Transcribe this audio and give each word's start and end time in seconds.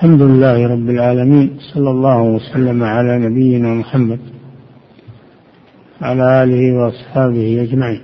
الحمد 0.00 0.22
لله 0.22 0.68
رب 0.68 0.90
العالمين 0.90 1.58
صلى 1.74 1.90
الله 1.90 2.22
وسلم 2.22 2.84
على 2.84 3.18
نبينا 3.18 3.68
محمد 3.68 4.20
على 6.02 6.42
آله 6.42 6.72
وأصحابه 6.78 7.62
أجمعين. 7.62 8.00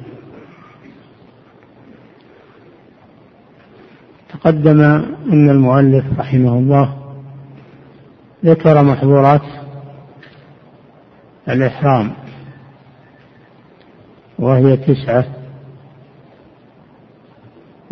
تقدم 4.28 4.80
أن 5.32 5.50
المؤلف 5.50 6.04
رحمه 6.18 6.58
الله 6.58 6.96
ذكر 8.44 8.82
محظورات 8.82 9.46
الإحرام 11.48 12.12
وهي 14.38 14.76
تسعة. 14.76 15.24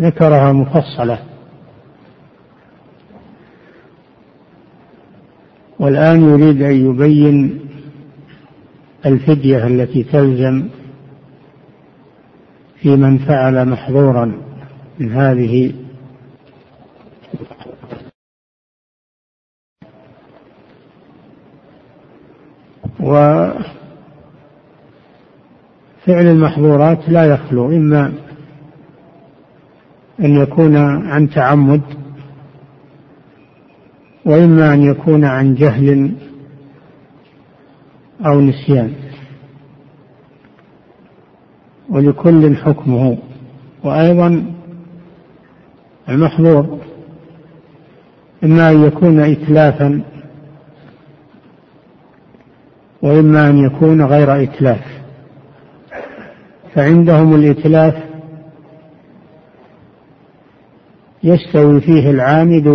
ذكرها 0.00 0.52
مفصلة. 0.52 1.18
والآن 5.78 6.20
يريد 6.20 6.62
أن 6.62 6.90
يبين 6.90 7.60
الفدية 9.06 9.66
التي 9.66 10.02
تلزم 10.02 10.68
في 12.80 12.96
من 12.96 13.18
فعل 13.18 13.68
محظورا 13.68 14.32
من 14.98 15.12
هذه 15.12 15.72
وفعل 23.00 23.62
المحظورات 26.08 27.08
لا 27.08 27.24
يخلو 27.24 27.68
إما 27.68 28.12
أن 30.20 30.36
يكون 30.36 30.76
عن 31.10 31.30
تعمد 31.30 31.82
وإما 34.26 34.74
أن 34.74 34.82
يكون 34.82 35.24
عن 35.24 35.54
جهل 35.54 36.12
أو 38.26 38.40
نسيان. 38.40 38.92
ولكل 41.90 42.56
حكمه. 42.56 43.18
وأيضا 43.84 44.44
المحظور 46.08 46.78
إما 48.44 48.70
أن 48.70 48.84
يكون 48.84 49.20
إتلافا 49.20 50.02
وإما 53.02 53.50
أن 53.50 53.58
يكون 53.58 54.02
غير 54.02 54.42
إتلاف. 54.42 54.84
فعندهم 56.74 57.34
الإتلاف 57.34 57.94
يستوي 61.22 61.80
فيه 61.80 62.10
العامد 62.10 62.66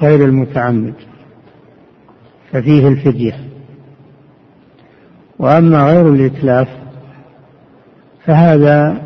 وغير 0.00 0.24
المتعمد 0.24 0.94
ففيه 2.52 2.88
الفدية. 2.88 3.34
وأما 5.38 5.84
غير 5.84 6.08
الإتلاف 6.08 6.68
فهذا 8.24 9.02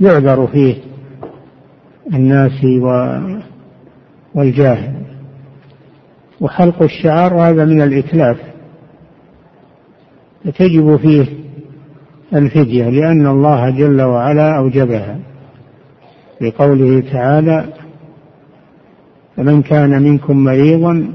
يعذر 0.00 0.46
فيه 0.46 0.76
الناس 2.14 2.64
والجاهل. 4.34 4.94
وحلق 6.40 6.82
الشعر 6.82 7.34
هذا 7.34 7.64
من 7.64 7.82
الإتلاف 7.82 8.36
فتجب 10.44 10.96
فيه 10.96 11.26
الفدية 12.34 12.88
لأن 12.90 13.26
الله 13.26 13.70
جل 13.70 14.02
وعلا 14.02 14.58
أوجبها. 14.58 15.18
بقوله 16.40 17.00
تعالى 17.12 17.83
فمن 19.36 19.62
كان 19.62 20.02
منكم 20.02 20.44
مريضا 20.44 21.12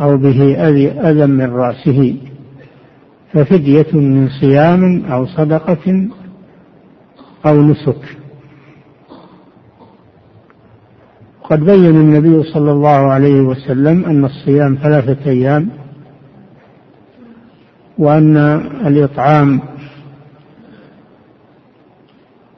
أو 0.00 0.16
به 0.16 0.68
أذى 1.10 1.26
من 1.26 1.50
رأسه 1.50 2.16
ففدية 3.32 3.86
من 3.92 4.28
صيام 4.40 5.04
أو 5.04 5.26
صدقة 5.26 6.08
أو 7.46 7.62
نسك. 7.62 8.18
قد 11.44 11.60
بين 11.60 11.86
النبي 11.86 12.42
صلى 12.42 12.70
الله 12.72 12.88
عليه 12.88 13.40
وسلم 13.40 14.04
أن 14.04 14.24
الصيام 14.24 14.78
ثلاثة 14.82 15.30
أيام 15.30 15.68
وأن 17.98 18.36
الإطعام 18.86 19.60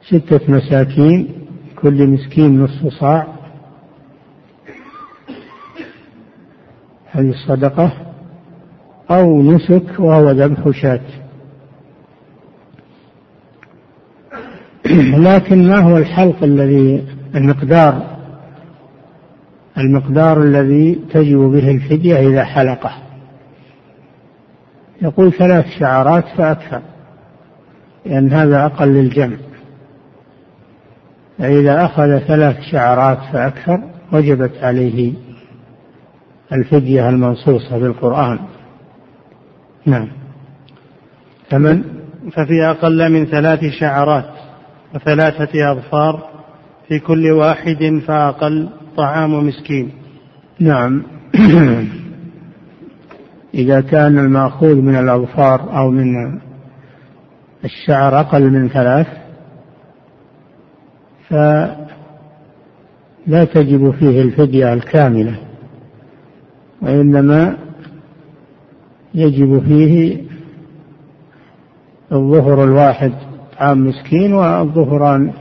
ستة 0.01 0.39
مساكين 0.47 1.27
كل 1.81 2.07
مسكين 2.07 2.61
نصف 2.63 2.93
صاع. 2.99 3.38
هذه 7.11 7.29
الصدقة 7.29 7.91
أو 9.11 9.41
نسك 9.41 9.99
وهو 9.99 10.31
ذبح 10.31 10.69
شاة. 10.81 11.01
لكن 15.27 15.67
ما 15.67 15.79
هو 15.79 15.97
الحلق 15.97 16.43
الذي 16.43 17.07
المقدار 17.35 18.19
المقدار 19.77 20.43
الذي 20.43 20.99
تجب 21.13 21.37
به 21.37 21.71
الفدية 21.71 22.29
إذا 22.29 22.43
حلقه؟ 22.43 22.91
يقول 25.01 25.33
ثلاث 25.33 25.65
شعرات 25.79 26.25
فأكثر 26.37 26.81
لأن 28.05 28.33
هذا 28.33 28.65
أقل 28.65 28.87
للجمع. 28.87 29.37
فإذا 31.39 31.85
أخذ 31.85 32.17
ثلاث 32.17 32.61
شعرات 32.71 33.17
فأكثر 33.33 33.81
وجبت 34.11 34.51
عليه 34.63 35.13
الفدية 36.53 37.09
المنصوصة 37.09 37.79
في 37.79 37.85
القرآن 37.85 38.39
نعم. 39.85 40.07
فمن 41.49 41.83
ففي 42.31 42.65
أقل 42.65 43.11
من 43.11 43.25
ثلاث 43.25 43.65
شعرات 43.79 44.29
وثلاثة 44.95 45.71
أظفار 45.71 46.29
في 46.87 46.99
كل 46.99 47.31
واحد 47.31 48.01
فأقل 48.07 48.69
طعام 48.97 49.47
مسكين. 49.47 49.91
نعم. 50.59 51.03
إذا 53.53 53.81
كان 53.81 54.19
المأخوذ 54.19 54.75
من 54.75 54.95
الأظفار 54.95 55.77
أو 55.77 55.91
من 55.91 56.39
الشعر 57.65 58.19
أقل 58.19 58.49
من 58.49 58.69
ثلاث 58.69 59.07
فلا 61.29 61.85
تجب 63.45 63.91
فيه 63.91 64.21
الفدية 64.21 64.73
الكاملة. 64.73 65.48
وإنما 66.81 67.57
يجب 69.13 69.63
فيه 69.67 70.17
الظهر 72.11 72.63
الواحد 72.63 73.13
طعام 73.59 73.87
مسكين 73.87 74.33
والظهران 74.33 75.31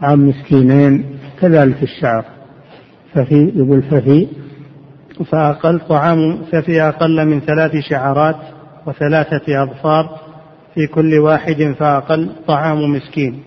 طعام 0.00 0.28
مسكينين 0.28 1.04
كذلك 1.40 1.82
الشعر. 1.82 2.24
ففي 3.14 3.52
يقول 3.54 3.82
ففي 3.82 4.26
فأقل 5.30 5.80
طعام 5.80 6.38
ففي 6.52 6.82
أقل 6.82 7.26
من 7.26 7.40
ثلاث 7.40 7.72
شعرات 7.90 8.36
وثلاثة 8.86 9.62
أظفار 9.62 10.18
في 10.74 10.86
كل 10.86 11.18
واحد 11.18 11.74
فأقل 11.78 12.30
طعام 12.46 12.92
مسكين. 12.92 13.40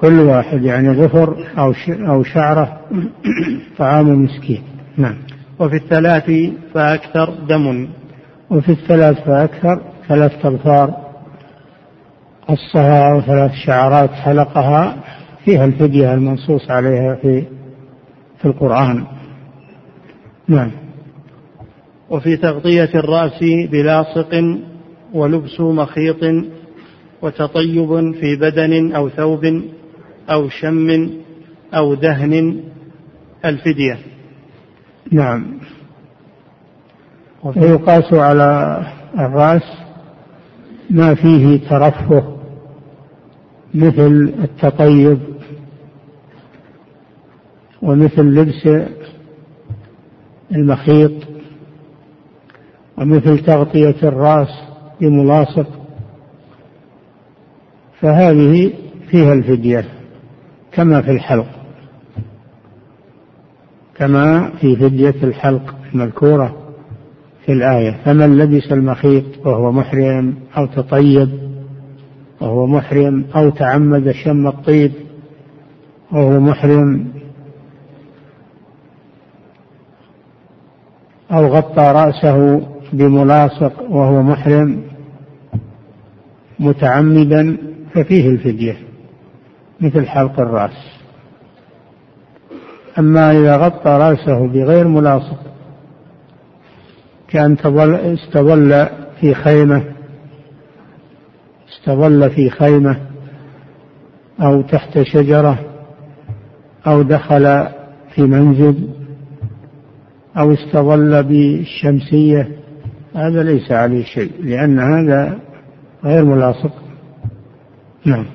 كل 0.00 0.20
واحد 0.20 0.62
يعني 0.62 0.90
ظفر 0.90 1.46
أو 1.58 1.74
أو 1.90 2.22
شعرة 2.22 2.80
طعام 3.78 4.22
مسكين. 4.24 4.62
نعم. 4.96 5.14
وفي 5.62 5.76
الثلاث 5.76 6.30
فأكثر 6.74 7.30
دم. 7.48 7.88
وفي 8.50 8.72
الثلاث 8.72 9.24
فأكثر 9.24 9.82
ثلاث 10.08 10.46
أظفار 10.46 11.12
قصها 12.48 13.12
أو 13.12 13.20
ثلاث 13.20 13.52
شعرات 13.66 14.10
حلقها 14.10 14.96
فيها 15.44 15.64
الفدية 15.64 16.14
المنصوص 16.14 16.70
عليها 16.70 17.14
في 17.14 17.44
في 18.38 18.44
القرآن. 18.44 19.04
نعم. 20.48 20.70
وفي 22.10 22.36
تغطية 22.36 22.90
الرأس 22.94 23.44
بلاصق 23.70 24.58
ولبس 25.14 25.60
مخيط 25.60 26.44
وتطيب 27.22 28.14
في 28.20 28.36
بدن 28.36 28.92
أو 28.92 29.08
ثوب 29.08 29.62
أو 30.30 30.48
شم 30.48 31.10
أو 31.74 31.94
دهن 31.94 32.60
الفدية. 33.44 34.11
نعم. 35.12 35.44
ويقاس 37.42 38.14
على 38.14 38.82
الرأس 39.18 39.62
ما 40.90 41.14
فيه 41.14 41.68
ترفه 41.68 42.36
مثل 43.74 44.34
التطيب 44.44 45.18
ومثل 47.82 48.22
لبس 48.22 48.68
المخيط 50.52 51.12
ومثل 52.98 53.38
تغطية 53.38 53.96
الرأس 54.02 54.48
بملاصق. 55.00 55.66
فهذه 58.00 58.72
فيها 59.08 59.32
الفدية 59.32 59.84
كما 60.72 61.02
في 61.02 61.10
الحلق. 61.10 61.61
كما 64.02 64.50
في 64.60 64.76
فدية 64.76 65.14
الحلق 65.22 65.74
المذكورة 65.94 66.56
في 67.46 67.52
الآية. 67.52 68.00
فمن 68.04 68.38
لبس 68.38 68.72
المخيط 68.72 69.24
وهو 69.46 69.72
محرم 69.72 70.34
أو 70.56 70.66
تطيب 70.66 71.28
وهو 72.40 72.66
محرم 72.66 73.24
أو 73.36 73.50
تعمد 73.50 74.10
شم 74.10 74.46
الطيب 74.46 74.92
وهو 76.12 76.40
محرم 76.40 77.04
أو 81.32 81.46
غطى 81.46 81.92
رأسه 81.94 82.68
بملاصق 82.92 83.82
وهو 83.90 84.22
محرم 84.22 84.82
متعمدا 86.58 87.56
ففيه 87.94 88.28
الفدية 88.28 88.76
مثل 89.80 90.06
حلق 90.06 90.40
الرأس. 90.40 91.01
أما 92.98 93.30
إذا 93.30 93.56
غطى 93.56 93.90
رأسه 93.90 94.46
بغير 94.46 94.88
ملاصق 94.88 95.38
كأن 97.28 97.56
استظل 97.92 98.86
في 99.20 99.34
خيمة 99.34 99.84
استظل 101.68 102.30
في 102.30 102.50
خيمة 102.50 102.96
أو 104.40 104.62
تحت 104.62 105.02
شجرة 105.02 105.58
أو 106.86 107.02
دخل 107.02 107.66
في 108.14 108.22
منزل 108.22 108.88
أو 110.36 110.52
استظل 110.52 111.22
بالشمسية 111.22 112.48
هذا 113.14 113.42
ليس 113.42 113.72
عليه 113.72 114.04
شيء 114.04 114.32
لأن 114.40 114.78
هذا 114.78 115.38
غير 116.04 116.24
ملاصق. 116.24 116.72
نعم. 118.04 118.26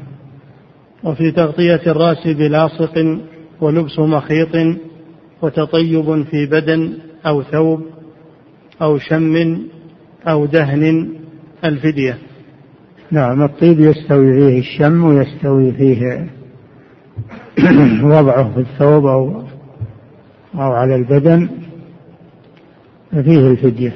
وفي 1.03 1.31
تغطية 1.31 1.81
الرأس 1.87 2.27
بلاصق 2.27 3.19
ولبس 3.61 3.99
مخيط 3.99 4.77
وتطيب 5.41 6.23
في 6.31 6.45
بدن 6.45 6.93
أو 7.25 7.43
ثوب 7.43 7.81
أو 8.81 8.97
شم 8.97 9.57
أو 10.27 10.45
دهن 10.45 11.09
الفدية. 11.65 12.17
نعم 13.11 13.43
الطيب 13.43 13.79
يستوي 13.79 14.33
فيه 14.33 14.59
الشم 14.59 15.03
ويستوي 15.03 15.71
فيه 15.71 16.29
وضعه 18.03 18.53
في 18.53 18.59
الثوب 18.59 19.05
أو 19.05 19.43
أو 20.55 20.71
على 20.71 20.95
البدن 20.95 21.49
ففيه 23.11 23.47
الفدية. 23.47 23.93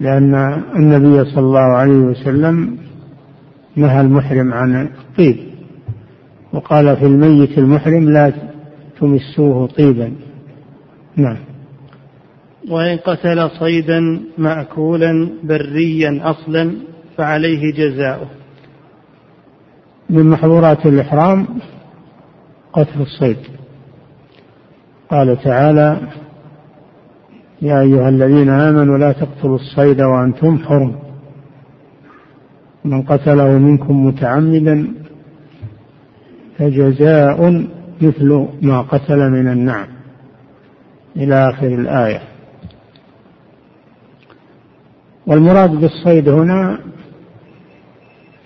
لأن 0.00 0.34
النبي 0.76 1.30
صلى 1.30 1.40
الله 1.44 1.60
عليه 1.60 1.98
وسلم 1.98 2.78
نهى 3.76 4.00
المحرم 4.00 4.52
عن 4.52 4.86
الطيب. 4.86 5.51
وقال 6.52 6.96
في 6.96 7.06
الميت 7.06 7.58
المحرم 7.58 8.10
لا 8.10 8.32
تمسوه 9.00 9.66
طيبا. 9.66 10.12
نعم. 11.16 11.36
وإن 12.70 12.98
قتل 12.98 13.50
صيدا 13.50 14.20
مأكولا 14.38 15.28
بريا 15.44 16.20
أصلا 16.22 16.72
فعليه 17.16 17.72
جزاؤه. 17.72 18.26
من 20.10 20.30
محظورات 20.30 20.86
الإحرام 20.86 21.46
قتل 22.72 23.00
الصيد. 23.00 23.36
قال 25.10 25.42
تعالى 25.42 26.00
يا 27.62 27.80
أيها 27.80 28.08
الذين 28.08 28.48
آمنوا 28.48 28.98
لا 28.98 29.12
تقتلوا 29.12 29.56
الصيد 29.56 30.00
وأنتم 30.00 30.58
حرم. 30.58 30.94
من 32.84 33.02
قتله 33.02 33.58
منكم 33.58 34.06
متعمدا 34.06 35.01
فجزاء 36.58 37.66
مثل 38.00 38.48
ما 38.62 38.82
قتل 38.82 39.30
من 39.30 39.48
النعم. 39.48 39.86
إلى 41.16 41.50
آخر 41.50 41.66
الآية. 41.66 42.22
والمراد 45.26 45.70
بالصيد 45.70 46.28
هنا 46.28 46.78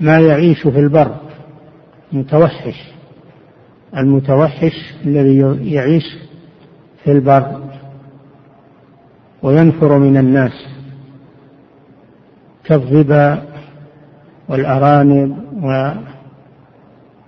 ما 0.01 0.19
يعيش 0.19 0.63
في 0.63 0.79
البر 0.79 1.17
متوحش. 2.13 2.97
المتوحش 3.97 4.95
الذي 5.05 5.39
يعيش 5.73 6.05
في 7.05 7.13
البر 7.13 7.63
وينفر 9.43 9.99
من 9.99 10.17
الناس 10.17 10.67
كالظبا 12.65 13.43
والأرانب 14.49 15.37
و 15.63 15.91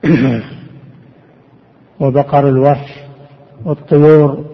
وبقر 2.01 2.49
الوحش 2.49 2.91
والطيور 3.65 4.45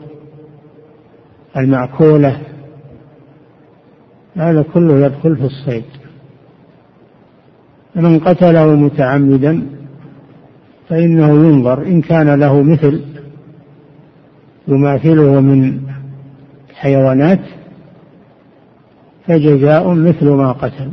المأكولة. 1.57 2.41
هذا 4.37 4.63
كله 4.63 5.07
يدخل 5.07 5.37
في 5.37 5.45
الصيد. 5.45 5.85
من 7.95 8.19
قتله 8.19 8.67
متعمدا 8.67 9.67
فإنه 10.89 11.29
ينظر 11.29 11.83
إن 11.83 12.01
كان 12.01 12.41
له 12.41 12.63
مثل 12.63 13.05
يماثله 14.69 15.41
من 15.41 15.81
حيوانات 16.75 17.41
فجزاء 19.27 19.95
مثل 19.95 20.31
ما 20.31 20.53
قتل. 20.53 20.91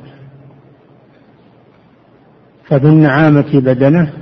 ففي 2.65 2.85
النعامة 2.85 3.51
بدنه 3.53 4.13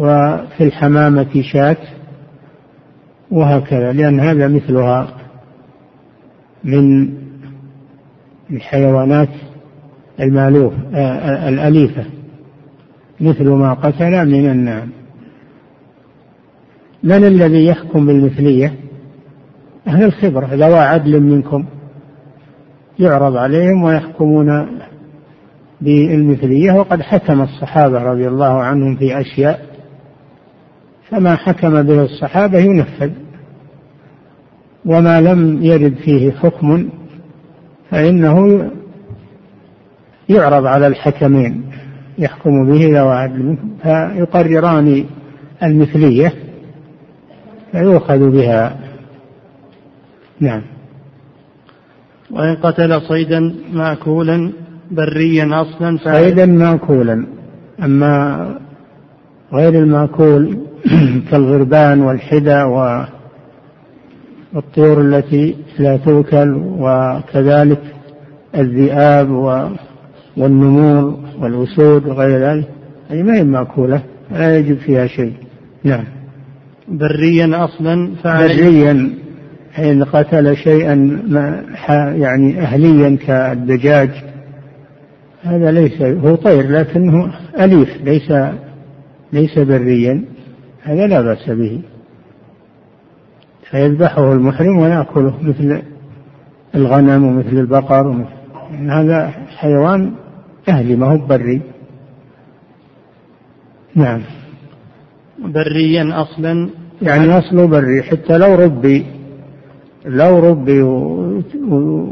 وفي 0.00 0.64
الحمامة 0.64 1.42
شاة 1.52 1.76
وهكذا 3.30 3.92
لأن 3.92 4.20
هذا 4.20 4.48
مثلها 4.48 5.08
من 6.64 7.08
الحيوانات 8.50 9.28
المألوف 10.20 10.72
آه، 10.94 11.48
الأليفة 11.48 12.04
مثل 13.20 13.48
ما 13.48 13.74
قتل 13.74 14.28
من 14.28 14.50
النعم. 14.50 14.88
من 17.02 17.24
الذي 17.24 17.66
يحكم 17.66 18.06
بالمثلية؟ 18.06 18.74
أهل 19.86 20.04
الخبرة 20.04 20.48
ذوى 20.52 20.78
عدل 20.78 21.20
منكم 21.20 21.64
يعرض 22.98 23.36
عليهم 23.36 23.82
ويحكمون 23.82 24.66
بالمثلية. 25.80 26.72
وقد 26.72 27.02
حكم 27.02 27.40
الصحابة 27.42 28.02
رضي 28.02 28.28
الله 28.28 28.62
عنهم 28.62 28.96
في 28.96 29.20
أشياء 29.20 29.69
فما 31.10 31.36
حكم 31.36 31.82
به 31.82 32.02
الصحابة 32.02 32.58
ينفذ. 32.58 33.10
وما 34.84 35.20
لم 35.20 35.62
يرد 35.62 35.94
فيه 35.94 36.32
حكم 36.32 36.88
فإنه 37.90 38.70
يعرض 40.28 40.66
على 40.66 40.86
الحكمين 40.86 41.62
يحكم 42.18 42.66
به 42.66 42.86
ذوى 42.86 43.14
عدل 43.14 43.42
منكم. 43.42 43.70
فيقرران 43.82 45.04
المثلية 45.62 46.32
فيؤخذ 47.72 48.30
بها. 48.30 48.76
نعم. 50.40 50.62
وإن 52.30 52.56
قتل 52.56 53.00
صيدا 53.00 53.54
مأكولا 53.72 54.52
بريا 54.90 55.62
أصلا 55.62 55.98
صيدا 56.04 56.46
مأكولا. 56.46 57.26
أما 57.82 58.46
غير 59.52 59.74
المأكول 59.82 60.58
كالغربان 61.30 62.00
والحدى 62.00 62.62
والطيور 64.54 65.00
التي 65.00 65.56
لا 65.78 65.96
تؤكل 65.96 66.62
وكذلك 66.78 67.80
الذئاب 68.54 69.30
والنمور 70.36 71.18
والأسود 71.40 72.06
وغير 72.06 72.38
ذلك. 72.38 72.68
هذه 73.10 73.22
ما 73.22 73.36
هي 73.36 73.44
مأكولة 73.44 74.02
لا 74.30 74.58
يجب 74.58 74.78
فيها 74.78 75.06
شيء. 75.06 75.32
نعم. 75.84 76.04
بريا 76.88 77.64
أصلا 77.64 78.10
بريا 78.24 79.10
حين 79.72 80.04
قتل 80.04 80.56
شيئا 80.56 81.22
يعني 82.16 82.60
أهليا 82.60 83.16
كالدجاج. 83.26 84.10
هذا 85.42 85.70
ليس 85.70 86.02
هو 86.02 86.34
طير 86.34 86.70
لكنه 86.70 87.32
أليف 87.60 87.88
ليس 88.04 88.32
ليس 89.32 89.58
بريا. 89.58 90.24
هذا 90.82 91.06
لا 91.06 91.20
بأس 91.20 91.50
به. 91.50 91.80
فيذبحه 93.70 94.32
المحرم 94.32 94.78
ويأكله 94.78 95.34
مثل 95.42 95.82
الغنم 96.74 97.24
ومثل 97.24 97.56
البقر 97.56 98.06
ومثل 98.06 98.40
هذا 98.90 99.30
حيوان 99.56 100.12
أهلي 100.68 100.96
ما 100.96 101.06
هو 101.06 101.26
بري. 101.26 101.60
نعم. 103.94 104.20
بريا 105.38 106.22
أصلا. 106.22 106.70
يعني 107.02 107.38
أصله 107.38 107.66
بري 107.66 108.02
حتى 108.02 108.38
لو 108.38 108.54
ربي 108.54 109.06
لو 110.04 110.38
ربي 110.38 110.82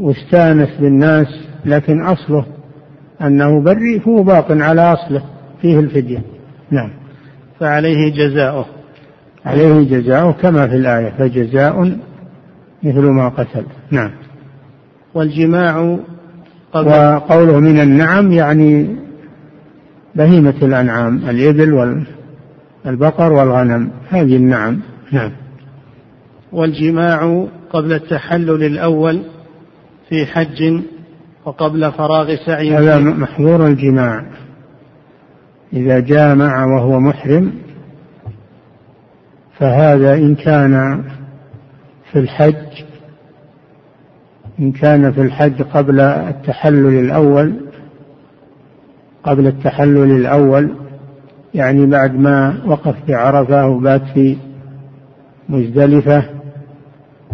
واستانس 0.01 0.69
بالناس 0.79 1.27
لكن 1.65 2.01
أصله 2.01 2.45
أنه 3.21 3.61
بري 3.61 3.99
فهو 3.99 4.23
باق 4.23 4.51
على 4.51 4.81
أصله 4.81 5.23
فيه 5.61 5.79
الفدية. 5.79 6.21
نعم. 6.71 6.98
فعليه 7.59 8.13
جزاؤه. 8.13 8.65
عليه 9.45 9.99
جزاء 9.99 10.31
كما 10.31 10.67
في 10.67 10.75
الآية 10.75 11.09
فجزاء 11.09 11.97
مثل 12.83 13.01
ما 13.01 13.29
قتل. 13.29 13.63
نعم. 13.91 14.11
والجماع 15.13 15.97
قبل 16.73 16.89
وقوله 16.89 17.59
من 17.59 17.79
النعم 17.79 18.31
يعني 18.31 18.95
بهيمة 20.15 20.53
الأنعام 20.61 21.17
الإبل 21.29 22.03
والبقر 22.85 23.33
والغنم 23.33 23.91
هذه 24.09 24.35
النعم. 24.35 24.79
نعم. 25.11 25.31
والجماع 26.51 27.47
قبل 27.73 27.93
التحلل 27.93 28.63
الأول 28.63 29.21
في 30.09 30.25
حج 30.25 30.81
وقبل 31.45 31.91
فراغ 31.91 32.35
سعي. 32.45 32.77
هذا 32.77 32.99
محظور 32.99 33.67
الجماع. 33.67 34.25
إذا 35.73 35.99
جامع 35.99 36.65
وهو 36.65 36.99
محرم 36.99 37.53
فهذا 39.57 40.13
إن 40.13 40.35
كان 40.35 41.03
في 42.11 42.19
الحج 42.19 42.83
إن 44.59 44.71
كان 44.71 45.11
في 45.11 45.21
الحج 45.21 45.61
قبل 45.61 45.99
التحلل 45.99 46.99
الأول 46.99 47.53
قبل 49.23 49.47
التحلل 49.47 50.11
الأول 50.11 50.75
يعني 51.53 51.85
بعد 51.85 52.15
ما 52.15 52.61
وقف 52.65 52.95
في 53.05 53.13
عرفة 53.13 53.67
وبات 53.67 54.01
في 54.13 54.37
مزدلفة 55.49 56.23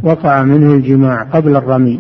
وقع 0.04 0.44
منه 0.44 0.74
الجماع 0.74 1.24
قبل 1.24 1.56
الرمي 1.56 2.00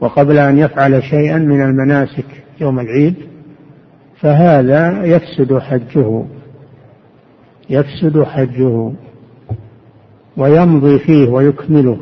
وقبل 0.00 0.38
أن 0.38 0.58
يفعل 0.58 1.02
شيئا 1.02 1.38
من 1.38 1.62
المناسك 1.62 2.24
يوم 2.60 2.80
العيد 2.80 3.14
فهذا 4.20 5.04
يفسد 5.04 5.58
حجه 5.58 6.24
يفسد 7.70 8.22
حجه 8.22 8.92
ويمضي 10.36 10.98
فيه 10.98 11.28
ويكمله. 11.28 11.98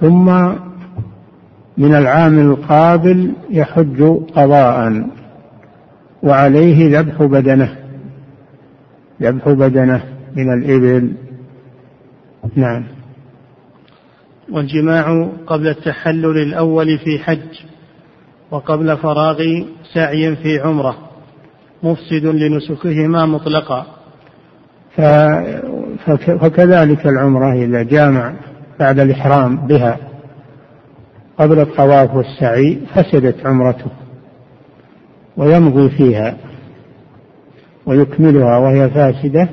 ثم 0.00 0.26
من 1.78 1.94
العام 1.94 2.50
القابل 2.50 3.32
يحج 3.50 4.02
قضاء 4.34 5.06
وعليه 6.22 7.00
ذبح 7.00 7.22
بدنه 7.22 7.76
ذبح 9.22 9.48
بدنه 9.48 10.04
من 10.36 10.52
الإبل. 10.52 11.12
نعم. 12.56 12.84
والجماع 14.52 15.28
قبل 15.46 15.68
التحلل 15.68 16.42
الأول 16.42 16.98
في 16.98 17.18
حج. 17.18 17.71
وقبل 18.52 18.96
فراغ 18.96 19.42
سعي 19.94 20.36
في 20.36 20.60
عمرة 20.60 20.96
مفسد 21.82 22.24
لنسكهما 22.24 23.26
مطلقا. 23.26 23.86
فكذلك 26.40 27.06
العمرة 27.06 27.52
إذا 27.52 27.82
جامع 27.82 28.34
بعد 28.80 28.98
الإحرام 28.98 29.66
بها 29.66 29.98
قبل 31.38 31.60
الطواف 31.60 32.14
والسعي 32.14 32.78
فسدت 32.94 33.46
عمرته 33.46 33.90
ويمضي 35.36 35.90
فيها 35.90 36.36
ويكملها 37.86 38.58
وهي 38.58 38.90
فاسدة 38.90 39.48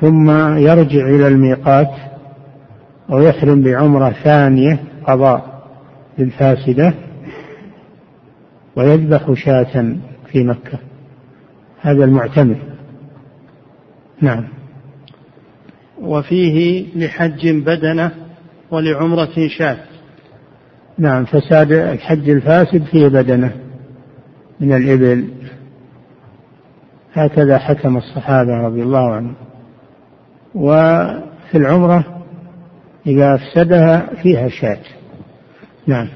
ثم 0.00 0.30
يرجع 0.56 1.06
إلى 1.06 1.28
الميقات 1.28 1.90
ويحرم 3.08 3.62
بعمرة 3.62 4.10
ثانية 4.10 4.78
قضاء 5.06 5.62
للفاسدة. 6.18 6.94
ويذبح 8.78 9.32
شاة 9.32 9.96
في 10.32 10.44
مكة. 10.44 10.78
هذا 11.80 12.04
المعتمر. 12.04 12.56
نعم. 14.20 14.44
وفيه 16.00 16.86
لحج 16.96 17.48
بدنة 17.48 18.10
ولعمرة 18.70 19.48
شاة. 19.58 19.78
نعم 20.98 21.24
فساد 21.24 21.72
الحج 21.72 22.30
الفاسد 22.30 22.84
فيه 22.84 23.08
بدنة 23.08 23.52
من 24.60 24.72
الإبل. 24.72 25.28
هكذا 27.12 27.58
حكم 27.58 27.96
الصحابة 27.96 28.52
رضي 28.52 28.82
الله 28.82 29.14
عنهم. 29.14 29.34
وفي 30.54 31.54
العمرة 31.54 32.24
إذا 33.06 33.34
أفسدها 33.34 34.14
فيها 34.22 34.48
شاة. 34.48 34.80
نعم. 35.86 36.08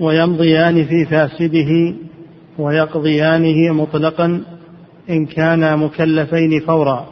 ويمضيان 0.00 0.84
في 0.84 1.04
فاسده 1.04 1.94
ويقضيانه 2.58 3.72
مطلقا 3.72 4.42
إن 5.10 5.26
كانا 5.26 5.76
مكلفين 5.76 6.60
فورا. 6.60 7.06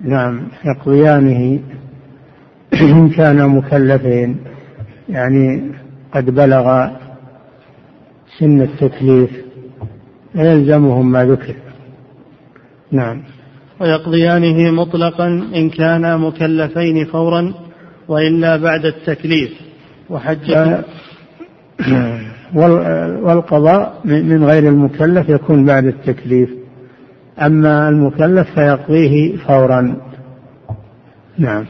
نعم 0.00 0.48
يقضيانه 0.64 1.60
إن 2.80 3.08
كانا 3.08 3.46
مكلفين 3.46 4.36
يعني 5.08 5.72
قد 6.14 6.30
بلغ 6.30 6.88
سن 8.38 8.62
التكليف 8.62 9.30
فيلزمهم 10.32 11.12
ما 11.12 11.24
ذكر. 11.24 11.54
نعم. 12.92 13.22
ويقضيانه 13.80 14.70
مطلقا 14.70 15.26
إن 15.54 15.70
كانا 15.70 16.16
مكلفين 16.16 17.04
فورا 17.04 17.54
وإلا 18.08 18.56
بعد 18.56 18.84
التكليف 18.84 19.50
وحجة 20.10 20.84
والقضاء 23.22 24.00
من 24.04 24.44
غير 24.44 24.68
المكلف 24.68 25.28
يكون 25.28 25.64
بعد 25.66 25.84
التكليف. 25.84 26.50
أما 27.38 27.88
المكلف 27.88 28.50
فيقضيه 28.54 29.36
فورا. 29.36 29.96
نعم. 31.38 31.66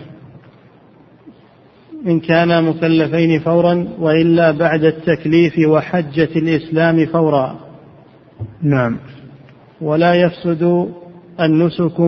إن 2.06 2.20
كانا 2.20 2.60
مكلفين 2.60 3.40
فورا 3.40 3.88
وإلا 3.98 4.50
بعد 4.50 4.84
التكليف 4.84 5.58
وحجة 5.68 6.28
الإسلام 6.36 7.06
فورا. 7.06 7.58
نعم. 8.62 8.96
ولا 9.80 10.14
يفسد 10.14 10.88
النسك 11.40 12.00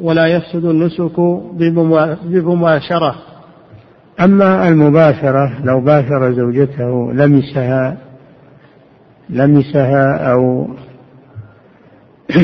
ولا 0.00 0.26
يفسد 0.26 0.64
النسك 0.64 1.20
بمباشرة 2.24 3.14
أما 4.20 4.68
المباشرة 4.68 5.52
لو 5.64 5.80
باشر 5.80 6.32
زوجته 6.32 7.12
لمسها 7.12 7.96
لمسها 9.30 10.32
أو 10.32 10.68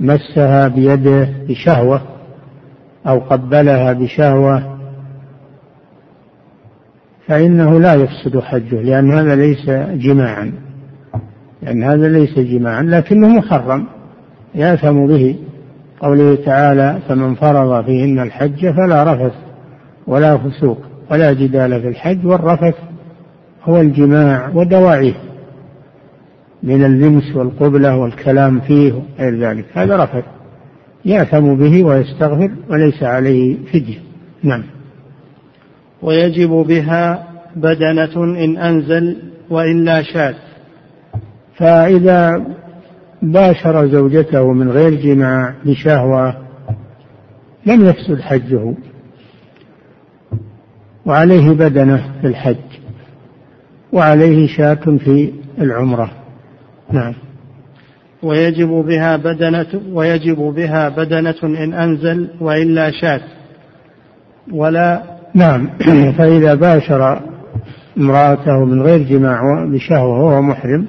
مسها 0.00 0.68
بيده 0.68 1.28
بشهوة 1.48 2.00
أو 3.06 3.18
قبلها 3.18 3.92
بشهوة 3.92 4.74
فإنه 7.26 7.80
لا 7.80 7.94
يفسد 7.94 8.38
حجه 8.38 8.82
لأن 8.82 9.12
هذا 9.12 9.36
ليس 9.36 9.70
جماعا. 10.00 10.52
لأن 11.62 11.82
هذا 11.82 12.08
ليس 12.08 12.38
جماعا 12.38 12.82
لكنه 12.82 13.28
محرم 13.28 13.86
يأثم 14.54 15.06
به 15.06 15.36
قوله 16.00 16.34
تعالى 16.34 16.98
فمن 17.08 17.34
فرض 17.34 17.84
فيهن 17.84 18.20
الحج 18.20 18.70
فلا 18.70 19.12
رفث. 19.12 19.34
ولا 20.06 20.38
فسوق 20.38 20.78
ولا 21.10 21.32
جدال 21.32 21.82
في 21.82 21.88
الحج 21.88 22.26
والرفث 22.26 22.74
هو 23.64 23.80
الجماع 23.80 24.50
ودواعيه 24.54 25.14
من 26.62 26.84
اللمس 26.84 27.36
والقبلة 27.36 27.96
والكلام 27.96 28.60
فيه 28.60 28.92
وغير 28.92 29.38
ذلك. 29.38 29.64
هذا 29.74 29.96
رفث 29.96 30.24
يأثم 31.04 31.54
به 31.54 31.84
ويستغفر 31.84 32.50
وليس 32.70 33.02
عليه 33.02 33.56
فدية. 33.72 33.98
نعم. 34.42 34.62
ويجب 36.02 36.48
بها 36.48 37.28
بدنة 37.56 38.24
إن 38.24 38.56
أنزل 38.56 39.16
وإلا 39.50 40.02
شاذ. 40.02 40.34
فإذا 41.56 42.44
باشر 43.22 43.86
زوجته 43.86 44.52
من 44.52 44.70
غير 44.70 44.94
جماع 44.94 45.54
بشهوة 45.64 46.36
لم 47.66 47.84
يفسد 47.84 48.20
حجه. 48.20 48.74
وعليه 51.06 51.50
بدنة 51.50 52.12
في 52.20 52.26
الحج 52.26 52.56
وعليه 53.92 54.46
شاة 54.46 54.74
في 54.74 55.32
العمرة. 55.58 56.10
نعم. 56.92 57.14
ويجب 58.22 58.68
بها 58.68 59.16
بدنة 59.16 59.66
ويجب 59.92 60.36
بها 60.36 60.88
بدنة 60.88 61.34
إن 61.42 61.72
أنزل 61.72 62.30
وإلا 62.40 62.90
شاة. 62.90 63.20
ولا 64.52 65.02
نعم. 65.34 65.70
فإذا 66.18 66.54
باشر 66.54 67.20
امرأته 67.98 68.64
من 68.64 68.82
غير 68.82 69.02
جماع 69.02 69.40
بشهوة 69.72 70.20
وهو 70.20 70.42
محرم 70.42 70.86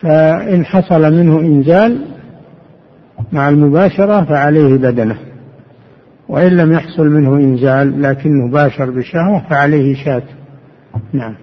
فإن 0.00 0.64
حصل 0.64 1.12
منه 1.12 1.40
إنزال 1.40 2.06
مع 3.32 3.48
المباشرة 3.48 4.24
فعليه 4.24 4.76
بدنة. 4.76 5.27
وإن 6.28 6.56
لم 6.56 6.72
يحصل 6.72 7.06
منه 7.06 7.36
إنزال 7.36 8.02
لكنه 8.02 8.50
باشر 8.50 8.90
بشهوة 8.90 9.48
فعليه 9.50 10.04
شاة. 10.04 10.22
نعم. 11.12 11.34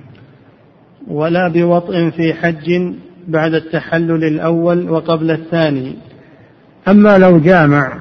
ولا 1.08 1.48
بوطء 1.48 2.10
في 2.10 2.34
حج 2.34 2.94
بعد 3.28 3.54
التحلل 3.54 4.24
الأول 4.24 4.90
وقبل 4.90 5.32
الثاني. 5.32 5.96
أما 6.88 7.18
لو 7.18 7.40
جامع 7.40 8.00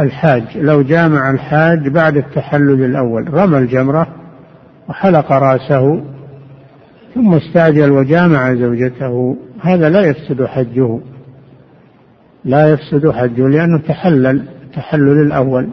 الحاج 0.00 0.42
لو 0.56 0.82
جامع 0.82 1.30
الحاج 1.30 1.88
بعد 1.88 2.16
التحلل 2.16 2.84
الأول 2.84 3.34
رمى 3.34 3.58
الجمرة 3.58 4.06
وحلق 4.88 5.32
رأسه 5.32 6.04
ثم 7.14 7.34
استعجل 7.34 7.90
وجامع 7.90 8.54
زوجته 8.54 9.36
هذا 9.60 9.88
لا 9.88 10.00
يفسد 10.00 10.44
حجه. 10.44 11.00
لا 12.44 12.68
يفسد 12.68 13.10
حجه 13.10 13.48
لأنه 13.48 13.78
تحلل 13.78 14.42
التحلل 14.64 15.22
الأول. 15.22 15.68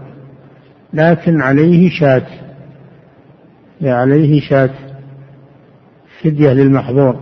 لكن 0.95 1.41
عليه 1.41 1.89
شاة 1.89 2.27
عليه 3.81 4.41
شاة 4.41 4.69
فدية 6.21 6.53
للمحظور 6.53 7.19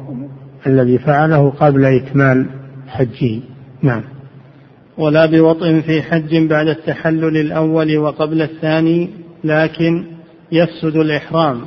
الذي 0.68 0.98
فعله 0.98 1.50
قبل 1.50 1.86
إكمال 1.86 2.46
حجه. 2.88 3.40
نعم. 3.82 4.04
ولا 4.98 5.26
بوطء 5.26 5.82
في 5.82 6.02
حج 6.02 6.48
بعد 6.48 6.68
التحلل 6.68 7.38
الأول 7.38 7.98
وقبل 7.98 8.42
الثاني 8.42 9.10
لكن 9.44 10.06
يفسد 10.52 10.96
الإحرام 10.96 11.62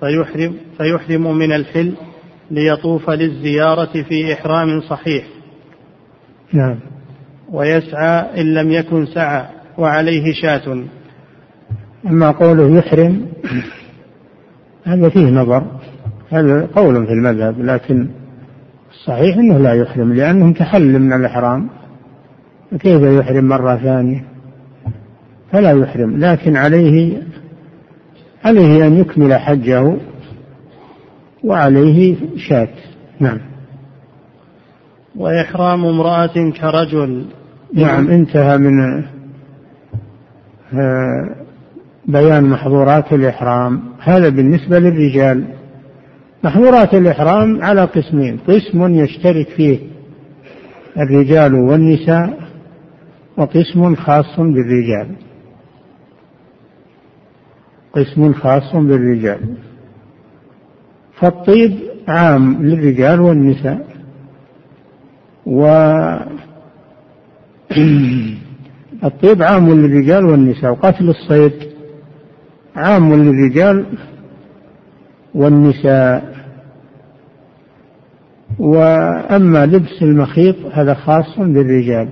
فيحرم, 0.00 0.54
فيحرم 0.78 1.38
من 1.38 1.52
الحل 1.52 1.92
ليطوف 2.50 3.10
للزيارة 3.10 4.02
في 4.02 4.32
إحرام 4.32 4.80
صحيح. 4.80 5.24
نعم. 6.52 6.78
ويسعى 7.52 8.40
إن 8.40 8.54
لم 8.54 8.72
يكن 8.72 9.06
سعى 9.06 9.46
وعليه 9.78 10.32
شاة 10.32 10.84
أما 12.06 12.30
قوله 12.30 12.78
يحرم 12.78 13.26
هذا 14.84 15.08
فيه 15.08 15.30
نظر. 15.30 15.64
هذا 16.30 16.68
قول 16.74 17.06
في 17.06 17.12
المذهب 17.12 17.60
لكن 17.60 18.08
الصحيح 18.90 19.36
أنه 19.36 19.58
لا 19.58 19.74
يحرم 19.74 20.12
لأنه 20.12 20.52
تحل 20.52 20.98
من 20.98 21.12
الإحرام. 21.12 21.68
فكيف 22.70 23.02
يحرم 23.02 23.44
مرة 23.44 23.76
ثانية؟ 23.76 24.24
فلا 25.52 25.70
يحرم 25.70 26.16
لكن 26.18 26.56
عليه 26.56 27.22
عليه 28.44 28.86
أن 28.86 28.96
يكمل 28.96 29.34
حجه 29.34 29.96
وعليه 31.44 32.16
شاة. 32.36 32.68
نعم. 33.20 33.38
وإحرام 35.16 35.84
امرأة 35.84 36.50
كرجل. 36.60 37.24
نعم 37.74 38.10
انتهى 38.10 38.58
من 38.58 39.04
آه، 40.74 41.41
بيان 42.06 42.44
محظورات 42.44 43.12
الإحرام. 43.12 43.82
هذا 44.00 44.28
بالنسبة 44.28 44.78
للرجال. 44.78 45.44
محظورات 46.44 46.94
الإحرام 46.94 47.62
على 47.62 47.84
قسمين. 47.84 48.38
قسم 48.48 48.94
يشترك 48.94 49.48
فيه 49.48 49.78
الرجال 50.96 51.54
والنساء 51.54 52.38
وقسم 53.36 53.94
خاص 53.94 54.40
بالرجال. 54.40 55.08
قسم 57.92 58.32
خاص 58.32 58.76
بالرجال. 58.76 59.40
فالطيب 61.20 61.78
عام 62.08 62.62
للرجال 62.62 63.20
والنساء. 63.20 63.86
و 65.46 65.66
الطيب 69.04 69.42
عام 69.42 69.70
للرجال 69.70 70.26
والنساء. 70.26 70.70
وقتل 70.72 71.08
الصيد. 71.08 71.71
عام 72.76 73.14
للرجال 73.14 73.86
والنساء. 75.34 76.32
وأما 78.58 79.66
لبس 79.66 80.02
المخيط 80.02 80.56
هذا 80.72 80.94
خاص 80.94 81.38
بالرجال. 81.38 82.08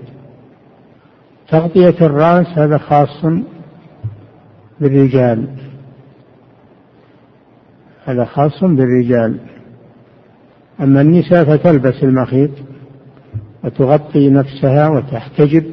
تغطية 1.49 2.07
الرأس 2.07 2.47
هذا 2.47 2.79
خاص 2.79 3.25
بالرجال. 4.81 5.49
هذا 8.05 8.25
خاص 8.25 8.65
بالرجال. 8.65 9.39
أما 10.81 11.01
النساء 11.01 11.45
فتلبس 11.45 12.05
المخيط 12.05 12.51
وتغطي 13.65 14.31
نفسها 14.31 14.89
وتحتجب 14.89 15.65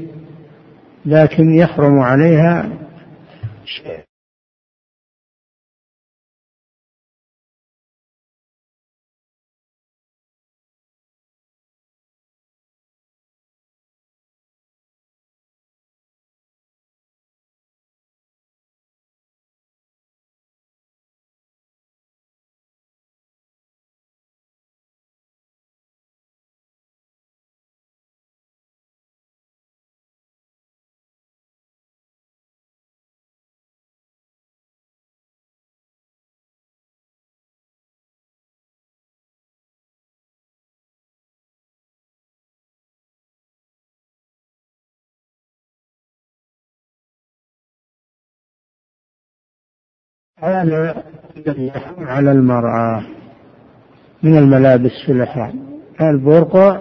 لكن 1.06 1.54
يحرم 1.54 2.00
عليها 2.00 2.70
هذا 50.40 51.04
يحرم 51.48 52.08
على 52.08 52.32
المرأة 52.32 53.04
من 54.24 54.38
الملابس 54.38 54.92
في 55.06 55.12
الإحرام 55.12 55.54
البرقع 56.02 56.80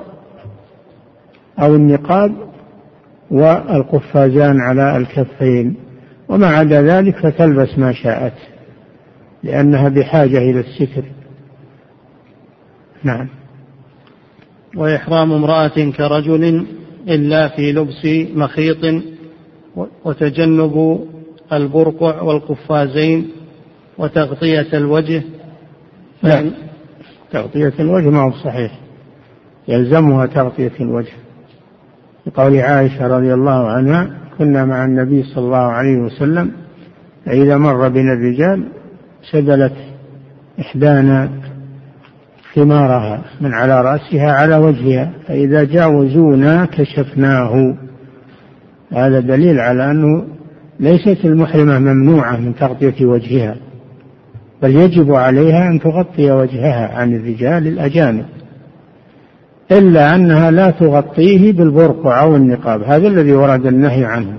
أو 1.58 1.74
النقاب 1.74 2.32
والقفازان 3.30 4.60
على 4.60 4.96
الكفين 4.96 5.76
وما 6.28 6.46
عدا 6.46 6.82
ذلك 6.82 7.16
فتلبس 7.16 7.78
ما 7.78 7.92
شاءت 7.92 8.32
لأنها 9.42 9.88
بحاجة 9.88 10.38
إلى 10.38 10.60
الستر. 10.60 11.04
نعم. 13.04 13.28
وإحرام 14.76 15.32
امرأة 15.32 15.90
كرجل 15.96 16.66
إلا 17.08 17.48
في 17.48 17.72
لبس 17.72 18.06
مخيط 18.36 19.02
وتجنب 20.04 21.06
البرقع 21.52 22.22
والقفازين 22.22 23.35
وتغطية 23.98 24.76
الوجه؟ 24.78 25.22
لا. 26.22 26.50
تغطية 27.30 27.72
الوجه 27.80 28.10
ما 28.10 28.20
هو 28.20 28.32
صحيح. 28.32 28.72
يلزمها 29.68 30.26
تغطية 30.26 30.72
الوجه. 30.80 31.12
لقول 32.26 32.56
عائشة 32.60 33.06
رضي 33.06 33.34
الله 33.34 33.68
عنها 33.68 34.10
كنا 34.38 34.64
مع 34.64 34.84
النبي 34.84 35.22
صلى 35.22 35.44
الله 35.44 35.56
عليه 35.56 35.96
وسلم 35.96 36.52
فإذا 37.26 37.56
مر 37.56 37.88
بنا 37.88 38.12
الرجال 38.12 38.68
سدلت 39.32 39.72
إحدانا 40.60 41.30
ثمارها 42.54 43.24
من 43.40 43.54
على 43.54 43.80
رأسها 43.80 44.32
على 44.32 44.56
وجهها 44.56 45.12
فإذا 45.26 45.64
جاوزونا 45.64 46.64
كشفناه. 46.64 47.76
هذا 48.92 49.20
دليل 49.20 49.60
على 49.60 49.90
أنه 49.90 50.24
ليست 50.80 51.24
المحرمة 51.24 51.78
ممنوعة 51.78 52.36
من 52.36 52.54
تغطية 52.54 53.06
وجهها. 53.06 53.56
بل 54.62 54.76
يجب 54.76 55.14
عليها 55.14 55.68
أن 55.68 55.80
تغطي 55.80 56.30
وجهها 56.30 56.98
عن 56.98 57.14
الرجال 57.14 57.66
الأجانب 57.66 58.26
إلا 59.72 60.14
أنها 60.14 60.50
لا 60.50 60.70
تغطيه 60.70 61.52
بالبرقع 61.52 62.22
أو 62.22 62.36
النقاب 62.36 62.82
هذا 62.82 63.08
الذي 63.08 63.32
ورد 63.32 63.66
النهي 63.66 64.04
عنه. 64.04 64.38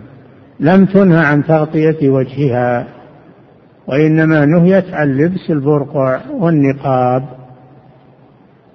لم 0.59 0.85
تنهى 0.85 1.25
عن 1.25 1.43
تغطية 1.43 2.09
وجهها 2.09 2.87
وإنما 3.87 4.45
نهيت 4.45 4.93
عن 4.93 5.17
لبس 5.17 5.49
البرقع 5.49 6.21
والنقاب 6.31 7.23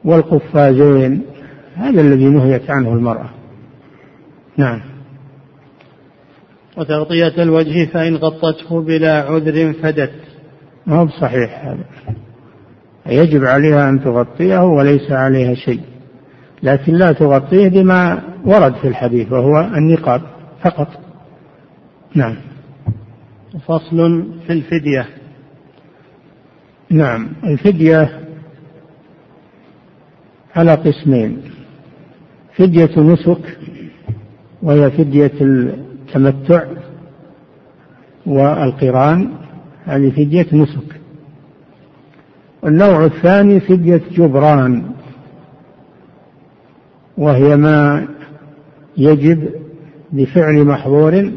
والقفازين 0.04 1.22
هذا 1.76 2.00
الذي 2.00 2.24
نهيت 2.24 2.70
عنه 2.70 2.92
المرأة. 2.92 3.30
نعم. 4.56 4.80
وتغطية 6.76 7.42
الوجه 7.42 7.86
فإن 7.86 8.16
غطته 8.16 8.82
بلا 8.82 9.22
عذر 9.22 9.72
فدت. 9.72 10.31
ما 10.86 10.96
هو 10.96 11.06
بصحيح 11.06 11.64
هذا. 11.64 11.84
يجب 13.06 13.44
عليها 13.44 13.88
أن 13.88 14.04
تغطيه 14.04 14.58
وليس 14.58 15.12
عليها 15.12 15.54
شيء. 15.54 15.80
لكن 16.62 16.94
لا 16.94 17.12
تغطيه 17.12 17.68
بما 17.68 18.22
ورد 18.44 18.74
في 18.74 18.88
الحديث 18.88 19.32
وهو 19.32 19.60
النقاب 19.60 20.22
فقط. 20.64 20.88
نعم. 22.14 22.36
فصل 23.66 24.26
في 24.46 24.52
الفدية. 24.52 25.08
نعم. 26.90 27.28
الفدية 27.44 28.20
على 30.56 30.74
قسمين. 30.74 31.42
فدية 32.56 33.00
نسك 33.00 33.58
وهي 34.62 34.90
فدية 34.90 35.32
التمتع 35.40 36.64
والقران. 38.26 39.41
هذه 39.86 40.10
فدية 40.10 40.46
نسك. 40.52 41.00
النوع 42.64 43.04
الثاني 43.04 43.60
فدية 43.60 44.02
جبران. 44.10 44.82
وهي 47.18 47.56
ما 47.56 48.08
يجب 48.96 49.48
بفعل 50.12 50.64
محظور 50.64 51.32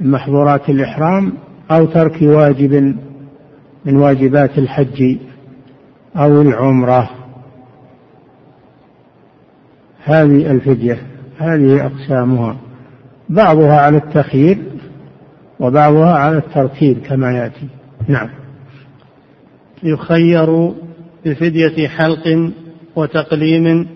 محظورات 0.00 0.70
الإحرام 0.70 1.32
أو 1.70 1.84
ترك 1.84 2.22
واجب 2.22 2.96
من 3.84 3.96
واجبات 3.96 4.58
الحج 4.58 5.16
أو 6.16 6.42
العمرة. 6.42 7.10
هذه 10.04 10.50
الفدية 10.50 10.98
هذه 11.38 11.86
أقسامها. 11.86 12.56
بعضها 13.28 13.80
على 13.80 13.96
التخيير 13.96 14.58
وبعضها 15.60 16.12
على 16.12 16.38
الترتيب 16.38 16.98
كما 16.98 17.32
يأتي. 17.32 17.68
نعم. 18.08 18.30
يخير 19.82 20.72
بفدية 21.24 21.88
حلق 21.88 22.52
وتقليم 22.96 23.88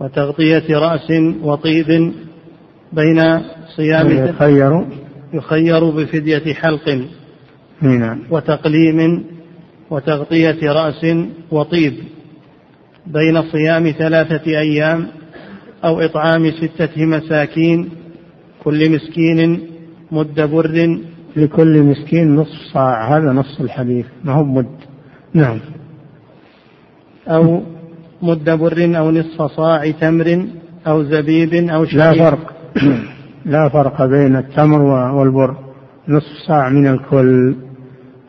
وتغطية 0.00 0.78
رأس 0.78 1.12
وطيب 1.42 2.12
بين 2.92 3.40
صيام 3.76 4.10
يخير. 4.10 4.84
يخير 5.32 5.90
بفدية 5.90 6.54
حلق 6.54 7.04
نعم. 7.82 8.20
وتقليم 8.30 9.24
وتغطية 9.90 10.72
رأس 10.72 11.06
وطيب 11.50 11.94
بين 13.06 13.42
صيام 13.42 13.90
ثلاثة 13.90 14.50
أيام 14.50 15.06
أو 15.84 16.00
إطعام 16.00 16.50
ستة 16.50 17.04
مساكين 17.04 17.88
كل 18.64 18.90
مسكين 18.90 19.71
مد 20.12 20.40
بر. 20.40 20.98
لكل 21.36 21.82
مسكين 21.82 22.36
نصف 22.36 22.58
صاع. 22.72 23.16
هذا 23.16 23.32
نص 23.32 23.60
الحديث 23.60 24.06
ما 24.24 24.32
هو 24.32 24.44
مد. 24.44 24.76
نعم. 25.34 25.58
أو 27.28 27.62
مد 28.22 28.50
بر 28.50 28.98
أو 28.98 29.10
نصف 29.10 29.42
صاع 29.42 29.90
تمر 29.90 30.46
أو 30.86 31.02
زبيب 31.02 31.54
أو 31.54 31.84
شعير. 31.84 32.14
لا 32.14 32.30
فرق. 32.30 32.52
لا 33.44 33.68
فرق 33.68 34.04
بين 34.04 34.36
التمر 34.36 34.82
والبر. 35.16 35.56
نصف 36.08 36.32
صاع 36.46 36.68
من 36.68 36.86
الكل. 36.86 37.56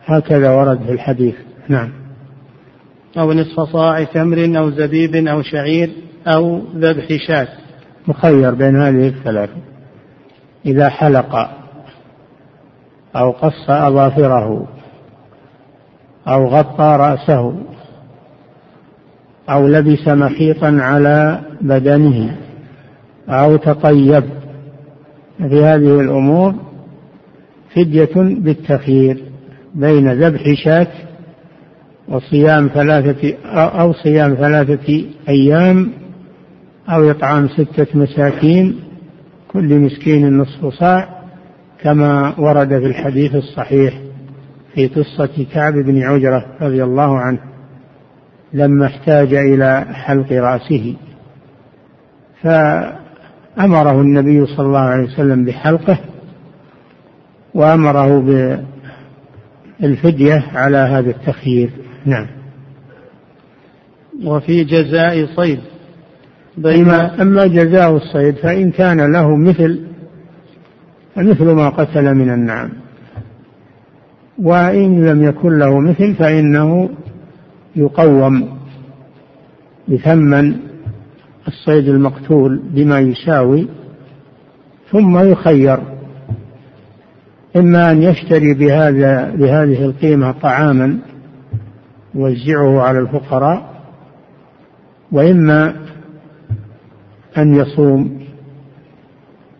هكذا 0.06 0.50
ورد 0.50 0.82
في 0.82 0.92
الحديث. 0.92 1.34
نعم. 1.68 1.90
أو 3.18 3.32
نصف 3.32 3.60
صاع 3.60 4.04
تمر 4.04 4.58
أو 4.58 4.70
زبيب 4.70 5.16
أو 5.16 5.42
شعير 5.42 5.90
أو 6.26 6.62
ذبح 6.76 7.06
شاة. 7.28 7.48
مخير 8.08 8.54
بين 8.54 8.76
هذه 8.76 9.08
الثلاثة. 9.08 9.56
إذا 10.66 10.88
حلق 10.88 11.63
أو 13.16 13.30
قص 13.30 13.70
أظافره 13.70 14.66
أو 16.28 16.46
غطى 16.46 16.96
رأسه 17.00 17.54
أو 19.50 19.66
لبس 19.68 20.08
مخيطا 20.08 20.78
على 20.80 21.40
بدنه 21.60 22.36
أو 23.28 23.56
تطيب. 23.56 24.24
في 25.38 25.64
هذه 25.64 26.00
الأمور 26.00 26.54
فدية 27.74 28.14
بالتخيير 28.14 29.22
بين 29.74 30.12
ذبح 30.12 30.52
شاة 30.64 30.86
وصيام 32.08 32.70
ثلاثة 32.74 33.34
أو 33.54 33.92
صيام 33.92 34.34
ثلاثة 34.34 35.04
أيام 35.28 35.92
أو 36.88 37.10
إطعام 37.10 37.48
ستة 37.48 37.86
مساكين 37.94 38.80
كل 39.48 39.78
مسكين 39.78 40.38
نصف 40.38 40.66
صاع. 40.66 41.13
كما 41.84 42.34
ورد 42.38 42.68
في 42.68 42.86
الحديث 42.86 43.34
الصحيح 43.34 43.94
في 44.74 44.86
قصة 44.86 45.46
كعب 45.52 45.72
بن 45.72 46.02
عجرة 46.02 46.46
رضي 46.60 46.84
الله 46.84 47.18
عنه 47.18 47.38
لما 48.52 48.86
احتاج 48.86 49.34
إلى 49.34 49.86
حلق 49.92 50.32
رأسه. 50.32 50.94
فأمره 52.42 54.00
النبي 54.00 54.46
صلى 54.46 54.66
الله 54.66 54.78
عليه 54.78 55.04
وسلم 55.04 55.44
بحلقه 55.44 55.98
وأمره 57.54 58.20
بالفدية 59.80 60.44
على 60.54 60.76
هذا 60.76 61.10
التخيير. 61.10 61.70
نعم. 62.06 62.26
وفي 64.24 64.64
جزاء 64.64 65.26
صيد. 65.36 65.60
أما, 66.58 67.22
أما 67.22 67.46
جزاء 67.46 67.96
الصيد 67.96 68.34
فإن 68.34 68.70
كان 68.70 69.12
له 69.12 69.36
مثل 69.36 69.93
فمثل 71.14 71.44
ما 71.44 71.68
قتل 71.68 72.14
من 72.14 72.30
النعم. 72.30 72.70
وإن 74.38 75.04
لم 75.06 75.22
يكن 75.22 75.58
له 75.58 75.80
مثل 75.80 76.14
فإنه 76.14 76.88
يقوم 77.76 78.48
بثمن 79.88 80.56
الصيد 81.48 81.88
المقتول 81.88 82.62
بما 82.70 83.00
يساوي 83.00 83.68
ثم 84.90 85.18
يخير. 85.18 85.78
إما 87.56 87.90
أن 87.90 88.02
يشتري 88.02 88.54
بهذا 88.54 89.30
بهذه 89.30 89.84
القيمة 89.84 90.32
طعاما 90.32 90.98
يوزعه 92.14 92.82
على 92.82 92.98
الفقراء 92.98 93.74
وإما 95.12 95.74
أن 97.38 97.54
يصوم. 97.54 98.23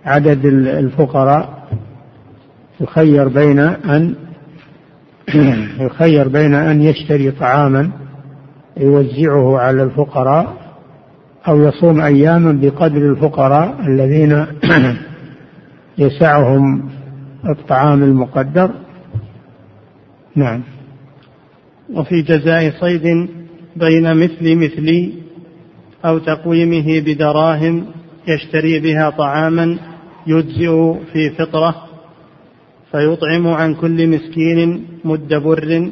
عدد 0.05 0.45
الفقراء 0.67 1.69
يخير 2.81 3.29
بين 3.29 3.59
أن 3.59 4.15
يخير 5.87 6.29
بين 6.29 6.55
أن 6.55 6.83
يشتري 6.83 7.31
طعاما 7.31 7.91
يوزعه 8.77 9.59
على 9.59 9.83
الفقراء 9.83 10.65
أو 11.49 11.63
يصوم 11.63 12.01
أياما 12.01 12.53
بقدر 12.53 13.11
الفقراء 13.11 13.81
الذين 13.87 14.47
يسعهم 15.99 16.91
الطعام 17.49 18.03
المقدر. 18.03 18.71
نعم. 20.37 20.63
وفي 21.93 22.23
جزاء 22.23 22.71
صيد 22.81 23.29
بين 23.77 24.17
مثل 24.17 24.57
مثلي 24.57 25.13
أو 26.05 26.19
تقويمه 26.19 27.01
بدراهم 27.01 27.87
يشتري 28.29 28.81
بها 28.81 29.11
طعاما 29.11 29.79
يجزئ 30.27 30.95
في 31.13 31.31
فطرة 31.31 31.75
فيطعم 32.93 33.49
عن 33.49 33.75
كل 33.75 34.09
مسكين 34.09 34.85
مد 35.05 35.35
بر 35.35 35.91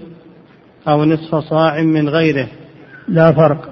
أو 0.88 1.04
نصف 1.04 1.34
صاع 1.34 1.82
من 1.82 2.08
غيره. 2.08 2.48
لا 3.08 3.32
فرق. 3.32 3.70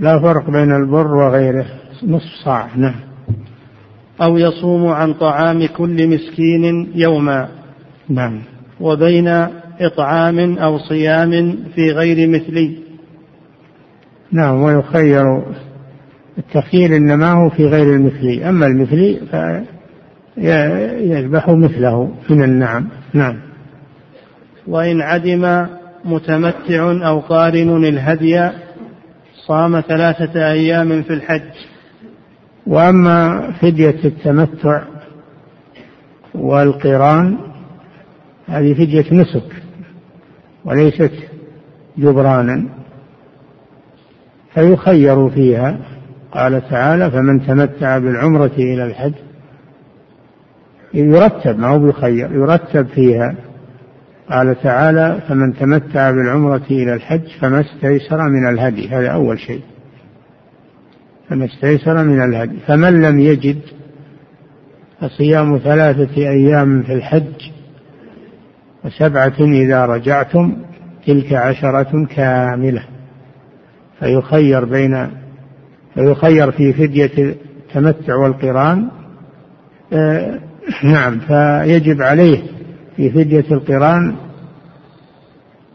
لا 0.00 0.18
فرق 0.18 0.50
بين 0.50 0.72
البر 0.72 1.14
وغيره. 1.14 1.66
نصف 2.02 2.30
صاع 2.44 2.68
نعم. 2.76 3.00
أو 4.22 4.38
يصوم 4.38 4.86
عن 4.86 5.14
طعام 5.14 5.66
كل 5.66 6.08
مسكين 6.08 6.92
يوما. 6.94 7.48
نعم. 8.08 8.42
وبين 8.80 9.28
إطعام 9.80 10.58
أو 10.58 10.78
صيام 10.78 11.58
في 11.74 11.90
غير 11.90 12.28
مثلي. 12.28 12.78
نعم 14.32 14.62
ويخير 14.62 15.42
التخيير 16.38 16.96
إنما 16.96 17.32
هو 17.32 17.50
في 17.50 17.66
غير 17.66 17.94
المثلي. 17.96 18.48
أما 18.48 18.66
المثلي 18.66 19.20
فيذبح 20.34 21.48
مثله. 21.48 22.14
من 22.30 22.42
النعم 22.42 22.88
نعم. 23.14 23.36
وإن 24.66 25.00
عدم 25.00 25.66
متمتع 26.04 27.08
أو 27.08 27.20
قارن 27.20 27.84
الهدي 27.84 28.50
صام 29.46 29.80
ثلاثة 29.80 30.50
أيام 30.50 31.02
في 31.02 31.12
الحج. 31.12 31.50
وأما 32.66 33.50
فدية 33.60 34.04
التمتع 34.04 34.82
والقران 36.34 37.38
هذه 38.48 38.74
فدية 38.74 39.04
نسك 39.12 39.62
وليست 40.64 41.12
جبرانا 41.98 42.64
فيخير 44.54 45.28
فيها. 45.28 45.78
قال 46.34 46.68
تعالى 46.70 47.10
فمن 47.10 47.46
تمتع 47.46 47.98
بالعمرة 47.98 48.52
إلى 48.58 48.84
الحج 48.84 49.14
يرتب 50.94 51.58
ما 51.58 51.68
هو 51.68 51.78
بيخير 51.78 52.32
يرتب 52.32 52.86
فيها. 52.86 53.34
قال 54.30 54.62
تعالى 54.62 55.20
فمن 55.28 55.54
تمتع 55.54 56.10
بالعمرة 56.10 56.62
إلى 56.70 56.94
الحج 56.94 57.28
فما 57.40 57.60
استيسر 57.60 58.28
من 58.28 58.48
الهدي 58.48 58.88
هذا 58.88 59.08
أول 59.08 59.38
شيء. 59.38 59.62
فما 61.28 61.44
استيسر 61.44 62.04
من 62.04 62.22
الهدي 62.22 62.56
فمن 62.66 63.02
لم 63.02 63.20
يجد 63.20 63.60
فصيام 65.00 65.58
ثلاثة 65.58 66.16
أيام 66.16 66.82
في 66.82 66.92
الحج 66.92 67.50
وسبعة 68.84 69.40
إذا 69.40 69.86
رجعتم 69.86 70.56
تلك 71.06 71.32
عشرة 71.32 72.06
كاملة 72.06 72.84
فيخير 74.00 74.64
بين 74.64 75.21
فيخير 75.94 76.50
في 76.50 76.72
فدية 76.72 77.10
التمتع 77.18 78.14
والقران. 78.14 78.88
آه 79.92 80.40
نعم 80.84 81.18
فيجب 81.18 82.02
عليه 82.02 82.42
في 82.96 83.10
فدية 83.10 83.44
القران 83.50 84.14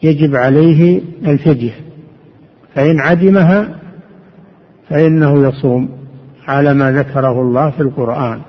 يجب 0.03 0.35
عليه 0.35 1.01
الفدية. 1.25 1.73
فإن 2.75 2.99
عدمها 2.99 3.79
فإنه 4.89 5.47
يصوم 5.47 5.89
على 6.47 6.73
ما 6.73 6.91
ذكره 6.91 7.41
الله 7.41 7.69
في 7.69 7.79
القرآن. 7.79 8.41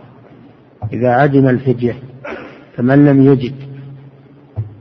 إذا 0.93 1.09
عدم 1.09 1.49
الفدية 1.49 1.95
فمن 2.77 3.07
لم 3.07 3.23
يجد 3.23 3.55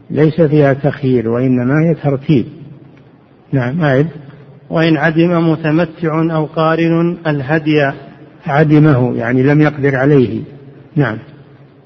ليس 0.09 0.41
فيها 0.41 0.73
تخيير 0.73 1.29
وإنما 1.29 1.81
هي 1.81 1.93
ترتيب. 1.93 2.45
نعم 3.51 3.81
أعد. 3.81 4.07
وإن 4.69 4.97
عدم 4.97 5.51
متمتع 5.51 6.35
أو 6.35 6.45
قارن 6.45 7.17
الهدي 7.27 7.91
عدمه 8.47 9.15
يعني 9.15 9.43
لم 9.43 9.61
يقدر 9.61 9.95
عليه. 9.95 10.41
نعم. 10.95 11.17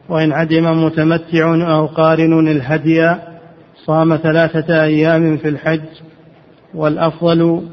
وإن 0.09 0.31
عدم 0.31 0.85
متمتع 0.85 1.73
أو 1.73 1.85
قارن 1.85 2.47
الهدي 2.47 3.15
صام 3.85 4.17
ثلاثة 4.17 4.83
أيام 4.83 5.37
في 5.37 5.49
الحج 5.49 5.81
والأفضل 6.73 7.67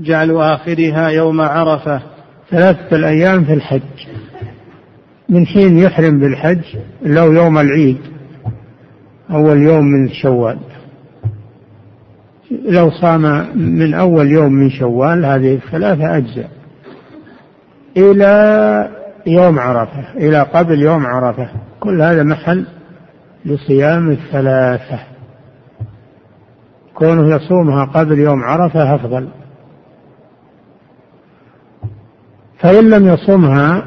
جعل 0.00 0.36
آخرها 0.36 1.08
يوم 1.08 1.40
عرفة. 1.40 2.02
ثلاثة 2.50 2.96
الأيام 2.96 3.44
في 3.44 3.52
الحج. 3.52 3.80
من 5.28 5.46
حين 5.46 5.78
يحرم 5.78 6.20
بالحج 6.20 6.64
لو 7.02 7.32
يوم 7.32 7.58
العيد 7.58 7.98
أول 9.30 9.58
يوم 9.58 9.84
من 9.84 10.08
شوال. 10.08 10.58
لو 12.50 12.90
صام 12.90 13.46
من 13.56 13.94
أول 13.94 14.30
يوم 14.30 14.52
من 14.52 14.70
شوال 14.70 15.24
هذه 15.24 15.54
الثلاثة 15.54 16.16
أجزاء. 16.16 16.50
إلى 17.96 18.88
يوم 19.26 19.58
عرفة 19.58 20.12
إلى 20.16 20.42
قبل 20.42 20.82
يوم 20.82 21.06
عرفة. 21.06 21.48
كل 21.80 22.02
هذا 22.02 22.22
محل 22.22 22.66
لصيام 23.44 24.10
الثلاثة. 24.10 24.98
كونه 26.94 27.36
يصومها 27.36 27.84
قبل 27.84 28.18
يوم 28.18 28.42
عرفة 28.42 28.94
أفضل. 28.94 29.28
فإن 32.58 32.90
لم 32.90 33.08
يصومها 33.08 33.84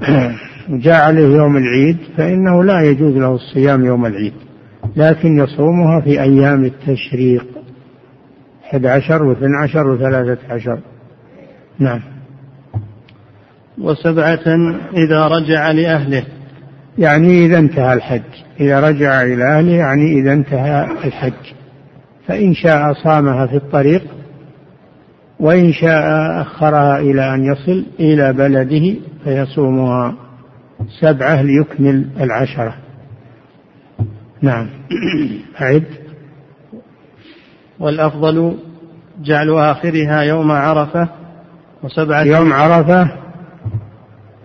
جاء 0.84 1.04
عليه 1.04 1.36
يوم 1.36 1.56
العيد 1.56 1.98
فإنه 2.16 2.64
لا 2.64 2.80
يجوز 2.80 3.14
له 3.16 3.34
الصيام 3.34 3.84
يوم 3.84 4.06
العيد 4.06 4.34
لكن 4.96 5.38
يصومها 5.38 6.00
في 6.00 6.22
أيام 6.22 6.64
التشريق. 6.64 7.55
11 8.72 9.34
و12 9.34 9.74
و13 9.74 10.50
عشر. 10.50 10.78
نعم. 11.78 12.00
وسبعة 13.78 14.46
إذا 14.96 15.26
رجع 15.26 15.70
لأهله. 15.70 16.24
يعني 16.98 17.46
إذا 17.46 17.58
انتهى 17.58 17.92
الحج. 17.92 18.22
إذا 18.60 18.80
رجع 18.80 19.22
إلى 19.22 19.44
أهله 19.44 19.72
يعني 19.72 20.20
إذا 20.20 20.32
انتهى 20.32 20.84
الحج. 21.04 21.54
فإن 22.26 22.54
شاء 22.54 22.92
صامها 22.92 23.46
في 23.46 23.56
الطريق 23.56 24.02
وإن 25.40 25.72
شاء 25.72 26.02
أخرها 26.40 26.98
إلى 26.98 27.34
أن 27.34 27.44
يصل 27.44 27.86
إلى 28.00 28.32
بلده 28.32 29.00
فيصومها 29.24 30.14
سبعة 31.00 31.42
ليكمل 31.42 32.08
العشرة. 32.20 32.74
نعم. 34.42 34.68
أعد. 35.60 36.05
والأفضل 37.80 38.56
جعل 39.24 39.50
آخرها 39.50 40.20
يوم 40.20 40.52
عرفة 40.52 41.08
وسبعة 41.82 42.22
يوم 42.22 42.52
عرفة 42.52 43.10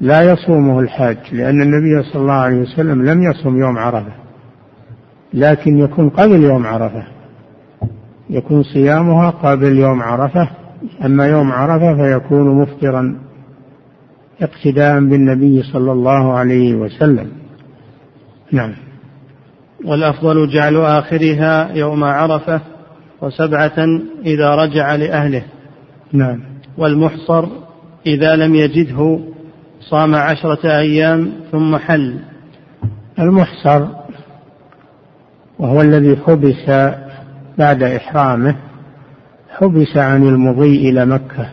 لا 0.01 0.21
يصومه 0.31 0.79
الحاج 0.79 1.17
لأن 1.31 1.61
النبي 1.61 2.03
صلى 2.03 2.21
الله 2.21 2.33
عليه 2.33 2.57
وسلم 2.57 3.05
لم 3.05 3.23
يصوم 3.23 3.59
يوم 3.59 3.77
عرفة 3.77 4.13
لكن 5.33 5.77
يكون 5.77 6.09
قبل 6.09 6.43
يوم 6.43 6.67
عرفة 6.67 7.03
يكون 8.29 8.63
صيامها 8.63 9.29
قبل 9.29 9.77
يوم 9.77 10.01
عرفة 10.01 10.49
أما 11.05 11.27
يوم 11.27 11.51
عرفة 11.51 11.95
فيكون 11.95 12.61
مفطرا 12.61 13.15
اقتداء 14.41 14.99
بالنبي 14.99 15.63
صلى 15.63 15.91
الله 15.91 16.33
عليه 16.33 16.75
وسلم. 16.75 17.31
نعم. 18.51 18.73
والأفضل 19.85 20.49
جعل 20.49 20.75
آخرها 20.75 21.71
يوم 21.73 22.03
عرفة 22.03 22.61
وسبعة 23.21 23.87
إذا 24.25 24.55
رجع 24.55 24.95
لأهله. 24.95 25.43
نعم. 26.13 26.39
والمحصر 26.77 27.45
إذا 28.07 28.35
لم 28.35 28.55
يجده 28.55 29.19
صام 29.81 30.15
عشرة 30.15 30.77
أيام 30.79 31.31
ثم 31.51 31.77
حل. 31.77 32.19
المحصر 33.19 33.85
وهو 35.59 35.81
الذي 35.81 36.17
حبس 36.17 36.93
بعد 37.57 37.83
إحرامه 37.83 38.55
حبس 39.49 39.97
عن 39.97 40.27
المضي 40.27 40.89
إلى 40.89 41.05
مكة. 41.05 41.49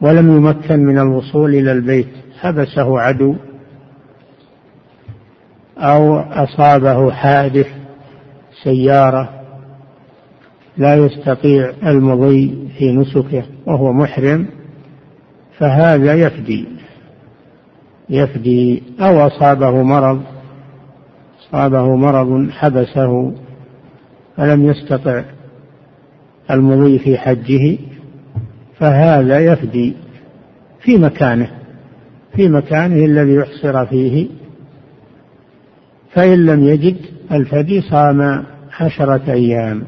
ولم 0.00 0.36
يمكن 0.36 0.80
من 0.80 0.98
الوصول 0.98 1.54
إلى 1.54 1.72
البيت 1.72 2.08
حبسه 2.40 3.00
عدو 3.00 3.34
أو 5.78 6.18
أصابه 6.18 7.10
حادث 7.10 7.83
سيارة 8.64 9.30
لا 10.76 10.94
يستطيع 10.96 11.72
المضي 11.86 12.68
في 12.78 12.92
نسكه 12.92 13.44
وهو 13.66 13.92
محرم 13.92 14.46
فهذا 15.58 16.14
يفدي. 16.14 16.66
يفدي 18.10 18.82
أو 19.00 19.26
أصابه 19.26 19.82
مرض 19.82 20.22
أصابه 21.40 21.96
مرض 21.96 22.50
حبسه 22.50 23.32
فلم 24.36 24.64
يستطع 24.66 25.22
المضي 26.50 26.98
في 26.98 27.18
حجه 27.18 27.78
فهذا 28.78 29.38
يفدي 29.38 29.94
في 30.80 30.98
مكانه 30.98 31.50
في 32.36 32.48
مكانه 32.48 33.04
الذي 33.04 33.34
يحصر 33.34 33.86
فيه. 33.86 34.28
فإن 36.10 36.46
لم 36.46 36.64
يجد 36.64 36.96
الفدي 37.32 37.80
صام 37.80 38.44
عشرة 38.80 39.32
أيام. 39.32 39.82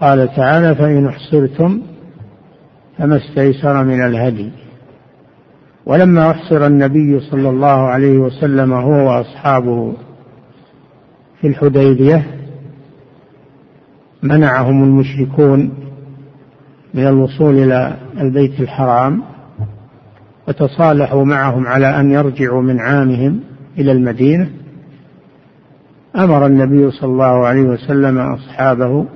قال 0.00 0.34
تعالى 0.36 0.74
فإن 0.74 1.06
أحصرتم 1.06 1.82
فما 2.98 3.16
استيسر 3.16 3.84
من 3.84 4.06
الهدي. 4.06 4.50
ولما 5.86 6.30
أحصر 6.30 6.66
النبي 6.66 7.20
صلى 7.20 7.48
الله 7.48 7.66
عليه 7.66 8.18
وسلم 8.18 8.72
هو 8.72 9.08
وأصحابه 9.08 9.92
في 11.40 11.46
الحديبية 11.46 12.26
منعهم 14.22 14.84
المشركون 14.84 15.70
من 16.94 17.06
الوصول 17.06 17.58
إلى 17.58 17.96
البيت 18.20 18.60
الحرام 18.60 19.22
وتصالحوا 20.48 21.24
معهم 21.24 21.66
على 21.66 22.00
أن 22.00 22.10
يرجعوا 22.10 22.62
من 22.62 22.80
عامهم 22.80 23.40
إلى 23.78 23.92
المدينة. 23.92 24.50
أمر 26.16 26.46
النبي 26.46 26.90
صلى 26.90 27.10
الله 27.10 27.46
عليه 27.46 27.62
وسلم 27.62 28.18
أصحابه 28.18 29.06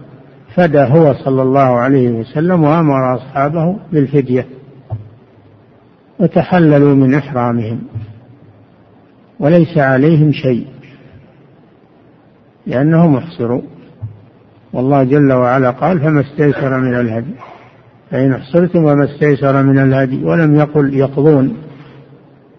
فدى 0.54 0.78
هو 0.78 1.14
صلى 1.14 1.42
الله 1.42 1.60
عليه 1.60 2.10
وسلم 2.10 2.64
وأمر 2.64 3.16
أصحابه 3.16 3.76
بالفدية 3.92 4.46
وتحللوا 6.18 6.94
من 6.94 7.14
إحرامهم 7.14 7.78
وليس 9.40 9.78
عليهم 9.78 10.32
شيء 10.32 10.66
لأنهم 12.66 13.16
أحصروا 13.16 13.62
والله 14.72 15.04
جل 15.04 15.32
وعلا 15.32 15.70
قال 15.70 16.00
فما 16.00 16.20
استيسر 16.20 16.80
من 16.80 16.94
الهدي 16.94 17.34
فإن 18.10 18.32
أحصرتم 18.32 18.84
وما 18.84 19.04
استيسر 19.04 19.62
من 19.62 19.78
الهدي 19.78 20.24
ولم 20.24 20.56
يقل 20.56 20.94
يقضون 20.94 21.56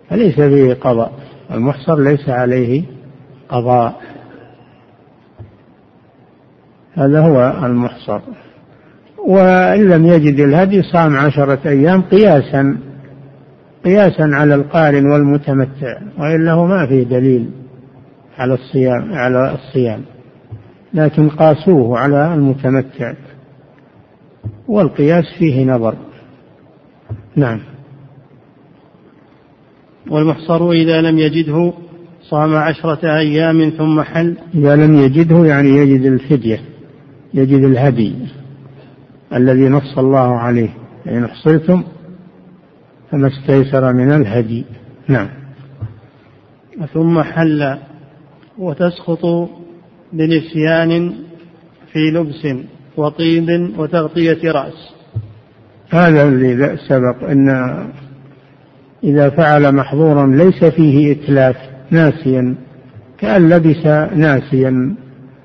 فليس 0.09 0.35
فيه 0.35 0.73
قضاء 0.73 1.11
المحصر 1.51 1.99
ليس 1.99 2.29
عليه 2.29 2.83
قضاء. 3.49 4.01
هذا 6.93 7.19
هو 7.19 7.65
المحصر. 7.65 8.19
وإن 9.27 9.89
لم 9.89 10.05
يجد 10.05 10.39
الهدي 10.39 10.81
صام 10.81 11.17
عشرة 11.17 11.59
أيام 11.65 12.01
قياسا 12.01 12.77
قياسا 13.85 14.29
على 14.33 14.55
القارن 14.55 15.05
والمتمتع 15.05 16.01
وإلا 16.19 16.51
هو 16.51 16.67
ما 16.67 16.85
فيه 16.85 17.03
دليل 17.03 17.49
على 18.37 18.53
الصيام 18.53 19.13
على 19.13 19.53
الصيام. 19.53 20.01
لكن 20.93 21.29
قاسوه 21.29 21.99
على 21.99 22.33
المتمتع. 22.33 23.13
والقياس 24.67 25.25
فيه 25.39 25.65
نظر. 25.65 25.95
نعم. 27.35 27.59
والمحصر 30.09 30.71
إذا 30.71 31.01
لم 31.01 31.19
يجده 31.19 31.73
صام 32.21 32.55
عشرة 32.55 33.17
أيام 33.17 33.69
ثم 33.77 34.01
حل. 34.01 34.37
إذا 34.55 34.75
لم 34.75 34.95
يجده 34.95 35.45
يعني 35.45 35.69
يجد 35.69 36.05
الفدية. 36.05 36.72
يجد 37.33 37.63
الهدي 37.63 38.15
الذي 39.33 39.69
نص 39.69 39.97
الله 39.97 40.37
عليه 40.39 40.69
فإن 41.05 41.23
أحصرتم 41.23 41.83
فما 43.11 43.27
استيسر 43.27 43.93
من 43.93 44.11
الهدي. 44.11 44.65
نعم. 45.07 45.27
ثم 46.93 47.21
حل 47.21 47.77
وتسقط 48.57 49.49
بنسيان 50.13 51.13
في 51.91 51.99
لبس 51.99 52.47
وطيب 52.97 53.73
وتغطية 53.77 54.51
رأس. 54.51 54.93
هذا 55.89 56.27
الذي 56.27 56.77
سبق 56.77 57.23
أن 57.29 57.49
إذا 59.03 59.29
فعل 59.29 59.75
محظورا 59.75 60.27
ليس 60.27 60.63
فيه 60.65 61.11
إتلاف 61.11 61.55
ناسيا 61.91 62.55
كأن 63.17 63.49
لبس 63.49 63.85
ناسيا 64.15 64.95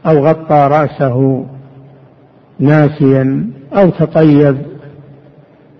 أو 0.07 0.27
غطى 0.27 0.69
رأسه 0.71 1.47
ناسيا 2.61 3.51
أو 3.73 3.91
تطيب 3.91 4.57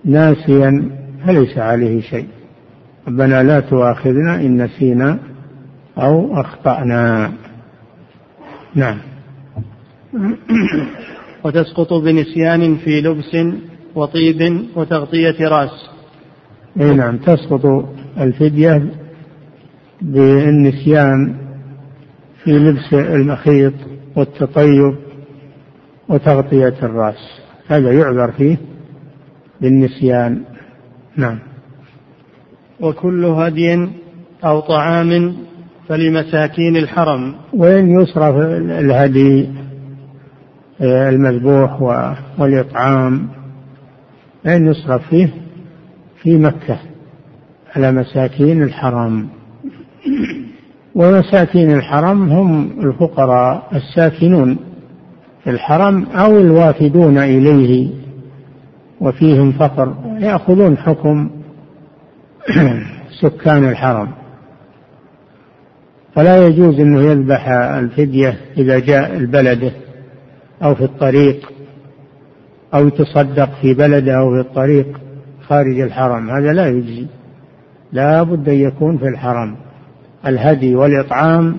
ناسيا 0.05 0.89
فليس 1.25 1.57
عليه 1.57 2.01
شيء. 2.01 2.27
ربنا 3.07 3.43
لا 3.43 3.59
تؤاخذنا 3.59 4.35
إن 4.35 4.63
نسينا 4.63 5.19
أو 5.97 6.41
أخطأنا. 6.41 7.31
نعم. 8.75 8.97
وتسقط 11.43 11.93
بنسيان 11.93 12.75
في 12.77 13.01
لبس 13.01 13.37
وطيب 13.95 14.65
وتغطية 14.75 15.47
رأس. 15.47 15.89
إي 16.81 16.93
نعم 16.93 17.17
تسقط 17.17 17.85
الفدية 18.17 18.89
بالنسيان 20.01 21.35
في 22.43 22.51
لبس 22.51 22.93
المخيط 22.93 23.73
والتطيب 24.15 24.95
وتغطية 26.09 26.75
الرأس. 26.83 27.41
هذا 27.67 27.91
يعذر 27.91 28.31
فيه 28.31 28.57
بالنسيان. 29.61 30.41
نعم. 31.17 31.39
وكل 32.79 33.25
هدي 33.25 33.89
أو 34.43 34.59
طعام 34.59 35.35
فلمساكين 35.87 36.77
الحرم. 36.77 37.35
وإن 37.53 38.01
يصرف 38.01 38.35
الهدي؟ 38.79 39.49
آه، 40.81 41.09
المذبوح 41.09 41.81
والإطعام. 42.37 43.27
إن 44.45 44.67
يصرف 44.67 45.09
فيه؟ 45.09 45.29
في 46.21 46.37
مكة 46.37 46.79
على 47.75 47.91
مساكين 47.91 48.63
الحرم. 48.63 49.27
ومساكين 50.95 51.71
الحرم 51.71 52.31
هم 52.31 52.71
الفقراء 52.79 53.67
الساكنون. 53.75 54.68
الحرم 55.49 56.05
أو 56.05 56.37
الوافدون 56.37 57.17
إليه 57.17 57.89
وفيهم 59.01 59.51
فقر 59.51 59.93
يأخذون 60.19 60.77
حكم 60.77 61.29
سكان 63.21 63.69
الحرم 63.69 64.07
فلا 66.15 66.47
يجوز 66.47 66.79
أنه 66.79 67.01
يذبح 67.01 67.47
الفدية 67.49 68.37
إذا 68.57 68.79
جاء 68.79 69.17
البلد 69.17 69.71
أو 70.63 70.75
في 70.75 70.83
الطريق 70.83 71.51
أو 72.73 72.87
يتصدق 72.87 73.49
في 73.61 73.73
بلده 73.73 74.17
أو 74.17 74.33
في 74.33 74.39
الطريق 74.39 74.99
خارج 75.47 75.79
الحرم. 75.79 76.29
هذا 76.29 76.53
لا 76.53 76.67
يجزي 76.67 77.07
لا 77.91 78.23
بد 78.23 78.49
أن 78.49 78.55
يكون 78.55 78.97
في 78.97 79.07
الحرم. 79.07 79.55
الهدي 80.27 80.75
والإطعام 80.75 81.57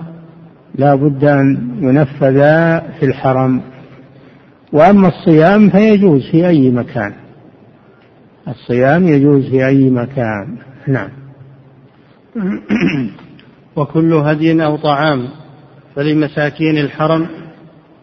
لا 0.75 0.95
بد 0.95 1.23
أن 1.23 1.71
ينفذا 1.79 2.79
في 2.99 3.05
الحرم. 3.05 3.61
وأما 4.73 5.07
الصيام 5.07 5.69
فيجوز 5.69 6.31
في 6.31 6.47
أي 6.47 6.71
مكان. 6.71 7.13
الصيام 8.47 9.07
يجوز 9.07 9.49
في 9.49 9.67
أي 9.67 9.89
مكان. 9.89 10.57
نعم. 10.87 11.09
وكل 13.75 14.13
هدي 14.13 14.65
أو 14.65 14.77
طعام 14.77 15.27
فلمساكين 15.95 16.77
الحرم 16.77 17.27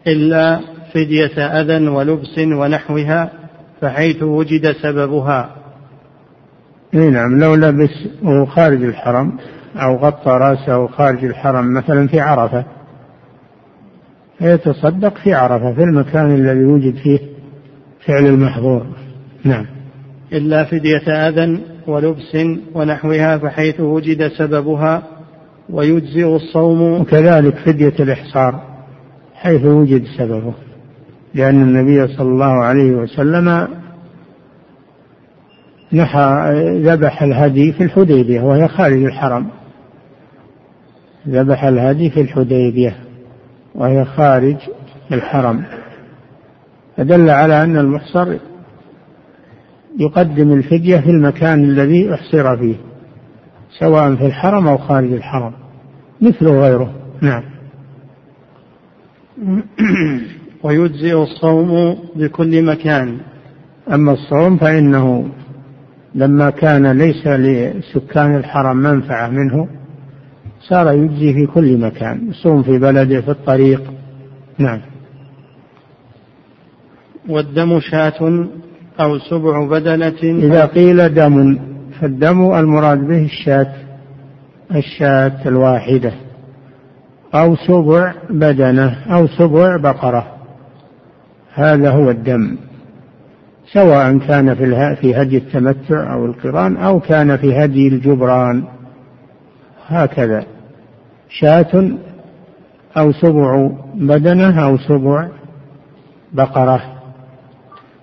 إلا 0.06 0.60
فدية 0.94 1.46
أذى 1.60 1.88
ولبس 1.88 2.38
ونحوها 2.38 3.30
فحيث 3.80 4.22
وجد 4.22 4.72
سببها. 4.72 5.50
إي 6.94 7.10
نعم. 7.10 7.40
لو 7.40 7.54
لبس 7.54 7.90
وهو 8.22 8.46
خارج 8.46 8.82
الحرم 8.82 9.38
أو 9.76 9.96
غطى 9.96 10.30
رأسه 10.30 10.86
خارج 10.86 11.24
الحرم 11.24 11.74
مثلا 11.74 12.08
في 12.08 12.20
عرفة 12.20 12.64
فيتصدق 14.38 15.18
في 15.18 15.34
عرفة 15.34 15.72
في 15.72 15.82
المكان 15.82 16.34
الذي 16.34 16.64
وجد 16.64 16.94
فيه 16.94 17.18
فعل 18.06 18.26
المحظور. 18.26 18.86
نعم. 19.44 19.66
إلا 20.32 20.64
فدية 20.64 21.28
اذى 21.28 21.60
ولبس 21.86 22.36
ونحوها 22.74 23.38
فحيث 23.38 23.80
وجد 23.80 24.28
سببها 24.28 25.02
ويجزئ 25.70 26.36
الصوم. 26.36 27.00
وكذلك 27.00 27.54
فدية 27.54 27.94
الإحصار 28.00 28.62
حيث 29.34 29.64
وجد 29.64 30.04
سببه. 30.18 30.54
لأن 31.34 31.62
النبي 31.62 32.06
صلى 32.06 32.28
الله 32.28 32.64
عليه 32.64 32.92
وسلم 32.92 33.68
نحى 35.92 36.52
ذبح 36.82 37.22
الهدي 37.22 37.72
في 37.72 37.84
الحديبية 37.84 38.40
وهي 38.40 38.68
خارج 38.68 39.04
الحرم. 39.04 39.46
ذبح 41.28 41.64
الهدي 41.64 42.10
في 42.10 42.20
الحديبية. 42.20 43.07
وهي 43.78 44.04
خارج 44.04 44.56
الحرم. 45.12 45.64
فدل 46.96 47.30
على 47.30 47.62
أن 47.62 47.76
المحصر 47.76 48.36
يقدم 49.98 50.52
الفدية 50.52 50.96
في 50.96 51.10
المكان 51.10 51.64
الذي 51.64 52.14
أحصر 52.14 52.56
فيه 52.56 52.76
سواء 53.78 54.14
في 54.14 54.26
الحرم 54.26 54.68
أو 54.68 54.78
خارج 54.78 55.12
الحرم 55.12 55.52
مثله 56.20 56.60
غيره. 56.60 56.92
نعم. 57.20 57.42
ويجزئ 60.64 61.22
الصوم 61.22 61.98
بكل 62.16 62.64
مكان. 62.64 63.18
أما 63.92 64.12
الصوم 64.12 64.56
فإنه 64.56 65.28
لما 66.14 66.50
كان 66.50 66.86
ليس 66.86 67.26
لسكان 67.26 68.36
الحرم 68.36 68.76
منفعة 68.76 69.28
منه 69.28 69.68
صار 70.60 70.94
يجزي 70.94 71.32
في 71.32 71.46
كل 71.46 71.78
مكان 71.78 72.28
يصوم 72.30 72.62
في 72.62 72.78
بلده 72.78 73.20
في 73.20 73.30
الطريق. 73.30 73.82
نعم. 74.58 74.80
والدم 77.28 77.80
شاة 77.80 78.48
أو 79.00 79.18
سبع 79.18 79.66
بدنة 79.66 80.22
إذا 80.22 80.64
قيل 80.64 81.14
دم 81.14 81.58
فالدم 82.00 82.54
المراد 82.54 82.98
به 82.98 83.24
الشاة 83.24 83.72
الشاة 84.74 85.48
الواحدة. 85.48 86.12
أو 87.34 87.56
سبع 87.56 88.14
بدنة 88.30 88.96
أو 89.06 89.26
سبع 89.26 89.76
بقرة. 89.76 90.26
هذا 91.54 91.90
هو 91.90 92.10
الدم. 92.10 92.56
سواء 93.72 94.18
كان 94.18 94.54
في 94.54 94.96
في 94.96 95.14
هدي 95.14 95.36
التمتع 95.36 96.12
أو 96.14 96.26
القران 96.26 96.76
أو 96.76 97.00
كان 97.00 97.36
في 97.36 97.64
هدي 97.64 97.88
الجبران. 97.88 98.64
هكذا. 99.88 100.46
شاة 101.28 101.90
أو 102.96 103.12
سبع 103.12 103.70
بدنة 103.94 104.64
أو 104.64 104.78
سبع 104.78 105.28
بقرة. 106.32 106.82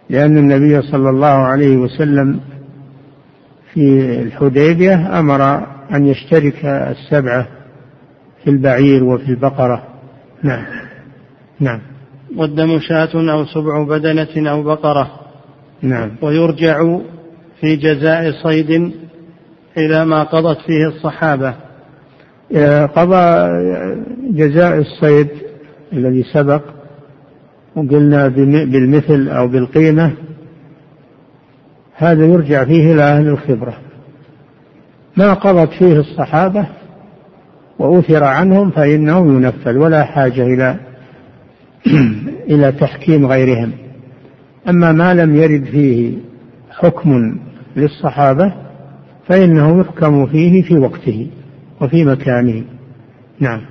لأن 0.10 0.38
النبي 0.38 0.82
صلى 0.82 1.10
الله 1.10 1.28
عليه 1.28 1.78
وسلم 1.78 2.40
في 3.74 4.16
الحديبية 4.22 5.20
أمر 5.20 5.68
أن 5.92 6.08
يشترك 6.08 6.66
السبعة 6.66 7.48
في 8.44 8.50
البعير 8.50 9.04
وفي 9.04 9.30
البقرة. 9.30 9.84
نعم. 10.44 10.66
نعم. 11.60 11.82
والدم 12.38 12.80
شاة 12.80 13.32
أو 13.32 13.46
سبع 13.46 13.84
بدنة 13.84 14.52
أو 14.52 14.64
بقرة. 14.64 15.12
نعم. 15.82 16.12
ويرجع 16.22 17.00
في 17.62 17.76
جزاء 17.76 18.32
صيد 18.32 18.94
إلى 19.78 20.06
ما 20.06 20.24
قضت 20.24 20.58
فيه 20.58 20.88
الصحابة. 20.88 21.65
قضى 22.96 23.50
جزاء 24.32 24.78
الصيد 24.78 25.28
الذي 25.94 26.24
سبق 26.24 26.62
وقلنا 27.76 28.28
بالمثل 28.28 29.28
أو 29.30 29.48
بالقيمة 29.48 30.12
هذا 31.96 32.26
يرجع 32.26 32.66
فيه 32.66 32.94
إلى 32.94 33.02
أهل 33.02 33.28
الخبرة. 33.28 33.78
ما 35.18 35.34
قضت 35.34 35.70
فيه 35.74 36.00
الصحابة 36.00 36.66
وأثر 37.80 38.24
عنهم 38.24 38.72
فإنه 38.72 39.18
ينفذ 39.18 39.78
ولا 39.78 40.04
حاجة 40.04 40.44
إلى 40.44 40.76
إلى 42.52 42.72
تحكيم 42.72 43.26
غيرهم. 43.26 43.72
أما 44.70 44.92
ما 44.92 45.14
لم 45.14 45.36
يرد 45.36 45.64
فيه 45.64 46.14
حكم 46.70 47.38
للصحابة 47.76 48.54
فإنه 49.28 49.80
يحكم 49.80 50.26
فيه 50.26 50.62
في 50.62 50.78
وقته. 50.78 51.28
وفي 51.82 52.06
مكانه. 52.06 52.64
نعم. 53.40 53.62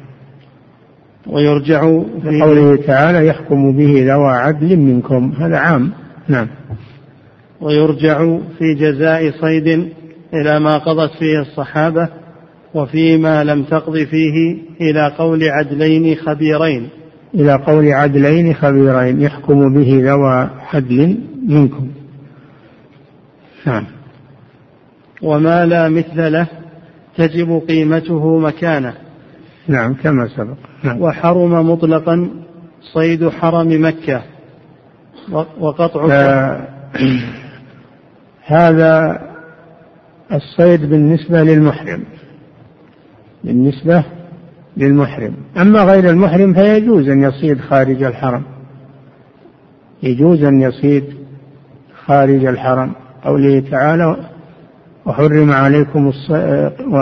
ويرجع 1.26 1.80
في 2.22 2.42
قوله 2.42 2.76
تعالى 2.76 3.26
يحكم 3.26 3.76
به 3.76 4.04
ذوى 4.06 4.30
عدل 4.30 4.76
منكم. 4.76 5.32
هذا 5.38 5.56
عام. 5.56 5.92
نعم. 6.28 6.48
ويرجع 7.60 8.38
في 8.58 8.74
جزاء 8.74 9.30
صيد 9.30 9.66
إلى 10.34 10.60
ما 10.60 10.78
قضت 10.78 11.10
فيه 11.18 11.40
الصحابة 11.40 12.08
وفيما 12.74 13.44
لم 13.44 13.62
تقض 13.62 13.98
فيه 13.98 14.56
إلى 14.80 15.12
قول 15.18 15.44
عدلين 15.44 16.16
خبيرين. 16.16 16.88
إلى 17.34 17.54
قول 17.54 17.92
عدلين 17.92 18.54
خبيرين 18.54 19.20
يحكم 19.20 19.74
به 19.74 20.00
ذوى 20.04 20.50
عدل 20.72 21.18
منكم. 21.48 21.88
نعم. 23.66 23.84
وما 25.22 25.66
لا 25.66 25.88
مثل 25.88 26.32
له 26.32 26.46
تجب 27.16 27.62
قيمته 27.68 28.38
مكانه. 28.38 28.94
نعم 29.68 29.94
كما 29.94 30.28
سبق. 30.28 30.56
نعم. 30.82 31.02
وحرم 31.02 31.70
مطلقا 31.70 32.30
صيد 32.80 33.28
حرم 33.28 33.86
مكة. 33.86 34.22
وقطع 35.60 36.08
آه 36.10 36.68
هذا 38.44 39.20
الصيد 40.32 40.90
بالنسبة 40.90 41.42
للمحرم. 41.42 42.04
بالنسبة 43.44 44.04
للمحرم. 44.76 45.34
أما 45.56 45.82
غير 45.82 46.10
المحرم 46.10 46.54
فيجوز 46.54 47.08
أن 47.08 47.22
يصيد 47.22 47.60
خارج 47.60 48.02
الحرم. 48.02 48.42
يجوز 50.02 50.42
أن 50.42 50.60
يصيد 50.60 51.04
خارج 52.06 52.44
الحرم. 52.44 52.92
قوله 53.24 53.60
تعالى 53.70 54.33
وحرم 55.06 55.50
عليكم 55.52 56.08
الص... 56.08 56.30
و... 56.80 56.98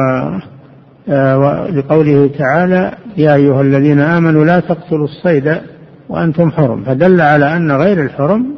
ولقوله 1.09 2.31
تعالى 2.39 2.95
يا 3.17 3.35
أيها 3.35 3.61
الذين 3.61 4.01
آمنوا 4.01 4.45
لا 4.45 4.61
تقتلوا 4.61 5.05
الصيد 5.05 5.61
وأنتم 6.09 6.51
حرم. 6.51 6.85
فدل 6.85 7.21
على 7.21 7.57
أن 7.57 7.73
غير 7.73 8.03
الحرم 8.03 8.55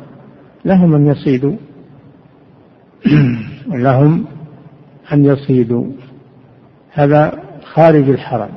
لهم 0.65 0.95
أن 0.95 1.07
يصيدوا. 1.07 1.57
لهم 3.87 4.25
أن 5.13 5.25
يصيدوا. 5.25 5.87
هذا 6.93 7.33
خارج 7.65 8.09
الحرم. 8.09 8.51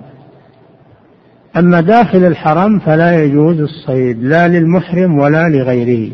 أما 1.57 1.81
داخل 1.81 2.25
الحرم 2.25 2.79
فلا 2.79 3.23
يجوز 3.23 3.59
الصيد 3.59 4.23
لا 4.23 4.47
للمحرم 4.47 5.19
ولا 5.19 5.49
لغيره. 5.49 6.13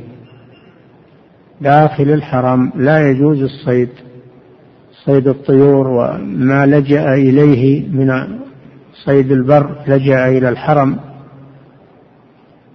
داخل 1.62 2.10
الحرم 2.10 2.72
لا 2.76 3.10
يجوز 3.10 3.42
الصيد. 3.42 3.90
صيد 5.06 5.28
الطيور 5.28 5.88
وما 5.88 6.66
لجأ 6.66 7.14
إليه 7.14 7.90
من 7.90 8.12
صيد 9.06 9.32
البر 9.32 9.76
لجأ 9.88 10.28
إلى 10.28 10.50
الحرم 10.50 10.98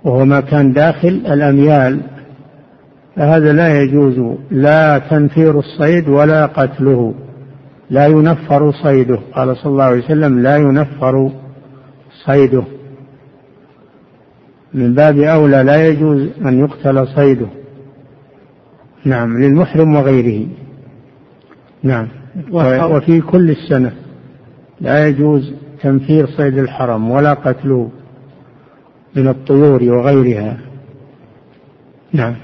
وهو 0.04 0.24
ما 0.24 0.40
كان 0.40 0.72
داخل 0.72 1.08
الأميال 1.08 2.00
فهذا 3.16 3.52
لا 3.52 3.82
يجوز 3.82 4.36
لا 4.50 4.98
تنفير 4.98 5.58
الصيد 5.58 6.08
ولا 6.08 6.46
قتله 6.46 7.14
لا 7.90 8.06
ينفر 8.06 8.72
صيده 8.72 9.18
قال 9.34 9.56
صلى 9.56 9.72
الله 9.72 9.84
عليه 9.84 10.04
وسلم 10.04 10.38
لا 10.38 10.56
ينفر 10.56 11.30
صيده. 12.26 12.64
من 14.74 14.94
باب 14.94 15.18
أولى 15.18 15.62
لا 15.62 15.88
يجوز 15.88 16.28
أن 16.44 16.58
يقتل 16.58 17.06
صيده. 17.06 17.46
نعم 19.04 19.38
للمحرم 19.38 19.96
وغيره. 19.96 20.46
نعم. 21.82 22.08
وفي 22.52 23.20
كل 23.20 23.50
السنة. 23.50 23.92
لا 24.80 25.06
يجوز 25.06 25.52
تنفير 25.82 26.26
صيد 26.26 26.58
الحرم 26.58 27.10
ولا 27.10 27.32
قتله 27.34 27.90
من 29.16 29.28
الطيور 29.28 29.82
وغيرها. 29.82 30.58
نعم. 32.12 32.36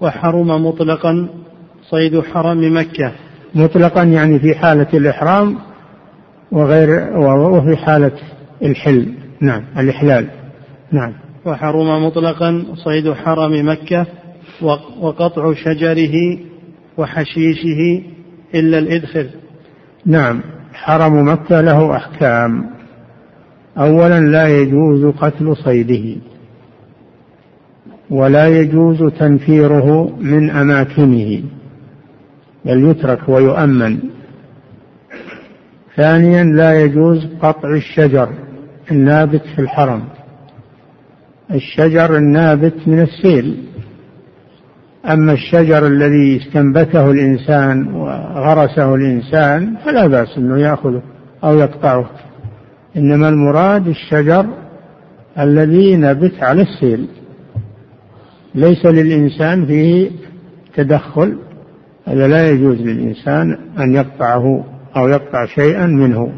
وحرم 0.00 0.66
مطلقا 0.66 1.28
صيد 1.82 2.20
حرم 2.20 2.76
مكة. 2.76 3.12
مطلقا 3.54 4.02
يعني 4.02 4.38
في 4.38 4.54
حالة 4.54 4.86
الإحرام 4.94 5.58
وغير 6.52 7.18
وفي 7.18 7.76
حالة 7.76 8.12
الحل. 8.62 9.06
نعم 9.40 9.62
الإحلال. 9.78 10.26
نعم. 10.92 11.12
وحرم 11.44 12.06
مطلقا 12.06 12.64
صيد 12.74 13.12
حرم 13.12 13.68
مكة 13.68 14.06
وقطع 15.00 15.54
شجره 15.54 16.38
وحشيشه 16.98 18.02
إلا 18.54 18.78
الإدخر 18.78 19.26
نعم. 20.06 20.40
حرم 20.72 21.28
مكة 21.28 21.60
له 21.60 21.96
أحكام. 21.96 22.70
أولا 23.78 24.20
لا 24.20 24.48
يجوز 24.48 25.04
قتل 25.04 25.56
صيده. 25.56 26.20
ولا 28.10 28.48
يجوز 28.48 29.02
تنفيره 29.02 30.16
من 30.20 30.50
أماكنه. 30.50 31.42
بل 32.64 32.84
يترك 32.84 33.28
ويؤمن. 33.28 33.98
ثانيا 35.96 36.44
لا 36.44 36.80
يجوز 36.80 37.26
قطع 37.42 37.74
الشجر 37.74 38.28
النابت 38.90 39.42
في 39.54 39.58
الحرم. 39.62 40.02
الشجر 41.54 42.16
النابت 42.16 42.74
من 42.86 43.00
السيل. 43.00 43.69
أما 45.04 45.32
الشجر 45.32 45.86
الذي 45.86 46.36
استنبته 46.36 47.10
الإنسان 47.10 47.94
وغرسه 47.94 48.94
الإنسان 48.94 49.76
فلا 49.84 50.06
بأس 50.06 50.38
أنه 50.38 50.60
يأخذه 50.60 51.02
أو 51.44 51.58
يقطعه. 51.58 52.10
إنما 52.96 53.28
المراد 53.28 53.88
الشجر 53.88 54.46
الذي 55.38 55.96
نبت 55.96 56.42
على 56.42 56.62
السيل. 56.62 57.06
ليس 58.54 58.86
للإنسان 58.86 59.66
فيه 59.66 60.10
تدخل 60.74 61.38
هذا 62.06 62.28
لا 62.28 62.50
يجوز 62.50 62.76
للإنسان 62.80 63.58
أن 63.78 63.94
يقطعه 63.94 64.64
أو 64.96 65.08
يقطع 65.08 65.46
شيئا 65.46 65.86
منه. 65.86 66.32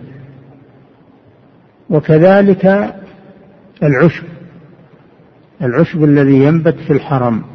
وكذلك 1.91 2.95
العشب. 3.83 4.25
العشب 5.63 6.05
الذي 6.05 6.45
ينبت 6.45 6.77
في 6.87 6.93
الحرم. 6.93 7.52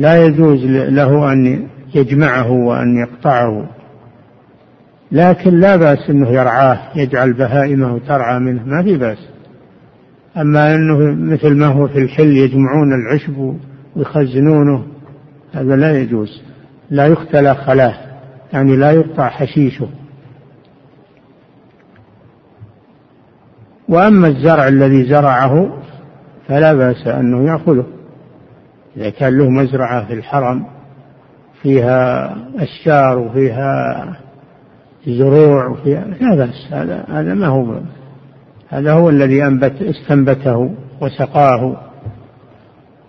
لا 0.00 0.26
يجوز 0.26 0.64
له 0.64 1.32
أن 1.32 1.66
يجمعه 1.94 2.50
وأن 2.50 2.96
يقطعه. 2.96 3.66
لكن 5.12 5.60
لا 5.60 5.76
بأس 5.76 6.10
أنه 6.10 6.28
يرعاه 6.28 6.78
يجعل 6.96 7.32
بهائمه 7.32 7.98
ترعى 8.08 8.38
منه 8.38 8.66
ما 8.66 8.82
في 8.82 8.96
بأس. 8.96 9.18
أما 10.36 10.74
أنه 10.74 10.98
مثل 11.34 11.54
ما 11.54 11.66
هو 11.66 11.88
في 11.88 11.98
الحل 11.98 12.36
يجمعون 12.36 12.92
العشب 12.92 13.56
ويخزنونه 13.96 14.86
هذا 15.52 15.76
لا 15.76 16.00
يجوز. 16.00 16.42
لا 16.90 17.06
يختلى 17.06 17.54
خلاه 17.54 17.94
يعني 18.52 18.76
لا 18.76 18.90
يقطع 18.90 19.28
حشيشه. 19.28 19.88
وأما 23.88 24.28
الزرع 24.28 24.68
الذي 24.68 25.04
زرعه 25.04 25.78
فلا 26.48 26.74
بأس 26.74 27.06
أنه 27.06 27.52
يأخذه. 27.52 27.99
إذا 28.96 29.10
كان 29.10 29.38
له 29.38 29.50
مزرعة 29.50 30.06
في 30.06 30.14
الحرم 30.14 30.66
فيها 31.62 32.36
أشجار 32.58 33.18
وفيها 33.18 34.06
زروع 35.06 35.66
وفيها 35.66 36.04
لا 36.20 36.36
بأس 36.36 36.72
هذا 36.72 37.04
هذا 37.08 37.34
ما 37.34 37.46
هو 37.46 37.80
هذا 38.68 38.92
هو 38.92 39.08
الذي 39.08 39.46
أنبت 39.46 39.82
استنبته 39.82 40.74
وسقاه 41.00 41.76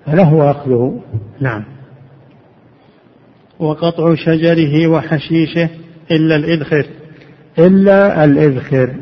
فله 0.06 0.52
أخذه 0.52 1.02
نعم. 1.40 1.64
وقطع 3.60 4.16
شجره 4.16 4.88
وحشيشه 4.88 5.70
إلا 6.12 6.36
الإذخر. 6.36 6.86
إلا 7.60 8.24
الإذخر 8.24 8.96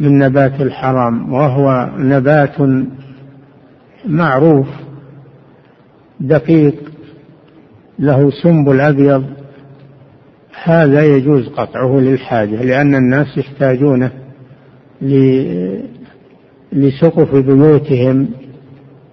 من 0.00 0.18
نبات 0.18 0.60
الحرام 0.60 1.32
وهو 1.32 1.90
نبات 1.96 2.56
معروف. 4.06 4.68
دقيق 6.22 6.74
له 7.98 8.30
سنبل 8.30 8.80
أبيض 8.80 9.24
هذا 10.64 11.04
يجوز 11.04 11.48
قطعه 11.48 12.00
للحاجة 12.00 12.62
لأن 12.62 12.94
الناس 12.94 13.38
يحتاجونه 13.38 14.10
لسقف 16.72 17.34
بيوتهم 17.34 18.28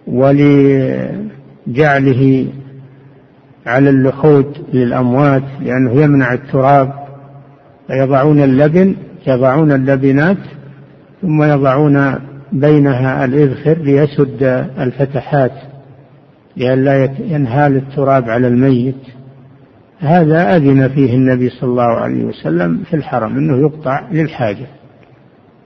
ولجعله 0.08 1.26
على 3.66 3.90
اللحود 3.90 4.58
للأموات 4.74 5.44
لأنه 5.62 6.02
يمنع 6.02 6.34
التراب 6.34 6.94
فيضعون 7.88 8.44
اللبن 8.44 8.96
يضعون 9.28 9.72
اللبنات 9.72 10.38
ثم 11.22 11.44
يضعون 11.44 12.16
بينها 12.52 13.26
الإذخر 13.26 13.78
ليسد 13.78 14.44
الفتحات. 14.80 15.52
لئلا 16.60 17.10
ينهال 17.20 17.76
التراب 17.76 18.30
على 18.30 18.48
الميت. 18.48 18.96
هذا 20.00 20.56
أذن 20.56 20.88
فيه 20.88 21.16
النبي 21.16 21.50
صلى 21.50 21.70
الله 21.70 21.84
عليه 21.84 22.24
وسلم 22.24 22.84
في 22.84 22.96
الحرم 22.96 23.38
أنه 23.38 23.58
يقطع 23.58 24.10
للحاجة 24.12 24.68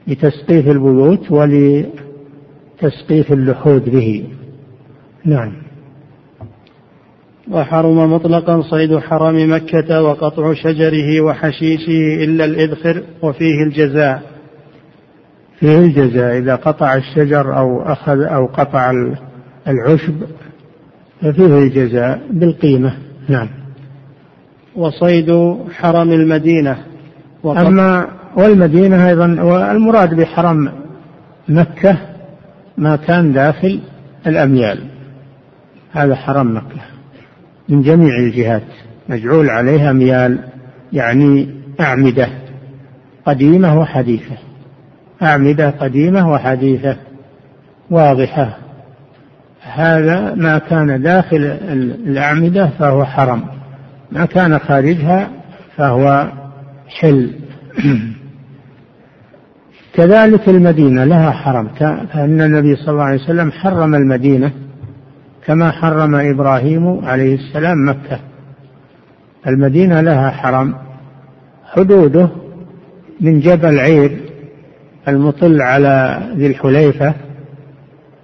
لتسقيف 0.07 0.67
البيوت 0.67 1.31
ولتسقيف 1.31 3.31
اللحود 3.31 3.89
به. 3.89 4.27
نعم. 5.25 5.53
وحرم 7.51 8.13
مطلقا 8.13 8.61
صيد 8.61 8.97
حرم 8.97 9.53
مكة 9.53 10.03
وقطع 10.03 10.53
شجره 10.53 11.21
وحشيشه 11.21 12.23
إلا 12.23 12.45
الإذخر 12.45 13.03
وفيه 13.21 13.63
الجزاء. 13.67 14.23
فيه 15.59 15.77
الجزاء 15.77 16.37
إذا 16.37 16.55
قطع 16.55 16.95
الشجر 16.95 17.57
أو 17.57 17.81
أخذ 17.81 18.21
أو 18.21 18.45
قطع 18.45 18.91
العشب 19.67 20.13
ففيه 21.23 21.57
الجزاء 21.57 22.21
بالقيمة. 22.31 22.93
نعم. 23.29 23.49
وصيد 24.75 25.57
حرم 25.73 26.11
المدينة. 26.11 26.77
أما 27.45 28.07
والمدينة 28.35 29.07
أيضا 29.09 29.41
والمراد 29.41 30.13
بحرم 30.13 30.71
مكة 31.49 31.97
ما 32.77 32.95
كان 32.95 33.33
داخل 33.33 33.79
الأميال. 34.27 34.79
هذا 35.91 36.15
حرم 36.15 36.55
مكة. 36.57 36.81
من 37.69 37.81
جميع 37.81 38.17
الجهات. 38.17 38.63
مجعول 39.09 39.49
عليها 39.49 39.91
أميال 39.91 40.39
يعني 40.93 41.47
أعمدة. 41.79 42.29
قديمة 43.25 43.79
وحديثة. 43.79 44.37
أعمدة 45.21 45.69
قديمة 45.69 46.31
وحديثة. 46.31 46.95
واضحة. 47.91 48.62
هذا 49.75 50.33
ما 50.35 50.57
كان 50.57 51.01
داخل 51.01 51.37
الأعمدة 52.07 52.69
فهو 52.79 53.05
حرم 53.05 53.43
ما 54.11 54.25
كان 54.25 54.59
خارجها 54.59 55.29
فهو 55.77 56.31
حل. 56.87 57.31
كذلك 59.95 60.49
المدينة 60.49 61.03
لها 61.03 61.31
حرم. 61.31 61.67
فإن 62.13 62.41
النبي 62.41 62.75
صلى 62.75 62.91
الله 62.91 63.03
عليه 63.03 63.23
وسلم 63.23 63.51
حرم 63.51 63.95
المدينة 63.95 64.51
كما 65.45 65.71
حرم 65.71 66.15
إبراهيم 66.15 67.05
عليه 67.05 67.35
السلام 67.35 67.89
مكة. 67.89 68.19
المدينة 69.47 70.01
لها 70.01 70.29
حرم. 70.29 70.75
حدوده 71.65 72.29
من 73.21 73.39
جبل 73.39 73.79
عير 73.79 74.17
المطل 75.07 75.61
على 75.61 76.21
ذي 76.35 76.47
الحليفة 76.47 77.13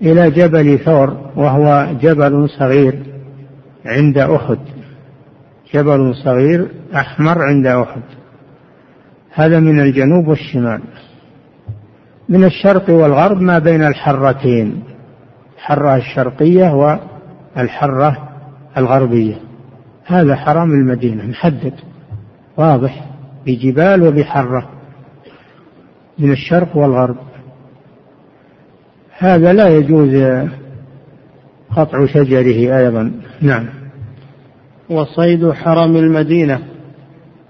إلى 0.02 0.32
جبل 0.32 0.80
ثور 0.80 1.18
وهو 1.36 1.88
جبل 2.02 2.50
صغير 2.50 3.04
عند 3.86 4.18
أحد. 4.18 4.60
جبل 5.74 6.16
صغير 6.16 6.68
أحمر 6.96 7.42
عند 7.42 7.68
أحد. 7.68 8.02
هذا 9.34 9.60
من 9.60 9.80
الجنوب 9.80 10.28
والشمال. 10.28 10.82
من 12.30 12.44
الشرق 12.44 12.90
والغرب 12.90 13.42
ما 13.42 13.60
بين 13.60 13.84
الحرتين. 13.84 14.84
الحرة 15.56 15.96
الشرقية 15.96 16.74
والحرة 17.56 18.30
الغربية. 18.78 19.36
هذا 20.06 20.36
حرم 20.36 20.72
المدينة 20.72 21.26
محدد 21.26 21.74
واضح. 22.58 23.06
بجبال 23.46 24.04
وبحرة. 24.04 24.70
من 26.20 26.32
الشرق 26.32 26.78
والغرب. 26.78 27.18
هذا 29.20 29.54
لا 29.54 29.68
يجوز 29.68 30.44
قطع 31.76 32.06
شجره 32.06 32.78
أيضا. 32.78 33.12
نعم. 33.42 33.66
وصيد 34.90 35.52
حرم 35.52 35.98
المدينة 35.98 36.60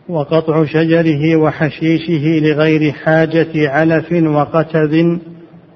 وقطع 0.10 0.66
شجره 0.66 1.36
وحشيشه 1.36 2.40
لغير 2.42 2.92
حاجة 2.92 3.70
علف 3.70 4.12
وقتب 4.12 5.20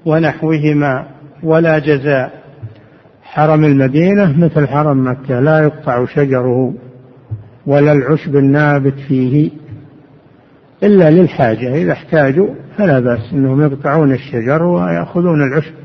ونحوهما 0.06 1.06
ولا 1.42 1.78
جزاء. 1.78 2.44
حرم 3.22 3.64
المدينة 3.64 4.38
مثل 4.38 4.68
حرم 4.68 5.08
مكة 5.08 5.40
لا 5.40 5.60
يقطع 5.60 6.04
شجره 6.06 6.74
ولا 7.66 7.92
العشب 7.92 8.36
النابت 8.36 8.94
فيه 9.08 9.50
إلا 10.82 11.10
للحاجة 11.10 11.74
إذا 11.74 11.92
احتاجوا 11.92 12.48
فلا 12.78 13.00
بأس 13.00 13.32
أنهم 13.32 13.62
يقطعون 13.62 14.12
الشجر 14.12 14.62
ويأخذون 14.62 15.42
العشب. 15.42 15.83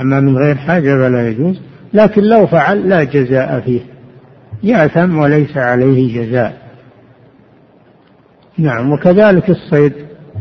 أما 0.00 0.20
من 0.20 0.36
غير 0.36 0.54
حاجة 0.54 0.94
فلا 0.94 1.28
يجوز 1.28 1.60
لكن 1.94 2.22
لو 2.22 2.46
فعل 2.46 2.88
لا 2.88 3.04
جزاء 3.04 3.60
فيه. 3.60 3.80
يأثم 4.62 5.18
وليس 5.18 5.56
عليه 5.56 6.22
جزاء. 6.22 6.56
نعم 8.58 8.92
وكذلك 8.92 9.50
الصيد. 9.50 9.92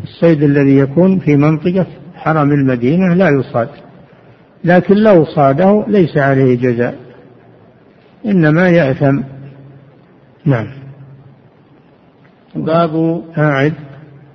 الصيد 0.03 0.43
الذي 0.43 0.77
يكون 0.77 1.19
في 1.19 1.35
منطقة 1.35 1.87
حرم 2.15 2.51
المدينة 2.51 3.13
لا 3.13 3.29
يصاد. 3.29 3.69
لكن 4.63 4.95
لو 4.95 5.25
صاده 5.25 5.85
ليس 5.87 6.17
عليه 6.17 6.57
جزاء. 6.57 6.95
إنما 8.25 8.69
يأثم. 8.69 9.21
نعم. 10.45 10.67
باب 12.55 13.23
أعد. 13.37 13.73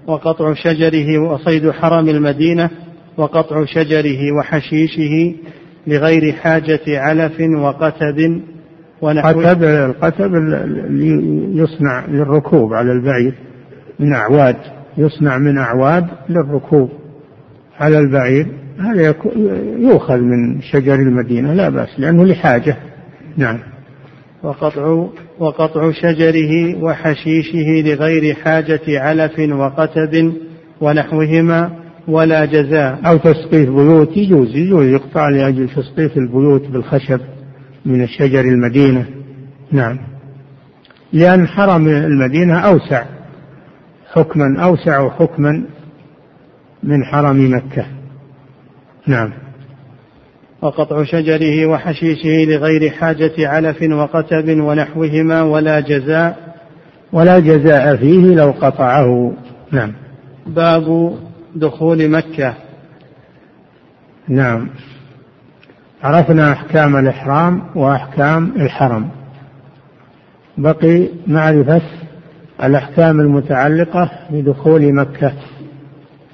وقطع 0.06 0.54
شجره 0.54 1.18
وصيد 1.18 1.70
حرم 1.70 2.08
المدينة. 2.08 2.70
وقطع 3.16 3.64
شجره 3.64 4.32
وحشيشه 4.38 5.34
لغير 5.86 6.32
حاجة 6.32 6.80
علف 6.88 7.40
وقتب 7.58 8.40
ونحوه 9.02 9.50
قتب 9.50 9.64
القتب 9.64 10.34
اللي 10.34 11.58
يصنع 11.58 12.06
للركوب 12.06 12.74
على 12.74 12.92
البعير 12.92 13.34
من 14.00 14.12
أعواد 14.12 14.56
يصنع 14.98 15.38
من 15.38 15.58
أعواد 15.58 16.06
للركوب 16.28 16.90
على 17.80 17.98
البعير. 17.98 18.46
هذا 18.78 19.14
يؤخذ 19.78 20.18
من 20.18 20.60
شجر 20.60 20.94
المدينة 20.94 21.54
لا 21.54 21.68
بأس 21.68 21.88
لأنه 21.98 22.24
لحاجة. 22.24 22.76
نعم. 23.36 23.58
وقطع 24.42 25.06
وقطع 25.38 25.90
شجره 25.90 26.82
وحشيشه 26.82 27.82
لغير 27.84 28.34
حاجة 28.34 29.00
علف 29.00 29.38
وقتب 29.38 30.32
ونحوهما 30.80 31.83
ولا 32.08 32.44
جزاء. 32.44 32.98
أو 33.06 33.16
تسقيف 33.16 33.70
بيوت 33.70 34.16
يجوز 34.16 34.56
يجوز 34.56 34.86
يقطع 34.86 35.28
لأجل 35.28 35.68
تسقيف 35.68 36.16
البيوت 36.16 36.66
بالخشب 36.66 37.20
من 37.86 38.02
الشجر 38.02 38.40
المدينة. 38.40 39.06
نعم. 39.72 39.98
لأن 41.12 41.46
حرم 41.48 41.88
المدينة 41.88 42.58
أوسع 42.58 43.04
حكما 44.12 44.62
أوسع 44.64 45.10
حكما 45.10 45.64
من 46.82 47.04
حرم 47.04 47.54
مكة. 47.54 47.86
نعم. 49.06 49.32
وقطع 50.62 51.04
شجره 51.04 51.66
وحشيشه 51.66 52.44
لغير 52.44 52.90
حاجة 52.90 53.48
علف 53.48 53.82
وقتب 53.82 54.60
ونحوهما 54.60 55.42
ولا 55.42 55.80
جزاء. 55.80 56.54
ولا 57.12 57.38
جزاء 57.38 57.96
فيه 57.96 58.34
لو 58.34 58.50
قطعه. 58.50 59.32
نعم. 59.72 59.92
باب 60.46 61.14
دخول 61.54 62.08
مكة. 62.08 62.54
نعم. 64.28 64.68
عرفنا 66.02 66.52
أحكام 66.52 66.96
الإحرام 66.96 67.62
وأحكام 67.74 68.52
الحرم. 68.56 69.08
بقي 70.58 71.08
معرفة 71.26 71.82
الأحكام 72.64 73.20
المتعلقة 73.20 74.10
بدخول 74.30 74.92
مكة 74.94 75.32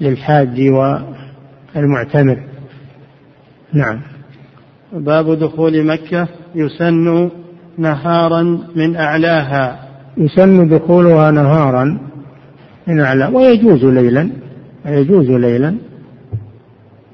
للحاج 0.01 0.71
والمعتمر. 1.75 2.43
نعم. 3.73 4.01
باب 4.93 5.39
دخول 5.39 5.85
مكة 5.85 6.27
يسن 6.55 7.29
نهارا 7.77 8.41
من 8.75 8.95
أعلاها. 8.95 9.79
يسن 10.17 10.67
دخولها 10.67 11.31
نهارا 11.31 11.97
من 12.87 12.99
أعلى 12.99 13.25
ويجوز 13.25 13.85
ليلا. 13.85 14.29
ويجوز 14.85 15.29
ليلا 15.29 15.75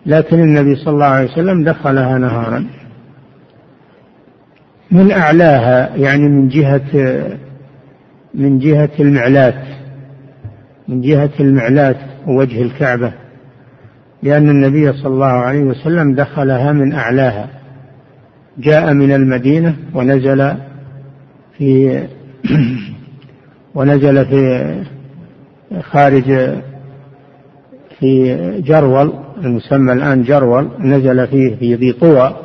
لكن 0.05 0.39
النبي 0.39 0.75
صلى 0.75 0.93
الله 0.93 1.05
عليه 1.05 1.31
وسلم 1.31 1.63
دخلها 1.63 2.17
نهارا. 2.17 2.67
من 4.91 5.11
أعلاها 5.11 5.95
يعني 5.95 6.29
من 6.29 6.47
جهة 6.47 6.81
من 8.33 8.59
جهة 8.59 8.89
المعلاة 8.99 9.63
من 10.87 11.01
جهة 11.01 11.29
المعلاة 11.39 11.95
ووجه 12.27 12.61
الكعبة 12.61 13.13
لأن 14.23 14.49
النبي 14.49 14.93
صلى 14.93 15.13
الله 15.13 15.25
عليه 15.25 15.63
وسلم 15.63 16.15
دخلها 16.15 16.71
من 16.71 16.93
أعلاها. 16.93 17.49
جاء 18.57 18.93
من 18.93 19.11
المدينة 19.11 19.75
ونزل 19.93 20.55
في 21.57 22.01
ونزل 23.75 24.25
في 24.25 24.75
خارج 25.81 26.57
في 27.99 28.37
جرول 28.61 29.13
المسمى 29.37 29.93
الآن 29.93 30.23
جرول 30.23 30.69
نزل 30.79 31.27
فيه 31.27 31.55
في 31.55 31.75
ذي 31.75 31.93
طوى 31.93 32.35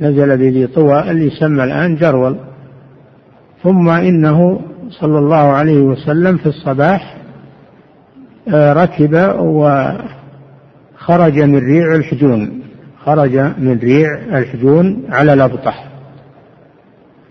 نزل 0.00 0.38
في 0.38 0.48
ذي 0.48 0.66
طوى 0.66 1.10
اللي 1.10 1.26
يسمى 1.26 1.64
الآن 1.64 1.96
جرول. 1.96 2.36
ثم 3.62 3.88
إنه 3.88 4.60
صلى 4.90 5.18
الله 5.18 5.36
عليه 5.36 5.80
وسلم 5.80 6.36
في 6.36 6.46
الصباح 6.46 7.16
آه، 8.48 8.72
ركب 8.72 9.14
خرج 10.96 11.40
من 11.40 11.58
ريع 11.58 11.94
الحجون 11.94 12.62
خرج 13.04 13.36
من 13.38 13.78
ريع 13.82 14.08
الحجون 14.38 15.04
على 15.08 15.32
الأبطح. 15.32 15.88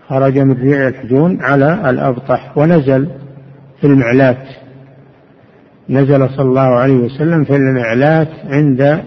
خرج 0.08 0.38
من 0.38 0.52
ريع 0.52 0.88
الحجون 0.88 1.42
على 1.42 1.90
الأبطح 1.90 2.58
ونزل 2.58 3.08
في 3.80 3.86
المعلات. 3.86 4.61
نزل 5.90 6.30
صلى 6.30 6.48
الله 6.48 6.60
عليه 6.60 6.96
وسلم 6.96 7.44
في 7.44 7.56
المعلات 7.56 8.28
عند 8.44 9.02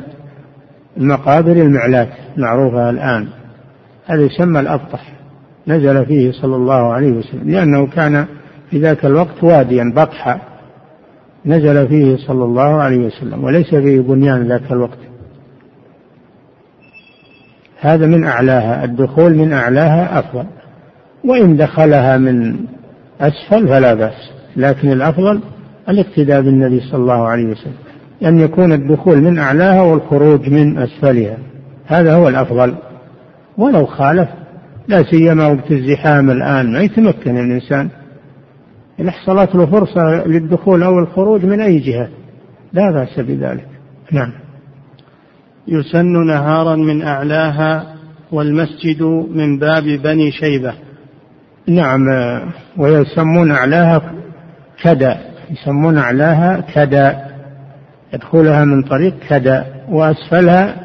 مقابر 0.98 1.52
المعلات 1.52 2.10
معروفة 2.38 2.90
الآن. 2.90 3.28
هذا 4.06 4.22
يسمى 4.22 4.60
الأبطح. 4.60 5.14
نزل 5.68 6.06
فيه 6.06 6.32
صلى 6.32 6.56
الله 6.56 6.94
عليه 6.94 7.12
وسلم. 7.12 7.50
لأنه 7.50 7.88
كان 7.88 8.26
في 8.70 8.80
ذاك 8.80 9.06
الوقت 9.06 9.44
واديا 9.44 9.94
بطحا 9.96 10.42
نزل 11.46 11.88
فيه 11.88 12.18
صلى 12.18 12.44
الله 12.44 12.82
عليه 12.82 13.06
وسلم. 13.06 13.44
وليس 13.44 13.76
فيه 13.76 14.00
بنيان 14.00 14.48
ذاك 14.48 14.72
الوقت. 14.72 14.98
هذا 17.80 18.06
من 18.06 18.24
أعلاها. 18.24 18.84
الدخول 18.84 19.36
من 19.36 19.54
أعلاها 19.54 20.20
أفضل. 20.20 20.46
وإن 21.26 21.58
دخلها 21.58 22.18
من 22.18 22.56
أسفل 23.22 23.68
فلا 23.68 23.94
بأس. 23.94 24.32
لكن 24.58 24.92
الأفضل 24.92 25.42
الاقتداء 25.90 26.42
بالنبي 26.42 26.80
صلى 26.80 27.02
الله 27.02 27.28
عليه 27.28 27.46
وسلم 27.46 27.74
أن 28.24 28.40
يكون 28.40 28.72
الدخول 28.72 29.22
من 29.22 29.40
أعلاها 29.40 29.82
والخروج 29.82 30.50
من 30.50 30.78
أسفلها. 30.78 31.38
هذا 31.86 32.14
هو 32.14 32.28
الأفضل. 32.28 32.76
ولو 33.58 33.86
خالف 33.86 34.30
لا 34.88 35.04
سيما 35.04 35.48
وقت 35.48 35.72
الزحام 35.72 36.30
الآن 36.30 36.74
ما 36.74 36.80
يتمكن 36.80 37.38
الإنسان. 37.38 37.90
إن 39.00 39.12
حصلت 39.12 39.56
له 39.56 39.66
فرصة 39.66 40.28
للدخول 40.28 40.84
أو 40.84 41.00
الخروج 41.00 41.46
من 41.46 41.62
أي 41.62 41.80
جهة 41.80 42.10
لا 42.74 42.92
بأس 42.92 43.20
بذلك. 43.20 43.68
نعم. 44.12 44.32
يسن 45.68 46.26
نهارا 46.26 46.76
من 46.76 47.02
أعلاها 47.02 47.96
والمسجد 48.32 49.04
من 49.36 49.60
باب 49.60 49.84
بني 49.84 50.32
شيبة. 50.32 50.74
نعم 51.68 52.02
ويسمون 52.78 53.52
أعلاها 53.52 54.14
كدأ. 54.84 55.35
يسمون 55.52 55.98
أعلاها 55.98 56.64
كدا 56.74 57.26
يدخلها 58.14 58.66
من 58.66 58.84
طريق 58.84 59.14
كدا 59.30 59.66
وأسفلها 59.90 60.76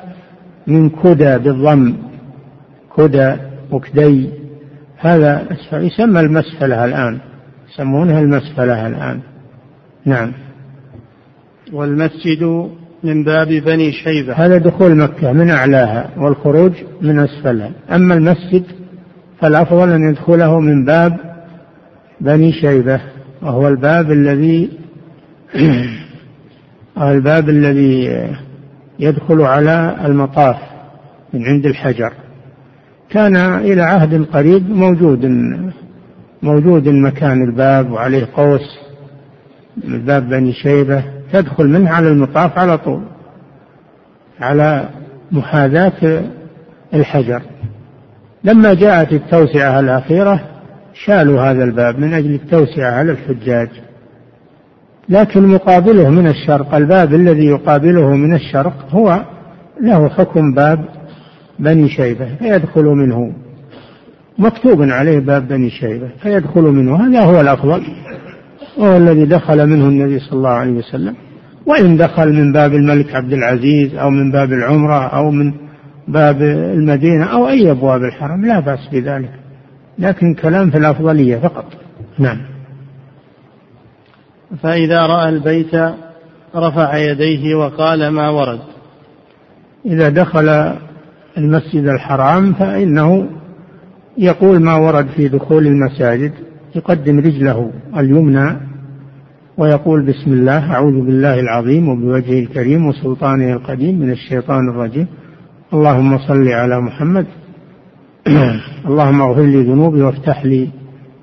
من 0.67 0.91
كدى 0.91 1.39
بالضم 1.39 1.95
كدى 2.97 3.37
وكدي. 3.71 4.31
هذا 4.99 5.47
يسمى 5.73 6.21
المسفلة 6.21 6.85
الآن 6.85 7.19
يسمونها 7.73 8.21
المسفلة 8.21 8.87
الآن. 8.87 9.21
نعم. 10.05 10.33
والمسجد 11.73 12.71
من 13.05 13.25
باب 13.25 13.49
بني 13.49 13.93
شيبة. 13.93 14.33
هذا 14.33 14.59
دخول 14.59 14.95
مكة 14.95 15.33
من 15.33 15.51
أعلاها 15.51 16.11
والخروج 16.17 16.73
من 17.03 17.19
أسفلها. 17.19 17.71
أما 17.91 18.15
المسجد 18.15 18.65
فالأفضل 19.41 19.93
أن 19.93 20.11
يدخله 20.11 20.61
من 20.61 20.85
باب 20.85 21.17
بني 22.21 22.53
شيبة. 22.53 23.01
وهو 23.43 23.69
الباب 23.69 24.13
الذي 24.13 24.71
الباب 27.03 27.49
الذي 27.49 28.27
يدخل 28.99 29.43
على 29.43 29.97
المطاف 30.05 30.57
من 31.35 31.45
عند 31.45 31.67
الحجر. 31.67 32.13
كان 33.11 33.37
إلى 33.37 33.83
عهد 33.83 34.25
قريب 34.33 34.71
موجود 34.71 35.25
موجود 36.43 36.89
مكان 36.89 37.43
الباب 37.43 37.91
وعليه 37.91 38.29
قوس 38.37 38.79
الباب 39.85 40.29
بني 40.29 40.53
شيبة 40.53 41.05
تدخل 41.33 41.69
منه 41.69 41.91
على 41.91 42.09
المطاف 42.09 42.59
على 42.59 42.79
طول 42.79 43.03
على 44.41 44.89
محاذاة 45.33 46.23
الحجر. 46.95 47.43
لما 48.45 48.75
جاءت 48.75 49.13
التوسعة 49.13 49.81
الأخيرة 49.81 50.60
شالوا 50.95 51.41
هذا 51.41 51.65
الباب 51.65 51.99
من 51.99 52.15
أجل 52.15 52.35
التوسعة 52.35 52.91
على 52.91 53.13
الحجاج. 53.13 53.69
لكن 55.09 55.47
مقابله 55.47 56.11
من 56.11 56.27
الشرق 56.27 56.75
الباب 56.75 57.15
الذي 57.15 57.47
يقابله 57.47 58.17
من 58.17 58.35
الشرق 58.35 58.87
هو 58.91 59.25
له 59.81 60.09
حكم 60.09 60.55
باب 60.55 60.85
بني 61.59 61.89
شيبة 61.89 62.35
فيدخل 62.35 62.85
منه. 62.85 63.33
مكتوب 64.39 64.83
عليه 64.83 65.19
باب 65.19 65.49
بني 65.49 65.71
شيبة 65.71 66.09
فيدخل 66.23 66.63
منه. 66.63 67.07
هذا 67.07 67.21
هو 67.21 67.41
الأفضل 67.41 67.83
وهو 68.79 68.97
الذي 68.97 69.25
دخل 69.25 69.67
منه 69.67 69.89
النبي 69.89 70.19
صلى 70.19 70.39
الله 70.39 70.51
عليه 70.51 70.73
وسلم. 70.73 71.15
وإن 71.67 71.97
دخل 71.97 72.33
من 72.33 72.53
باب 72.53 72.75
الملك 72.75 73.15
عبد 73.15 73.33
العزيز 73.33 73.95
أو 73.95 74.11
من 74.11 74.31
باب 74.31 74.53
العمرة 74.53 75.07
أو 75.07 75.31
من 75.31 75.53
باب 76.09 76.43
المدينة 76.43 77.25
أو 77.25 77.49
أي 77.49 77.71
أبواب 77.71 78.05
الحرم 78.05 78.47
لا 78.47 78.61
بأس 78.61 78.89
بذلك. 78.93 79.40
لكن 80.01 80.35
كلام 80.35 80.71
في 80.71 80.79
الأفضلية 80.79 81.37
فقط. 81.37 81.65
نعم. 82.19 82.39
فإذا 84.63 85.07
رأى 85.07 85.29
البيت 85.29 85.75
رفع 86.57 86.97
يديه 86.97 87.55
وقال 87.55 88.09
ما 88.09 88.29
ورد. 88.29 88.61
إذا 89.87 90.09
دخل 90.09 90.75
المسجد 91.39 91.89
الحرام 91.89 92.53
فإنه 92.53 93.29
يقول 94.19 94.61
ما 94.61 94.75
ورد 94.75 95.07
في 95.07 95.29
دخول 95.29 95.67
المساجد 95.67 96.33
يقدم 96.75 97.19
رجله 97.19 97.71
اليمنى 97.97 98.57
ويقول 99.59 100.03
بسم 100.03 100.33
الله 100.33 100.73
أعوذ 100.73 101.05
بالله 101.07 101.41
العظيم 101.41 101.89
وبوجهه 101.89 102.41
الكريم 102.41 102.87
وسلطانه 102.87 103.53
القديم 103.53 103.99
من 103.99 104.11
الشيطان 104.11 104.69
الرجيم. 104.69 105.07
اللهم 105.73 106.19
صل 106.19 106.49
على 106.49 106.81
محمد 106.81 107.27
اللهم 108.89 109.23
اغفر 109.23 109.43
لي 109.43 109.63
ذنوبي 109.63 110.03
وافتح 110.03 110.45
لي 110.45 110.69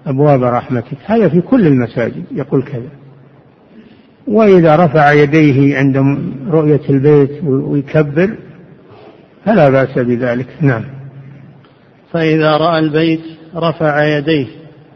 أبواب 0.08 0.44
رحمتك. 0.44 0.98
هذا 1.06 1.30
في 1.30 1.42
كل 1.42 1.68
المساجد 1.68 2.24
يقول 2.32 2.64
كذا. 2.64 2.90
وإذا 4.28 4.76
رفع 4.76 5.12
يديه 5.12 5.78
عند 5.78 5.98
رؤية 6.50 6.82
البيت 6.90 7.44
ويكبر 7.44 8.38
فلا 9.46 9.70
بأس 9.70 9.98
بذلك. 10.00 10.48
نعم. 10.62 10.84
فإذا 12.12 12.58
رأى 12.58 12.80
البيت 12.80 13.22
رفع 13.56 14.18
يديه 14.18 14.48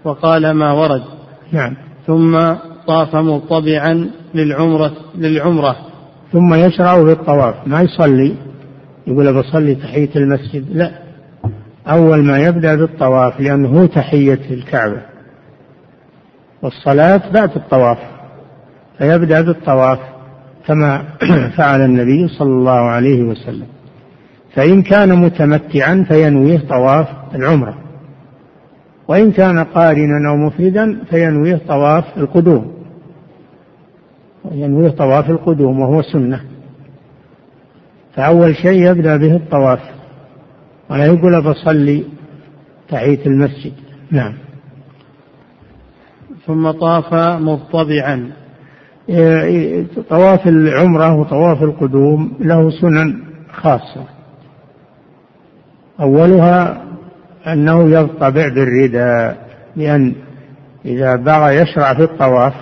وقال 0.04 0.52
ما 0.52 0.72
ورد. 0.72 1.04
نعم. 1.52 1.74
ثم 2.08 2.54
طاف 2.88 3.16
مطبعا 3.16 4.10
للعمرة 4.36 4.94
للعمرة. 5.16 5.76
ثم 6.32 6.54
يشرع 6.54 7.02
بالطواف. 7.02 7.56
ما 7.68 7.82
يصلي؟ 7.82 8.36
يقول 9.08 9.34
بصلي 9.34 9.76
تحية 9.76 10.10
المسجد. 10.16 10.66
لا. 10.72 11.01
أول 11.88 12.24
ما 12.24 12.40
يبدأ 12.40 12.76
بالطواف 12.76 13.40
لأنه 13.40 13.68
هو 13.68 13.86
تحية 13.86 14.40
الكعبة 14.52 15.02
والصلاة 16.62 17.22
بعد 17.34 17.52
الطواف. 17.56 17.98
فيبدأ 18.98 19.42
بالطواف 19.42 20.00
كما 20.68 21.04
فعل 21.58 21.82
النبي 21.82 22.28
صلى 22.28 22.50
الله 22.50 22.72
عليه 22.72 23.24
وسلم. 23.24 23.68
فإن 24.56 24.82
كان 24.82 25.16
متمتعا 25.16 26.06
فينويه 26.08 26.60
طواف 26.70 27.08
العمرة. 27.36 27.78
وإن 29.08 29.32
كان 29.32 29.64
قارنا 29.64 30.30
أو 30.30 30.36
مفردا 30.36 31.04
فينويه 31.10 31.62
طواف 31.68 32.18
القدوم. 32.18 32.74
ينويه 34.52 34.90
طواف 34.90 35.30
القدوم 35.30 35.80
وهو 35.80 36.02
سنة. 36.02 36.42
فأول 38.16 38.56
شيء 38.56 38.92
يبدأ 38.92 39.18
به 39.18 39.36
الطواف. 39.36 39.80
ولا 40.92 41.06
يقول 41.06 41.42
بصلي 41.42 42.04
تحية 42.90 43.26
المسجد. 43.26 43.74
نعم. 44.12 44.34
ثم 46.48 46.72
طاف 46.72 47.14
مضطبعا. 47.42 48.32
طواف 50.10 50.48
العمرة 50.48 51.16
وطواف 51.16 51.64
القدوم 51.64 52.34
له 52.40 52.70
سنن 52.82 53.24
خاصة. 53.54 54.06
أولها 56.00 56.84
أنه 57.48 57.90
يضطبع 57.90 58.48
بالرداء 58.48 59.48
لأن 59.76 60.14
إذا 60.86 61.16
بغى 61.16 61.56
يشرع 61.56 61.94
في 61.94 62.04
الطواف 62.04 62.54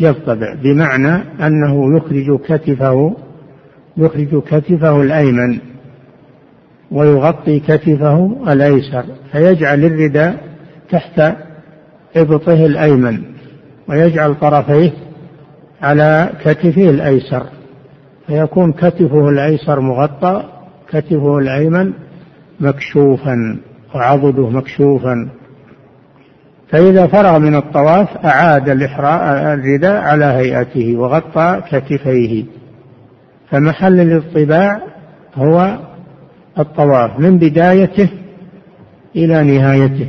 يضطبع 0.00 0.54
بمعنى 0.62 1.22
أنه 1.46 1.96
يخرج 1.96 2.40
كتفه 2.40 3.16
يخرج 3.96 4.42
كتفه 4.42 5.02
الأيمن. 5.02 5.73
ويغطي 6.90 7.60
كتفه 7.60 8.36
الأيسر 8.48 9.04
فيجعل 9.32 9.84
الرداء 9.84 10.36
تحت 10.90 11.34
إبطه 12.16 12.66
الأيمن 12.66 13.22
ويجعل 13.88 14.34
طرفيه 14.34 14.92
على 15.82 16.30
كتفه 16.44 16.90
الأيسر 16.90 17.46
فيكون 18.26 18.72
كتفه 18.72 19.28
الأيسر 19.28 19.80
مغطى 19.80 20.44
كتفه 20.88 21.38
الأيمن 21.38 21.92
مكشوفا 22.60 23.58
وعضده 23.94 24.48
مكشوفا. 24.48 25.28
فإذا 26.68 27.06
فرغ 27.06 27.38
من 27.38 27.54
الطواف 27.54 28.08
أعاد 28.24 28.68
الرداء 28.68 30.02
على 30.02 30.24
هيئته 30.24 30.96
وغطى 30.96 31.62
كتفيه. 31.70 32.44
فمحل 33.50 34.00
الإطباع 34.00 34.80
هو 35.34 35.78
الطواف 36.58 37.18
من 37.18 37.38
بدايته 37.38 38.08
إلى 39.16 39.44
نهايته. 39.44 40.08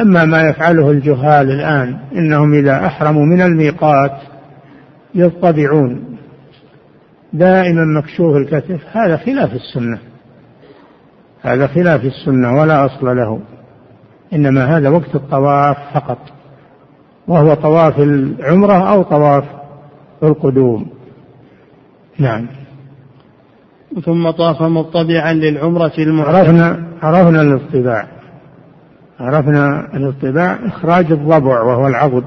أما 0.00 0.24
ما 0.24 0.42
يفعله 0.42 0.90
الجهال 0.90 1.50
الآن 1.50 1.98
إنهم 2.12 2.54
إذا 2.54 2.86
أحرموا 2.86 3.24
من 3.24 3.40
الميقات 3.40 4.12
يطبعون 5.14 6.16
دائما 7.32 7.84
مكشوف 7.84 8.36
الكتف. 8.36 8.96
هذا 8.96 9.16
خلاف 9.16 9.52
السنة. 9.54 9.98
هذا 11.42 11.66
خلاف 11.66 12.04
السنة 12.04 12.60
ولا 12.60 12.86
أصل 12.86 13.16
له. 13.16 13.40
إنما 14.32 14.76
هذا 14.76 14.88
وقت 14.88 15.14
الطواف 15.14 15.76
فقط. 15.94 16.18
وهو 17.28 17.54
طواف 17.54 17.98
العمرة 17.98 18.92
أو 18.92 19.02
طواف 19.02 19.44
القدوم. 20.22 20.90
نعم. 22.18 22.46
ثم 24.04 24.30
طاف 24.30 24.62
مطبعا 24.62 25.32
للعمرة 25.32 25.92
المعتمرة 25.98 26.38
عرفنا 26.38 26.88
عرفنا 27.02 27.42
الاطباع 27.42 28.18
عرفنا 29.20 29.96
الاطباع 29.96 30.58
إخراج 30.66 31.12
الضبع 31.12 31.62
وهو 31.62 31.86
العضد. 31.86 32.24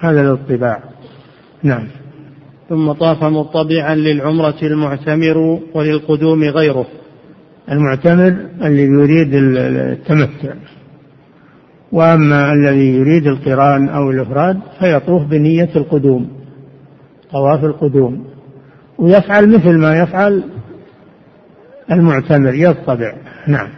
هذا 0.00 0.20
الاطباع 0.20 0.82
نعم. 1.62 1.88
ثم 2.68 2.92
طاف 2.92 3.24
مطبعا 3.24 3.94
للعمرة 3.94 4.54
المعتمر 4.62 5.58
وللقدوم 5.74 6.42
غيره. 6.42 6.86
المعتمر 7.70 8.36
اللي 8.62 8.82
يريد 8.82 9.30
التمتع. 9.34 10.54
وأما 11.92 12.52
الذي 12.52 12.94
يريد 12.96 13.26
القران 13.26 13.88
أو 13.88 14.10
الإفراد 14.10 14.60
فيطوف 14.78 15.22
بنية 15.22 15.70
القدوم 15.76 16.28
طواف 17.32 17.64
القدوم. 17.64 18.24
ويفعل 18.98 19.54
مثل 19.54 19.78
ما 19.78 19.98
يفعل 19.98 20.42
المعتمر 21.90 22.54
يطبع. 22.54 23.14
نعم. 23.48 23.68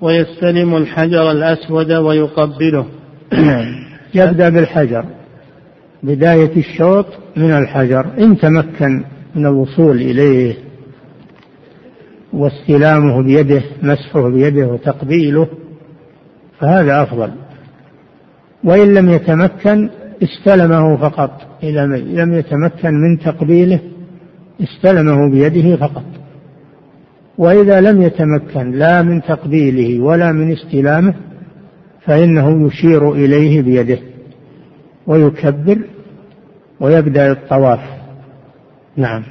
ويستلم 0.00 0.76
الحجر 0.76 1.30
الأسود 1.30 1.92
ويقبله. 1.92 2.86
يبدأ 4.14 4.48
بالحجر. 4.48 5.04
بداية 6.02 6.56
الشوط 6.56 7.06
من 7.36 7.50
الحجر. 7.50 8.06
إن 8.18 8.38
تمكن 8.38 9.04
من 9.34 9.46
الوصول 9.46 9.96
إليه 9.96 10.54
واستلامه 12.32 13.22
بيده 13.22 13.62
مسحه 13.82 14.28
بيده 14.28 14.66
وتقبيله 14.66 15.48
فهذا 16.60 17.02
أفضل. 17.02 17.30
وإن 18.64 18.94
لم 18.94 19.10
يتمكن 19.10 19.90
استلمه 20.22 20.96
فقط. 20.96 21.40
إذا 21.62 21.86
لم 21.86 22.34
يتمكن 22.34 22.94
من 22.94 23.18
تقبيله 23.18 23.80
استلمه 24.62 25.30
بيده 25.30 25.76
فقط. 25.76 26.04
وإذا 27.38 27.80
لم 27.80 28.02
يتمكن 28.02 28.70
لا 28.70 29.02
من 29.02 29.22
تقبيله 29.22 30.04
ولا 30.04 30.32
من 30.32 30.52
استلامه 30.52 31.14
فإنه 32.00 32.66
يشير 32.66 33.12
إليه 33.12 33.62
بيده 33.62 33.98
ويكبر 35.06 35.78
ويبدأ 36.80 37.32
الطواف. 37.32 37.80
نعم. 38.96 39.22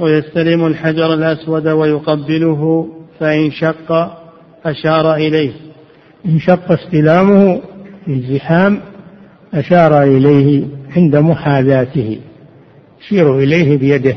ويستلم 0.00 0.66
الحجر 0.66 1.14
الأسود 1.14 1.68
ويقبله 1.68 2.88
فإن 3.20 3.50
شق 3.50 3.92
أشار 4.64 5.14
إليه. 5.14 5.52
إن 6.26 6.38
شق 6.38 6.72
استلامه 6.72 7.60
في 8.04 8.12
الزحام 8.12 8.80
أشار 9.54 10.02
إليه 10.02 10.66
عند 10.96 11.16
محاذاته 11.16 12.20
يشير 13.00 13.38
إليه 13.38 13.78
بيده. 13.78 14.16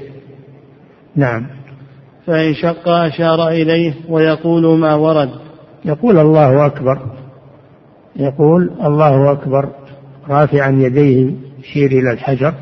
نعم. 1.15 1.60
فإن 2.27 2.53
شق 2.53 2.89
أشار 2.89 3.47
إليه 3.47 3.93
ويقول 4.09 4.79
ما 4.79 4.95
ورد. 4.95 5.29
يقول 5.85 6.17
الله 6.17 6.65
أكبر. 6.65 6.99
يقول 8.15 8.71
الله 8.83 9.31
أكبر 9.31 9.69
رافعا 10.29 10.69
يديه 10.69 11.31
يشير 11.59 11.91
إلى 11.91 12.11
الحجر 12.11 12.53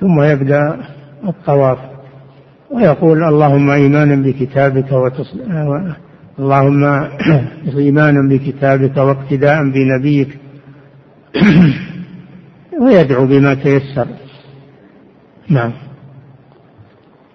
ثم 0.00 0.22
يبدأ 0.22 0.80
الطواف 1.28 1.78
ويقول 2.70 3.24
اللهم 3.24 3.70
إيمانا 3.70 4.16
بكتابك 4.16 4.92
وتص... 4.92 5.34
اللهم 6.38 6.84
إيمانا 7.76 8.28
بكتابك 8.28 8.96
واقتداء 8.96 9.62
بنبيك. 9.62 10.38
ويدعو 12.82 13.26
بما 13.26 13.54
تيسر. 13.54 14.06
نعم. 15.48 15.72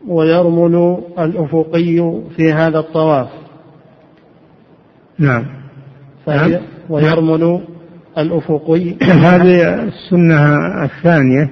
ويرمل 0.07 0.97
الأفقي 1.19 2.21
في 2.35 2.53
هذا 2.53 2.79
الطواف. 2.79 3.29
نعم. 5.19 5.45
نعم. 6.27 6.61
ويرمل 6.89 7.61
الأفقي. 8.17 8.95
هذه 9.01 9.83
السنة 9.83 10.55
الثانية 10.83 11.49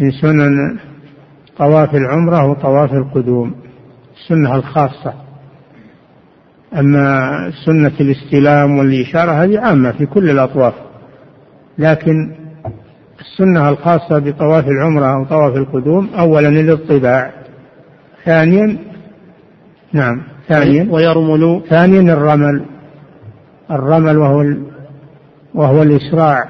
من 0.00 0.10
سنن 0.10 0.78
طواف 1.58 1.94
العمرة 1.94 2.50
وطواف 2.50 2.92
القدوم 2.92 3.54
السنة 4.16 4.54
الخاصة. 4.56 5.14
أما 6.78 7.30
سنة 7.66 7.92
الاستلام 8.00 8.78
والإشارة 8.78 9.32
هذه 9.32 9.60
عامة 9.60 9.92
في 9.92 10.06
كل 10.06 10.30
الأطواف 10.30 10.74
لكن 11.78 12.43
السنة 13.20 13.68
الخاصة 13.68 14.18
بطواف 14.18 14.68
العمرة 14.68 15.14
أو 15.14 15.24
طواف 15.24 15.56
القدوم 15.56 16.10
أولا 16.18 16.48
الاطباع 16.48 17.30
ثانيا 18.24 18.78
نعم 19.92 20.22
ثانيا. 20.48 20.86
ويرمل. 20.90 21.62
ثانيا 21.68 22.12
الرمل. 22.12 22.64
الرمل 23.70 24.18
وهو 24.18 24.44
وهو 25.54 25.82
الإسراع 25.82 26.48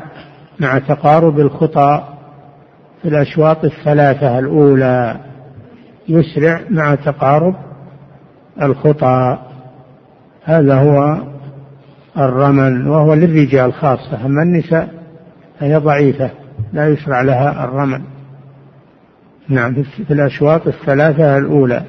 مع 0.61 0.79
تقارب 0.79 1.41
الخطى 1.41 2.05
في 3.03 3.09
الأشواط 3.09 3.65
الثلاثة 3.65 4.39
الأولى. 4.39 5.17
يسرع 6.09 6.61
مع 6.71 6.95
تقارب 6.95 7.55
الخطى. 8.63 9.39
هذا 10.45 10.75
هو 10.75 11.19
الرمل 12.19 12.89
وهو 12.89 13.15
للرجال 13.15 13.73
خاصة 13.73 14.27
أما 14.27 14.43
النساء 14.43 14.89
فهي 15.61 15.77
ضعيفة. 15.77 16.31
لا 16.73 16.89
يشرع 16.89 17.23
لها 17.23 17.65
الرمل. 17.65 18.03
نعم 19.49 19.83
في 19.83 20.11
الأشواط 20.11 20.67
الثلاثة 20.67 21.39
الأولى 21.39 21.83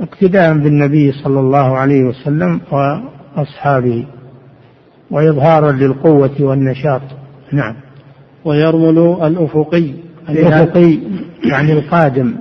اقتداء 0.00 0.54
بالنبي 0.54 1.12
صلى 1.12 1.40
الله 1.40 1.78
عليه 1.78 2.04
وسلم 2.04 2.60
وأصحابه 2.70 4.06
وإظهارا 5.10 5.72
للقوة 5.72 6.34
والنشاط. 6.40 7.02
نعم. 7.52 7.74
ويرمل 8.44 8.98
الأفقي. 9.22 9.94
الأفقي 10.28 10.98
يعني 11.44 11.72
القادم. 11.72 12.34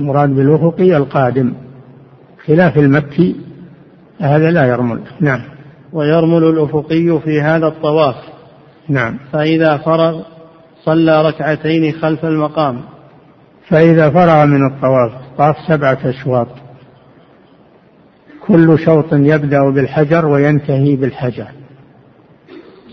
المراد 0.00 0.30
بالأفقي 0.30 0.96
القادم. 0.96 1.52
خلاف 2.46 2.78
المكي 2.78 3.36
هذا 4.20 4.50
لا 4.50 4.64
يرمل. 4.64 5.00
نعم. 5.20 5.40
ويرمل 5.92 6.44
الأفقي 6.44 7.20
في 7.24 7.40
هذا 7.40 7.66
الطواف. 7.66 8.16
نعم. 8.88 9.18
فإذا 9.32 9.76
فرغ 9.76 10.22
صلى 10.84 11.22
ركعتين 11.22 11.92
خلف 11.92 12.24
المقام. 12.24 12.80
فإذا 13.68 14.10
فرغ 14.10 14.44
من 14.46 14.66
الطواف 14.66 15.12
طاف 15.38 15.56
سبعة 15.68 15.98
أشواط. 16.04 16.48
كل 18.46 18.78
شوط 18.78 19.12
يبدأ 19.12 19.70
بالحجر 19.70 20.26
وينتهي 20.26 20.96
بالحجر. 20.96 21.46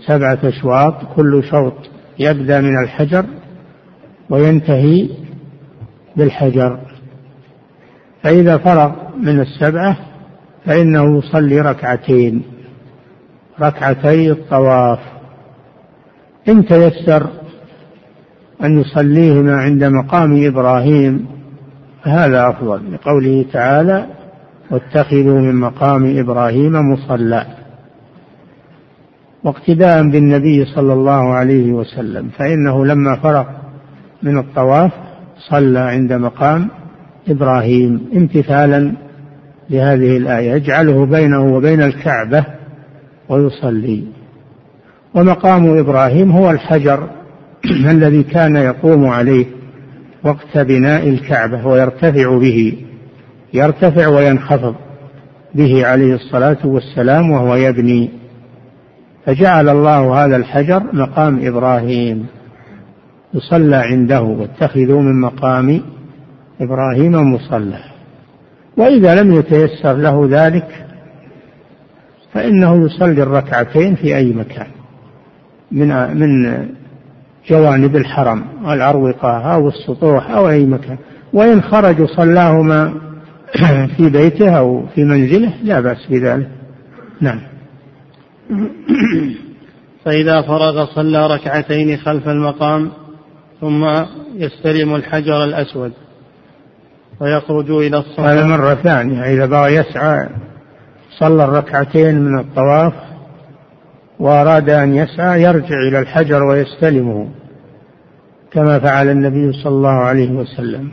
سبعة 0.06 0.38
أشواط 0.44 0.94
كل 1.16 1.44
شوط 1.50 1.74
يبدأ 2.18 2.60
من 2.60 2.82
الحجر 2.84 3.24
وينتهي 4.30 5.08
بالحجر. 6.16 6.80
فإذا 8.22 8.58
فرغ 8.58 8.92
من 9.16 9.40
السبعة 9.40 9.96
فإنه 10.64 11.18
يصلي 11.18 11.60
ركعتين. 11.60 12.42
ركعتي 13.60 14.30
الطواف. 14.30 14.98
إن 16.48 16.66
تيسر 16.66 17.26
أن 18.64 18.80
يصليهما 18.80 19.56
عند 19.56 19.84
مقام 19.84 20.46
إبراهيم 20.46 21.26
فهذا 22.04 22.48
أفضل 22.48 22.92
لقوله 22.92 23.44
تعالى 23.52 24.06
واتخذوا 24.70 25.40
من 25.40 25.54
مقام 25.54 26.18
إبراهيم 26.18 26.72
مصلى 26.72 27.46
واقتداء 29.44 30.02
بالنبي 30.02 30.64
صلى 30.64 30.92
الله 30.92 31.32
عليه 31.32 31.72
وسلم 31.72 32.28
فإنه 32.38 32.86
لما 32.86 33.16
فرغ 33.16 33.44
من 34.22 34.38
الطواف 34.38 34.92
صلى 35.50 35.78
عند 35.78 36.12
مقام 36.12 36.68
إبراهيم. 37.28 38.10
امتثالا 38.16 38.92
لهذه 39.70 40.16
الآية 40.16 40.52
يجعله 40.52 41.06
بينه 41.06 41.54
وبين 41.54 41.82
الكعبة 41.82 42.44
ويصلي 43.28 44.04
ومقام 45.14 45.78
إبراهيم 45.78 46.32
هو 46.32 46.50
الحجر 46.50 47.08
الذي 47.64 48.22
كان 48.22 48.56
يقوم 48.56 49.06
عليه 49.06 49.46
وقت 50.24 50.58
بناء 50.58 51.08
الكعبة 51.08 51.66
ويرتفع 51.66 52.38
به؟ 52.38 52.84
يرتفع 53.54 54.06
وينخفض 54.06 54.74
به 55.54 55.86
عليه 55.86 56.14
الصلاة 56.14 56.66
والسلام 56.66 57.30
وهو 57.30 57.54
يبني. 57.54 58.10
فجعل 59.26 59.68
الله 59.68 60.24
هذا 60.24 60.36
الحجر 60.36 60.82
مقام 60.92 61.46
إبراهيم. 61.46 62.26
يصلى 63.34 63.76
عنده 63.76 64.22
واتخذوا 64.22 65.02
من 65.02 65.20
مقام 65.20 65.80
إبراهيم 66.60 67.12
مصلى. 67.34 67.80
وإذا 68.76 69.22
لم 69.22 69.32
يتيسر 69.32 69.92
له 69.92 70.28
ذلك 70.30 70.86
فإنه 72.32 72.84
يصلي 72.86 73.22
الركعتين 73.22 73.94
في 73.94 74.16
أي 74.16 74.32
مكان. 74.32 74.66
من 75.72 76.18
من 76.20 76.68
جوانب 77.46 77.96
الحرم 77.96 78.44
الأروقة 78.72 79.54
أو 79.54 79.68
السطوح 79.68 80.30
أو 80.30 80.48
أي 80.48 80.66
مكان. 80.66 80.98
وإن 81.32 81.62
خرج 81.62 82.04
صلاهما 82.04 82.94
في 83.96 84.10
بيته 84.10 84.58
أو 84.58 84.86
في 84.94 85.04
منزله 85.04 85.52
لا 85.62 85.80
بأس 85.80 86.06
بذلك. 86.10 86.48
نعم. 87.20 87.40
فإذا 90.04 90.42
فرغ 90.42 90.86
صلى 90.94 91.26
ركعتين 91.26 91.96
خلف 91.96 92.28
المقام 92.28 92.90
ثم 93.60 93.84
يستلم 94.34 94.94
الحجر 94.94 95.44
الأسود 95.44 95.92
ويخرج 97.20 97.70
إلى 97.70 97.98
الصلاة. 97.98 98.32
هذا 98.32 98.46
مرة 98.46 98.74
ثانية. 98.74 99.22
إذا 99.34 99.46
بغى 99.46 99.74
يسعى 99.74 100.28
صلى 101.18 101.44
الركعتين 101.44 102.20
من 102.20 102.38
الطواف 102.38 102.92
وأراد 104.20 104.70
أن 104.70 104.94
يسعى 104.94 105.42
يرجع 105.42 105.78
إلى 105.88 105.98
الحجر 105.98 106.42
ويستلمه 106.42 107.28
كما 108.50 108.78
فعل 108.78 109.08
النبي 109.08 109.52
صلى 109.52 109.72
الله 109.72 109.88
عليه 109.88 110.30
وسلم. 110.30 110.90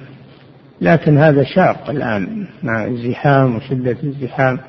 لكن 0.82 1.18
هذا 1.18 1.44
شاق 1.44 1.90
الآن 1.90 2.48
مع 2.64 2.86
الزحام 2.86 3.56
وشدة 3.56 3.98
الزحام 4.04 4.60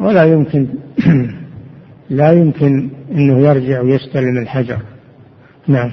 ولا 0.00 0.24
يمكن 0.24 0.66
لا 2.10 2.32
يمكن 2.32 2.90
أنه 3.10 3.38
يرجع 3.38 3.80
ويستلم 3.80 4.38
الحجر. 4.38 4.78
نعم. 5.68 5.90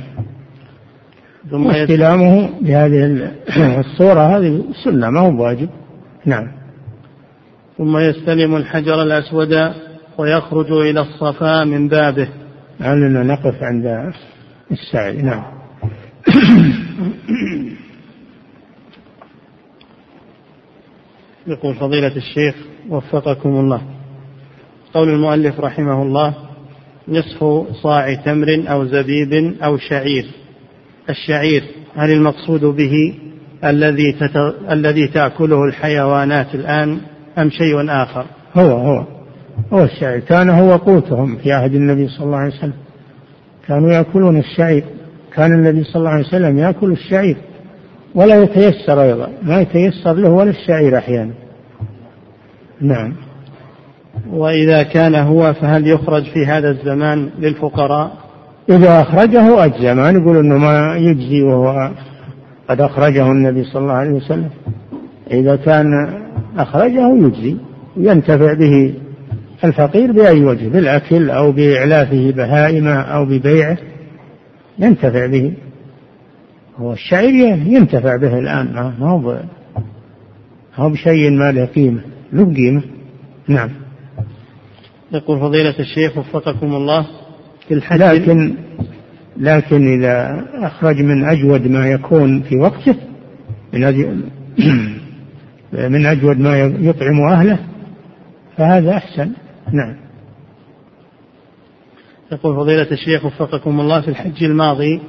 ثم 1.52 1.66
واستلامه 1.66 2.50
بهذه 2.62 3.32
الصورة 3.80 4.38
هذه 4.38 4.64
سنة 4.84 5.10
ما 5.10 5.20
هو 5.20 5.44
واجب 5.44 5.70
نعم. 6.26 6.48
ثم 7.78 7.98
يستلم 7.98 8.56
الحجر 8.56 9.04
الأسود 9.04 9.54
ويخرج 10.20 10.72
إلى 10.72 11.02
الصفا 11.02 11.64
من 11.64 11.88
بابه. 11.88 12.30
لعلنا 12.80 13.24
نقف 13.24 13.64
عند 13.64 14.14
السعي. 14.72 15.22
نعم. 15.22 15.44
يقول 21.48 21.76
فضيلة 21.76 22.16
الشيخ 22.16 22.56
وفقكم 22.90 23.50
الله. 23.50 23.82
قول 24.94 25.10
المؤلف 25.10 25.60
رحمه 25.60 26.02
الله 26.02 26.34
نصف 27.08 27.44
صاع 27.84 28.14
تمر 28.14 28.64
أو 28.68 28.86
زبيب 28.86 29.56
أو 29.64 29.78
شعير. 29.78 30.26
الشعير 31.10 31.64
هل 31.96 32.12
المقصود 32.12 32.66
به 32.66 33.16
الذي 33.64 34.12
تت... 34.12 34.56
الذي 34.72 35.08
تأكله 35.08 35.64
الحيوانات 35.64 36.56
الآن 36.56 37.02
أم 37.38 37.50
شيء 37.50 37.90
آخر؟ 37.90 38.26
هو 38.56 38.78
هو. 38.78 39.19
هو 39.74 39.84
الشعير 39.84 40.20
كان 40.20 40.50
هو 40.50 40.76
قوتهم 40.76 41.36
في 41.36 41.52
عهد 41.52 41.76
النبي 41.76 42.08
صلى 42.08 42.26
الله 42.26 42.38
عليه 42.38 42.54
وسلم. 42.54 42.74
كانوا 43.68 43.92
يأكلون 43.92 44.38
الشعير 44.38 44.84
كان 45.36 45.54
النبي 45.54 45.84
صلى 45.84 46.00
الله 46.00 46.10
عليه 46.10 46.26
وسلم 46.26 46.60
يأكل 46.60 46.92
الشعير 46.92 47.38
ولا 48.16 48.44
يتيسر 48.44 49.02
أيضا. 49.02 49.30
ما 49.44 49.62
يتيسر 49.62 50.14
له 50.14 50.30
ولا 50.30 50.50
الشعير 50.50 50.98
أحيانا. 50.98 51.34
نعم. 52.82 53.14
وإذا 54.32 54.84
كان 54.84 55.16
هو 55.16 55.54
فهل 55.54 55.88
يخرج 55.88 56.24
في 56.24 56.46
هذا 56.46 56.70
الزمان 56.70 57.30
للفقراء؟ 57.40 58.12
إذا 58.70 59.02
أخرجه 59.02 59.66
أجزى 59.66 59.94
ما 59.94 60.12
نقول 60.12 60.38
أنه 60.38 60.58
ما 60.58 60.96
يجزي 60.98 61.44
وهو 61.44 61.92
قد 62.70 62.82
أخرجه 62.82 63.32
النبي 63.32 63.64
صلى 63.64 63.82
الله 63.82 63.94
عليه 63.94 64.12
وسلم. 64.12 64.50
إذا 65.32 65.56
كان 65.56 65.86
أخرجه 66.58 67.16
يجزي 67.16 67.56
ينتفع 67.98 68.54
به 68.54 68.94
الفقير 69.64 70.12
بأي 70.12 70.44
وجه؟ 70.44 70.68
بالأكل 70.68 71.30
أو 71.30 71.52
بإعلافه 71.52 72.32
بهائمة 72.32 72.94
أو 72.94 73.26
ببيعه؟ 73.26 73.78
ينتفع 74.80 75.26
به. 75.26 75.54
هو 76.78 76.94
الشعير 76.94 77.58
ينتفع 77.68 78.16
به 78.16 78.40
الآن. 78.40 78.74
ما 78.74 79.08
هو 79.08 79.40
هو 80.76 80.90
بشيء 80.90 81.32
ما 81.32 81.52
له 81.52 81.66
قيمة. 81.66 82.02
له 82.34 82.54
قيمة. 82.54 82.82
نعم. 83.48 83.70
يقول 85.12 85.40
فضيلة 85.40 85.80
الشيخ 85.80 86.18
وفقكم 86.18 86.76
الله. 86.76 87.08
في 87.68 87.74
الحج 87.74 88.02
لكن 88.02 88.56
لكن 89.38 90.00
إذا 90.00 90.46
أخرج 90.54 91.02
من 91.02 91.24
أجود 91.24 91.68
ما 91.68 91.88
يكون 91.88 92.42
في 92.42 92.56
وقته 92.58 92.96
من 93.74 93.84
من 95.94 96.06
أجود 96.06 96.40
ما 96.40 96.60
يطعم 96.60 97.22
أهله 97.22 97.60
فهذا 98.58 98.92
أحسن. 98.92 99.32
نعم. 99.74 99.96
يقول 102.32 102.56
فضيلة 102.56 102.92
الشيخ 102.92 103.26
وفقكم 103.26 103.80
الله 103.80 104.02
في 104.02 104.08
الحج 104.08 104.44
الماضي 104.44 105.02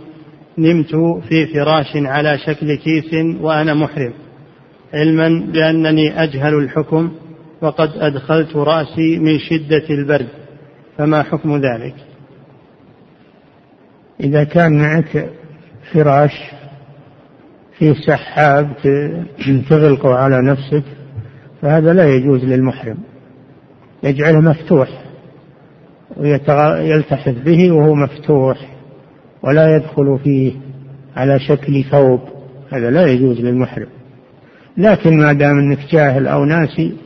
نمت 0.58 0.94
في 1.28 1.46
فراش 1.46 1.96
على 1.96 2.38
شكل 2.38 2.74
كيس 2.74 3.14
وأنا 3.40 3.74
محرم 3.74 4.12
علما 4.94 5.46
بأنني 5.52 6.22
أجهل 6.22 6.54
الحكم 6.54 7.12
وقد 7.62 7.90
أدخلت 7.96 8.56
رأسي 8.56 9.18
من 9.18 9.38
شدة 9.38 9.84
البرد 9.90 10.28
فما 10.98 11.22
حكم 11.22 11.56
ذلك؟ 11.56 11.94
إذا 14.20 14.44
كان 14.44 14.78
معك 14.78 15.30
فراش 15.92 16.40
فيه 17.78 17.94
سحاب 18.06 18.76
تغلقه 19.68 20.14
على 20.14 20.42
نفسك 20.42 20.84
فهذا 21.62 21.92
لا 21.92 22.14
يجوز 22.14 22.44
للمحرم. 22.44 22.98
يجعله 24.02 24.40
مفتوح 24.40 24.88
ويلتحف 26.16 27.34
به 27.44 27.72
وهو 27.72 27.94
مفتوح 27.94 28.56
ولا 29.42 29.76
يدخل 29.76 30.18
فيه 30.24 30.52
على 31.16 31.40
شكل 31.40 31.84
ثوب. 31.84 32.20
هذا 32.72 32.90
لا 32.90 33.06
يجوز 33.06 33.40
للمحرم. 33.40 33.86
لكن 34.76 35.16
ما 35.16 35.32
دام 35.32 35.58
أنك 35.58 35.78
جاهل 35.92 36.26
أو 36.26 36.44
ناسي 36.44 36.96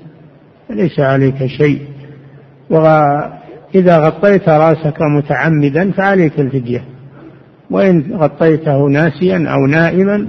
فليس 0.69 1.01
عليك 1.01 1.47
شيء. 1.47 1.81
وإذا 2.71 3.99
غطيت 3.99 4.49
رأسك 4.49 5.03
متعمدا 5.03 5.91
فعليك 5.91 6.41
الفدية. 6.41 6.85
وإن 7.71 8.17
غطيته 8.17 8.89
ناسيا 8.89 9.47
أو 9.49 9.67
نائما 9.67 10.27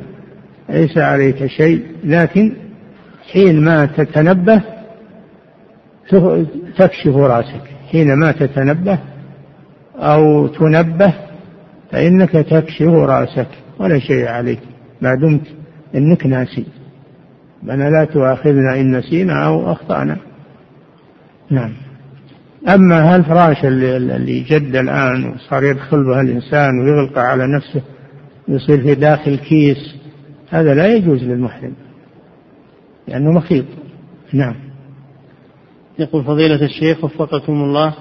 ليس 0.70 0.98
عليك 0.98 1.46
شيء. 1.46 1.82
لكن 2.04 2.54
حين 3.32 3.62
ما 3.62 3.86
تتنبه 3.86 4.62
تكشف 6.78 7.16
رأسك. 7.16 7.62
حينما 7.92 8.32
تتنبه 8.32 9.00
أو 9.96 10.48
تنبه 10.48 11.14
فإنك 11.92 12.32
تكشف 12.32 12.88
رأسك. 12.88 13.48
ولا 13.80 14.00
شيء 14.00 14.28
عليك. 14.28 14.60
ما 15.02 15.16
دمت. 15.16 15.48
إنك 15.96 16.26
ناسي. 16.26 16.66
ربنا 17.64 17.90
لا 17.90 18.06
تؤاخذنا 18.06 18.80
إن 18.80 18.98
نسينا 18.98 19.46
أو 19.46 19.72
أخطأنا. 19.72 20.18
نعم. 21.52 21.74
أما 22.68 23.16
هالفراش 23.16 23.66
اللي, 23.66 23.98
اللي 23.98 24.40
جد 24.40 24.76
الآن 24.76 25.26
وصار 25.26 25.64
يدخل 25.64 26.04
بها 26.04 26.22
الإنسان 26.22 26.80
ويغلق 26.80 27.20
على 27.20 27.48
نفسه 27.48 27.82
يصير 28.48 28.82
في 28.82 28.96
داخل 28.96 29.36
كيس 29.36 29.96
هذا 30.50 30.74
لا 30.74 30.88
يجوز 30.88 31.24
للمحرم. 31.24 31.74
لأنه 33.08 33.32
مخيط. 33.32 33.66
نعم. 34.34 34.56
يقول 36.00 36.24
فضيلة 36.24 36.66
الشيخ 36.66 37.04
وفقكم 37.04 37.54
الله 37.54 37.94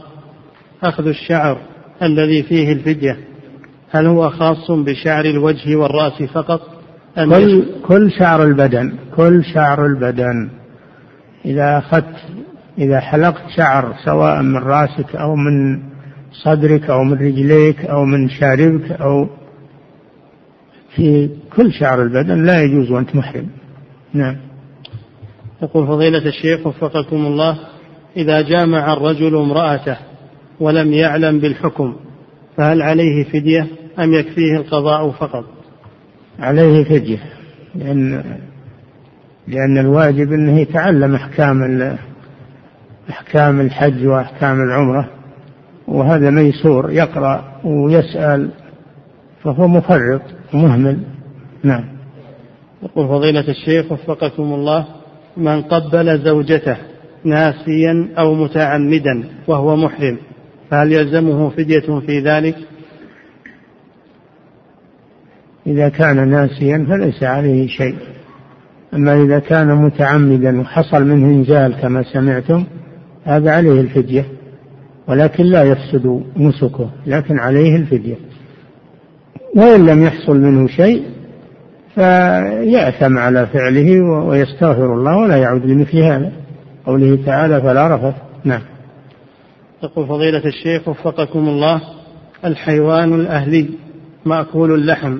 أخذ 0.82 1.06
الشعر 1.06 1.58
الذي 2.02 2.42
فيه 2.42 2.72
الفدية 2.72 3.18
هل 3.90 4.06
هو 4.06 4.30
خاص 4.30 4.70
بشعر 4.70 5.24
الوجه 5.24 5.76
والرأس 5.76 6.22
فقط؟ 6.22 6.60
أم 7.18 7.34
كل, 7.34 7.64
كل 7.82 8.12
شعر 8.18 8.42
البدن 8.42 8.94
كل 9.16 9.44
شعر 9.44 9.86
البدن. 9.86 10.50
إذا 11.44 11.78
أخذت 11.78 12.16
إذا 12.78 13.00
حلقت 13.00 13.42
شعر 13.56 13.94
سواء 14.04 14.42
من 14.42 14.56
رأسك 14.56 15.16
أو 15.16 15.36
من 15.36 15.82
صدرك 16.32 16.90
أو 16.90 17.04
من 17.04 17.12
رجليك 17.12 17.84
أو 17.84 18.04
من 18.04 18.28
شاربك 18.28 18.92
أو 18.92 19.28
في 20.96 21.30
كل 21.56 21.72
شعر 21.72 22.02
البدن 22.02 22.44
لا 22.44 22.62
يجوز 22.62 22.90
وأنت 22.90 23.16
محرم. 23.16 23.46
نعم. 24.12 24.36
يقول 25.62 25.86
فضيلة 25.86 26.26
الشيخ 26.26 26.66
وفقكم 26.66 27.16
الله 27.16 27.58
إذا 28.16 28.40
جامع 28.40 28.92
الرجل 28.92 29.36
امرأته 29.36 29.96
ولم 30.60 30.92
يعلم 30.92 31.40
بالحكم 31.40 31.96
فهل 32.56 32.82
عليه 32.82 33.24
فدية 33.24 33.66
أم 33.98 34.14
يكفيه 34.14 34.56
القضاء 34.56 35.10
فقط؟ 35.10 35.44
عليه 36.38 36.84
فدية 36.84 37.22
لأن 37.74 38.24
لأن 39.48 39.78
الواجب 39.78 40.32
أنه 40.32 40.60
يتعلم 40.60 41.14
أحكام 41.14 41.96
أحكام 43.10 43.60
الحج 43.60 44.06
وأحكام 44.06 44.60
العمرة 44.60 45.10
وهذا 45.88 46.30
ميسور 46.30 46.90
يقرأ 46.90 47.60
ويسأل 47.64 48.50
فهو 49.42 49.68
مفرط 49.68 50.22
ومهمل. 50.54 50.98
نعم. 51.62 51.84
يقول 52.82 53.08
فضيلة 53.08 53.48
الشيخ 53.48 53.92
وفقكم 53.92 54.42
الله 54.42 54.86
من 55.36 55.62
قبل 55.62 56.24
زوجته 56.24 56.76
ناسيا 57.24 58.08
أو 58.18 58.34
متعمدا 58.34 59.24
وهو 59.46 59.76
محرم 59.76 60.18
فهل 60.70 60.92
يلزمه 60.92 61.48
فدية 61.48 62.00
في 62.06 62.20
ذلك؟ 62.20 62.56
إذا 65.66 65.88
كان 65.88 66.28
ناسيا 66.28 66.86
فليس 66.88 67.22
عليه 67.22 67.66
شيء. 67.68 67.94
أما 68.94 69.22
إذا 69.22 69.38
كان 69.38 69.74
متعمدا 69.74 70.60
وحصل 70.60 71.04
منه 71.04 71.26
إنزال 71.26 71.74
كما 71.80 72.02
سمعتم 72.02 72.64
هذا 73.24 73.50
عليه 73.50 73.80
الفدية 73.80 74.24
ولكن 75.08 75.44
لا 75.44 75.62
يفسد 75.62 76.22
نسكه 76.36 76.90
لكن 77.06 77.38
عليه 77.38 77.76
الفدية. 77.76 78.16
وإن 79.56 79.86
لم 79.86 80.02
يحصل 80.02 80.40
منه 80.40 80.66
شيء 80.66 81.02
فيأثم 81.94 83.18
على 83.18 83.46
فعله 83.46 84.00
ويستغفر 84.00 84.94
الله 84.94 85.16
ولا 85.16 85.36
يعود 85.36 85.66
لمثل 85.66 85.98
هذا. 85.98 86.43
قوله 86.86 87.18
تعالى 87.26 87.60
فلا 87.60 87.94
رفث. 87.94 88.14
نعم. 88.44 88.62
يقول 89.82 90.06
فضيلة 90.06 90.44
الشيخ 90.44 90.88
وفقكم 90.88 91.48
الله 91.48 91.80
الحيوان 92.44 93.14
الأهلي 93.14 93.68
مأكول 94.24 94.74
اللحم 94.74 95.18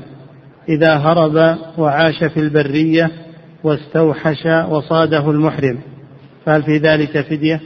إذا 0.69 0.97
هرب 0.97 1.59
وعاش 1.79 2.25
في 2.25 2.41
البرية 2.41 3.11
واستوحش 3.65 4.47
وصاده 4.69 5.31
المحرم. 5.31 5.79
فهل 6.47 6.63
في 6.63 6.79
ذلك 6.79 7.21
فدية؟ 7.21 7.61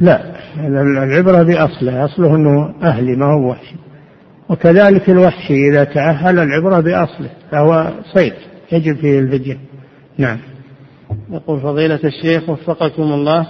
لا 0.00 0.20
العبرة 0.58 1.42
بأصله 1.42 2.04
أصله 2.04 2.36
أنه 2.36 2.74
أهلي 2.82 3.16
ما 3.16 3.26
هو 3.26 3.50
وحشي 3.50 3.74
وكذلك 4.48 5.10
الوحشي 5.10 5.68
إذا 5.68 5.84
تأهل 5.84 6.38
العبرة 6.38 6.80
بأصله 6.80 7.30
فهو 7.50 7.90
صيد 8.14 8.32
يجب 8.72 8.96
فيه 8.96 9.18
الفدية. 9.18 9.58
نعم. 10.18 10.38
يقول 11.30 11.60
فضيلة 11.60 12.00
الشيخ 12.04 12.48
وفقكم 12.48 13.02
الله 13.02 13.46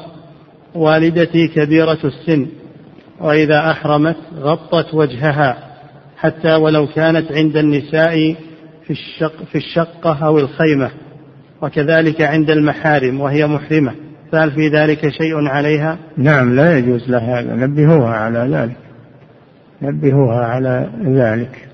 والدتي 0.75 1.49
كبيرة 1.49 1.99
السن 2.05 2.47
وإذا 3.21 3.71
أحرمت 3.71 4.17
غطت 4.39 4.95
وجهها 4.95 5.59
حتى 6.17 6.55
ولو 6.55 6.87
كانت 6.87 7.33
عند 7.33 7.57
النساء 7.57 8.35
في 8.85 8.91
الشق 8.91 9.45
في 9.45 9.59
الشقة 9.59 10.27
أو 10.27 10.39
الخيمة 10.39 10.91
وكذلك 11.63 12.23
عند 12.23 12.51
المحارم 12.51 13.21
وهي 13.21 13.47
محرمة. 13.47 13.95
فهل 14.33 14.51
في 14.51 14.69
ذلك 14.69 15.09
شيء 15.09 15.47
عليها؟ 15.47 15.99
نعم 16.17 16.55
لا 16.55 16.79
يجوز 16.79 17.11
لها 17.11 17.41
هذا. 17.41 17.55
نبهوها 17.55 18.15
على 18.15 18.39
ذلك. 18.39 18.77
نبهوها 19.83 20.45
على 20.45 20.91
ذلك. 21.05 21.69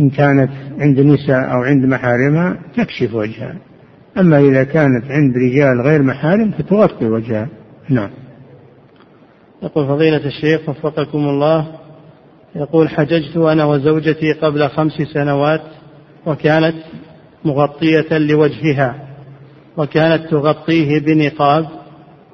إن 0.00 0.10
كانت 0.10 0.50
عند 0.80 1.00
نساء 1.00 1.52
أو 1.52 1.62
عند 1.62 1.84
محارمها 1.84 2.56
تكشف 2.76 3.14
وجهها. 3.14 3.56
أما 4.18 4.38
إذا 4.38 4.64
كانت 4.64 5.04
عند 5.10 5.36
رجال 5.36 5.80
غير 5.80 6.02
محارم 6.02 6.50
فتغطي 6.50 7.06
وجهها. 7.06 7.48
نعم. 7.88 8.10
يقول 9.62 9.88
فضيلة 9.88 10.26
الشيخ 10.26 10.68
وفقكم 10.68 11.18
الله 11.18 11.66
يقول 12.56 12.88
حججت 12.88 13.36
أنا 13.36 13.64
وزوجتي 13.64 14.32
قبل 14.32 14.68
خمس 14.68 14.92
سنوات 14.92 15.62
وكانت 16.26 16.76
مغطية 17.44 18.18
لوجهها 18.18 18.94
وكانت 19.76 20.30
تغطيه 20.30 21.00
بنقاب 21.00 21.66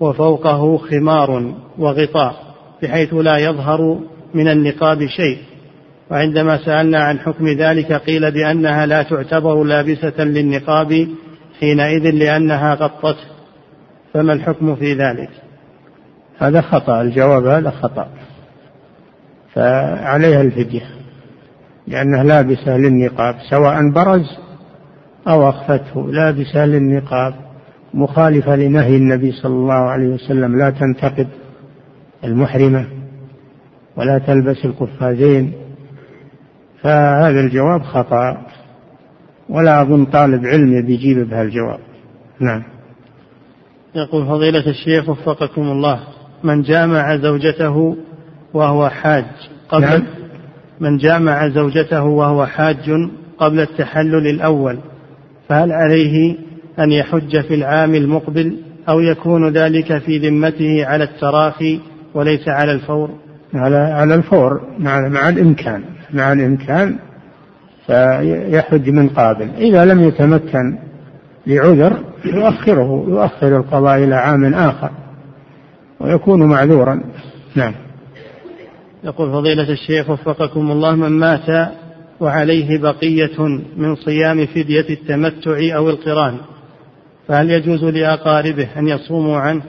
وفوقه 0.01 0.77
خمار 0.77 1.55
وغطاء 1.79 2.35
بحيث 2.83 3.15
لا 3.15 3.39
يظهر 3.39 4.01
من 4.35 4.49
النقاب 4.49 5.07
شيء. 5.07 5.39
وعندما 6.11 6.57
سألنا 6.57 6.99
عن 6.99 7.19
حكم 7.19 7.49
ذلك 7.49 7.93
قيل 7.93 8.31
بأنها 8.31 8.87
لا 8.87 9.03
تعتبر 9.03 9.65
لابسة 9.65 10.25
للنقاب 10.25 11.09
حينئذ 11.61 12.11
لأنها 12.11 12.75
غطته 12.75 13.27
فما 14.15 14.33
الحكم 14.33 14.77
في 14.77 14.95
ذلك؟ 14.95 15.31
هذا 16.39 16.61
خطأ 16.61 17.03
الجواب 17.03 17.47
هذا 17.47 17.71
خطأ 17.71 18.09
فعليها 19.55 20.41
الفدية 20.41 20.83
لأنها 21.87 22.25
لابسة 22.25 22.77
للنقاب 22.77 23.37
سواء 23.51 23.91
برز 23.91 24.39
أو 25.29 25.49
أخفته 25.49 26.13
لابسة 26.13 26.67
للنقاب 26.67 27.35
مخالفة 27.95 28.57
لنهي 28.57 28.97
النبي 28.97 29.33
صلى 29.33 29.55
الله 29.55 29.75
عليه 29.75 30.09
وسلم 30.09 30.59
لا 30.59 30.71
تنتقد 30.71 31.29
المحرمة 32.25 32.87
ولا 33.97 34.19
تلبس 34.19 34.65
القفازين 34.65 35.53
فهذا 36.83 37.41
الجواب 37.41 37.83
خطأ. 37.83 38.47
ولا 39.51 39.83
أظن 39.83 40.05
طالب 40.05 40.47
علم 40.47 40.87
بيجيب 40.87 41.29
بهالجواب 41.29 41.79
نعم. 42.41 42.63
يقول 43.95 44.27
فضيلة 44.27 44.67
الشيخ 44.71 45.09
وفقكم 45.09 45.63
الله 45.63 46.01
من 46.45 46.63
جامع 46.63 47.17
زوجته 47.17 47.97
وهو 48.55 48.89
حاج 48.89 49.25
قبل 49.69 49.85
نعم. 49.85 50.03
من 50.81 50.97
جامع 50.97 51.49
زوجته 51.49 52.05
وهو 52.05 52.47
حاج 52.47 52.91
قبل 53.39 53.61
التحلل 53.61 54.27
الأول 54.27 54.79
فهل 55.49 55.73
عليه 55.73 56.37
أن 56.79 56.93
يحج 56.93 57.41
في 57.41 57.55
العام 57.55 57.95
المقبل 57.95 58.57
أو 58.89 59.01
يكون 59.01 59.49
ذلك 59.49 59.99
في 59.99 60.19
ذمته 60.19 60.87
على 60.87 61.05
التراخي 61.05 61.81
وليس 62.15 62.49
على 62.49 62.73
الفور؟ 62.73 63.11
على 63.55 63.77
على 63.77 64.15
الفور 64.15 64.61
مع 64.79 65.09
مع 65.09 65.29
الإمكان 65.29 65.83
مع 66.15 66.33
الإمكان 66.33 66.99
فيحج 67.91 68.91
من 68.91 69.09
قابل. 69.09 69.51
إذا 69.59 69.85
لم 69.85 70.01
يتمكن 70.01 70.79
لعذر 71.47 72.05
يؤخره 72.25 73.05
يؤخر 73.09 73.57
القضاء 73.57 74.05
إلى 74.05 74.15
عام 74.15 74.55
آخر 74.55 74.91
ويكون 76.01 76.43
معذورا. 76.43 77.01
نعم. 77.55 77.75
يقول 79.05 79.33
فضيلة 79.33 79.71
الشيخ 79.71 80.11
وفقكم 80.11 80.71
الله 80.71 80.95
من 80.95 81.09
مات 81.09 81.73
وعليه 82.21 82.79
بقية 82.79 83.39
من 83.77 83.95
صيام 83.95 84.47
فدية 84.47 84.87
التمتع 84.91 85.77
أو 85.77 85.91
القران 85.91 86.37
فهل 87.29 87.51
يجوز 87.51 87.85
لأقاربه 87.85 88.69
أن 88.77 88.89
يصوموا 88.89 89.39
عنه؟ 89.39 89.63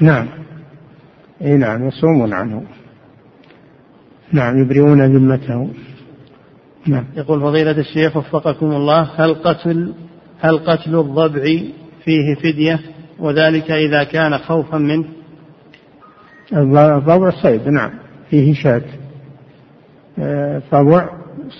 نعم. 0.00 0.26
إي 1.42 1.56
نعم 1.56 1.88
يصومون 1.88 2.32
عنه. 2.32 2.62
نعم 4.32 4.58
يبرئون 4.58 5.02
ذمته. 5.02 5.70
نعم. 6.86 7.04
يقول 7.16 7.40
فضيلة 7.40 7.70
الشيخ 7.70 8.16
وفقكم 8.16 8.72
الله 8.72 9.02
هل 9.16 9.34
قتل 9.34 9.94
هل 10.40 10.58
قتل 10.58 10.98
الضبع 10.98 11.42
فيه 12.04 12.34
فدية؟ 12.34 12.80
وذلك 13.18 13.70
إذا 13.70 14.04
كان 14.04 14.38
خوفا 14.38 14.78
منه؟ 14.78 15.04
الضبع 16.52 17.30
صيد 17.30 17.68
نعم. 17.68 17.90
فيه 18.30 18.54
شاة. 18.54 18.82
طبع 20.70 21.08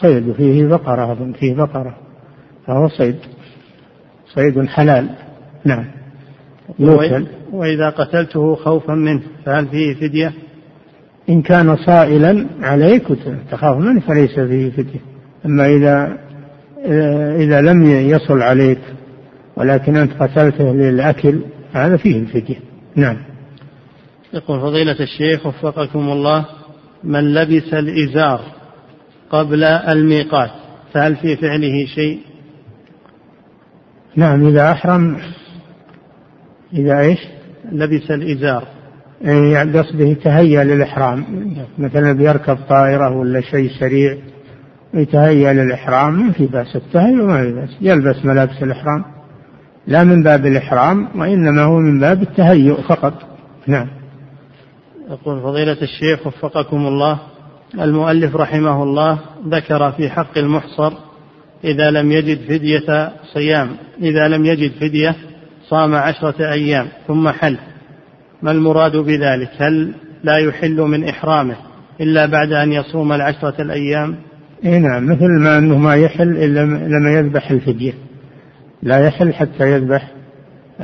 صيد 0.01 0.33
فيه 0.33 0.67
بقرة 0.67 1.13
أظن 1.13 1.33
فيه 1.33 1.55
بقرة. 1.55 1.97
فهو 2.67 2.89
صيد. 2.89 3.17
صيد 4.35 4.67
حلال. 4.67 5.09
نعم. 5.65 5.85
يوكل. 6.79 7.27
وإذا 7.53 7.91
قتلته 7.91 8.55
خوفا 8.55 8.95
منه 8.95 9.23
فهل 9.45 9.67
فيه 9.69 9.95
فدية؟ 9.95 10.33
إن 11.29 11.43
كان 11.43 11.77
صائلا 11.77 12.47
عليك 12.63 13.07
تخاف 13.51 13.77
منه 13.77 14.01
فليس 14.01 14.41
فيه 14.41 14.71
فدية. 14.71 15.16
أما 15.47 15.67
إذا 15.67 16.19
إذا 17.37 17.61
لم 17.61 17.91
يصل 17.91 18.43
عليك 18.43 18.79
ولكن 19.57 19.97
أنت 19.97 20.13
قتلته 20.23 20.73
للأكل 20.73 21.41
هذا 21.73 21.97
فيه 21.97 22.17
الفدية. 22.17 22.61
نعم. 22.97 23.17
يقول 24.35 24.61
فضيلة 24.61 25.01
الشيخ 25.01 25.47
وفقكم 25.47 26.09
الله 26.09 26.47
من 27.05 27.35
لبس 27.35 27.75
الإزار 27.75 28.41
قبل 29.31 29.65
الميقات 29.65 30.51
فهل 30.93 31.17
في 31.17 31.37
فعله 31.37 31.87
شيء؟ 31.87 32.19
نعم 34.17 34.47
إذا 34.47 34.71
أحرم 34.73 35.19
إذا 36.73 37.01
إيش؟ 37.01 37.19
لبس 37.73 38.11
الإزار. 38.11 38.69
يعني 39.23 39.79
قصده 39.79 40.13
تهيأ 40.13 40.65
للإحرام. 40.65 41.25
مثلا 41.79 42.13
بيركب 42.13 42.59
طائرة 42.69 43.17
ولا 43.17 43.41
شيء 43.41 43.71
سريع 43.81 44.17
يتهيأ 44.97 45.53
للإحرام 45.53 46.27
ما 46.27 46.33
في 46.33 46.47
بأس 46.47 46.77
التهيؤ 46.77 47.27
ما 47.27 47.43
في 47.43 47.53
بأس. 47.53 47.71
يلبس 47.81 48.25
ملابس 48.25 48.63
الإحرام. 48.63 49.05
لا 49.87 50.05
من 50.05 50.23
باب 50.23 50.47
الإحرام 50.47 51.09
وإنما 51.15 51.63
هو 51.63 51.79
من 51.79 52.01
باب 52.01 52.23
التهيؤ 52.23 52.83
فقط. 52.83 53.15
نعم. 53.67 53.89
يقول 55.11 55.43
فضيلة 55.43 55.77
الشيخ 55.83 56.27
وفقكم 56.27 56.87
الله 56.87 57.19
المؤلف 57.75 58.37
رحمه 58.37 58.83
الله 58.83 59.19
ذكر 59.49 59.93
في 59.93 60.11
حق 60.11 60.39
المحصر 60.39 60.93
إذا 61.65 61.91
لم 61.91 62.13
يجد 62.13 62.39
فدية 62.49 63.13
صيام 63.35 63.69
إذا 64.03 64.29
لم 64.29 64.47
يجد 64.47 64.73
فدية 64.81 65.17
صام 65.69 65.95
عشرة 65.95 66.53
أيام 66.53 66.87
ثم 67.07 67.29
حل. 67.29 67.59
ما 68.43 68.51
المراد 68.51 68.97
بذلك؟ 68.97 69.51
هل 69.59 69.95
لا 70.25 70.39
يحل 70.39 70.77
من 70.77 71.09
إحرامه 71.09 71.57
إلا 72.01 72.27
بعد 72.27 72.53
أن 72.53 72.73
يصوم 72.73 73.13
العشرة 73.13 73.63
الأيام؟ 73.63 74.17
إيه 74.65 74.79
نعم 74.79 75.07
مثل 75.07 75.41
ما 75.41 75.59
أنه 75.59 75.79
ما 75.79 75.95
يحل 75.95 76.37
إلا 76.37 76.65
لما 76.65 77.11
يذبح 77.11 77.51
الفدية. 77.51 77.93
لا 78.83 78.99
يحل 78.99 79.35
حتى 79.35 79.73
يذبح 79.73 80.11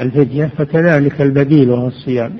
الفدية 0.01 0.51
فكذلك 0.59 1.20
البديل 1.20 1.70
وهو 1.70 1.87
الصيام. 1.87 2.33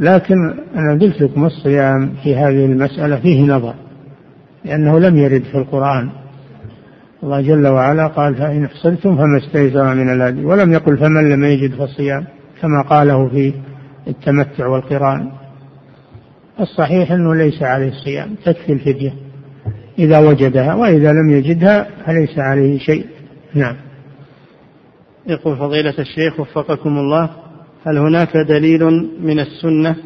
لكن 0.00 0.54
أنا 0.74 0.92
قلت 0.92 1.22
لكم 1.22 1.44
الصيام 1.44 2.12
في 2.22 2.36
هذه 2.36 2.64
المسألة 2.64 3.16
فيه 3.16 3.42
نظر 3.42 3.74
لأنه 4.64 4.98
لم 4.98 5.16
يرد 5.16 5.42
في 5.42 5.58
القرآن. 5.58 6.10
الله 7.22 7.40
جل 7.40 7.66
وعلا 7.66 8.06
قال 8.06 8.34
فإن 8.34 8.64
احصرتم 8.64 9.16
فما 9.16 9.38
استيسر 9.38 9.94
من 9.94 10.12
الهدي. 10.12 10.44
ولم 10.44 10.72
يقل 10.72 10.98
فمن 10.98 11.30
لم 11.30 11.44
يجد 11.44 11.74
فالصيام. 11.74 12.24
كما 12.62 12.82
قاله 12.82 13.28
في 13.28 13.52
التمتع 14.08 14.66
والقران. 14.66 15.30
الصحيح 16.60 17.12
أنه 17.12 17.34
ليس 17.34 17.62
عليه 17.62 17.88
الصيام 17.88 18.34
تكفي 18.44 18.72
الفدية. 18.72 19.12
إذا 19.98 20.18
وجدها 20.18 20.74
وإذا 20.74 21.12
لم 21.12 21.30
يجدها 21.30 21.86
فليس 22.06 22.38
عليه 22.38 22.78
شيء. 22.78 23.06
نعم. 23.54 23.76
يقول 25.26 25.56
فضيلة 25.56 25.94
الشيخ 25.98 26.40
وفقكم 26.40 26.98
الله 26.98 27.30
هل 27.86 27.98
هناك 27.98 28.36
دليل 28.36 28.84
من 29.22 29.40
السنة 29.40 29.96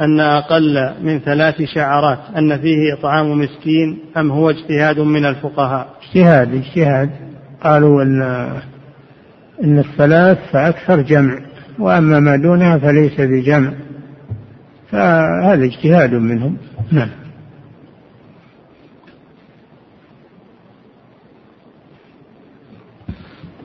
أن 0.00 0.20
أقل 0.20 0.90
من 1.02 1.18
ثلاث 1.18 1.62
شعرات 1.74 2.18
أن 2.36 2.58
فيه 2.58 2.94
إطعام 2.98 3.38
مسكين 3.38 3.98
أم 4.16 4.30
هو 4.30 4.50
اجتهاد 4.50 5.00
من 5.00 5.24
الفقهاء؟ 5.24 5.88
اجتهاد 6.02 6.54
اجتهاد. 6.54 7.10
قالوا 7.60 8.02
أن 8.02 8.22
أن 9.64 9.78
الثلاث 9.78 10.38
فأكثر 10.52 11.00
جمع 11.00 11.38
وأما 11.78 12.20
ما 12.20 12.36
دونها 12.36 12.78
فليس 12.78 13.20
بجمع. 13.20 13.72
فهذا 14.90 15.64
اجتهاد 15.64 16.14
منهم. 16.14 16.56
نعم. 16.92 17.08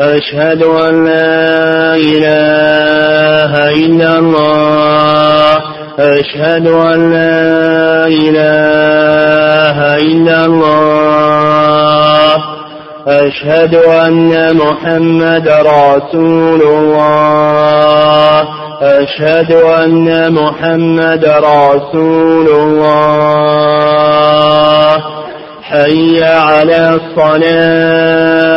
أشهد 0.00 0.62
أن 0.62 1.04
لا 1.04 1.94
إله 1.96 3.68
إلا 3.68 4.18
الله. 4.18 5.62
أشهد 5.98 6.66
أن 6.66 7.12
لا 7.12 8.06
إله 8.06 9.96
إلا 9.96 10.44
الله. 10.44 11.56
أشهد 13.08 13.74
أن 13.74 14.56
محمد 14.56 15.48
رسول 15.48 16.62
الله. 16.62 18.48
أشهد 18.82 19.52
أن 19.52 20.32
محمد 20.32 21.24
رسول 21.24 22.48
الله. 22.48 23.56
حي 25.62 26.24
على 26.24 26.98
الصلاة. 27.16 28.56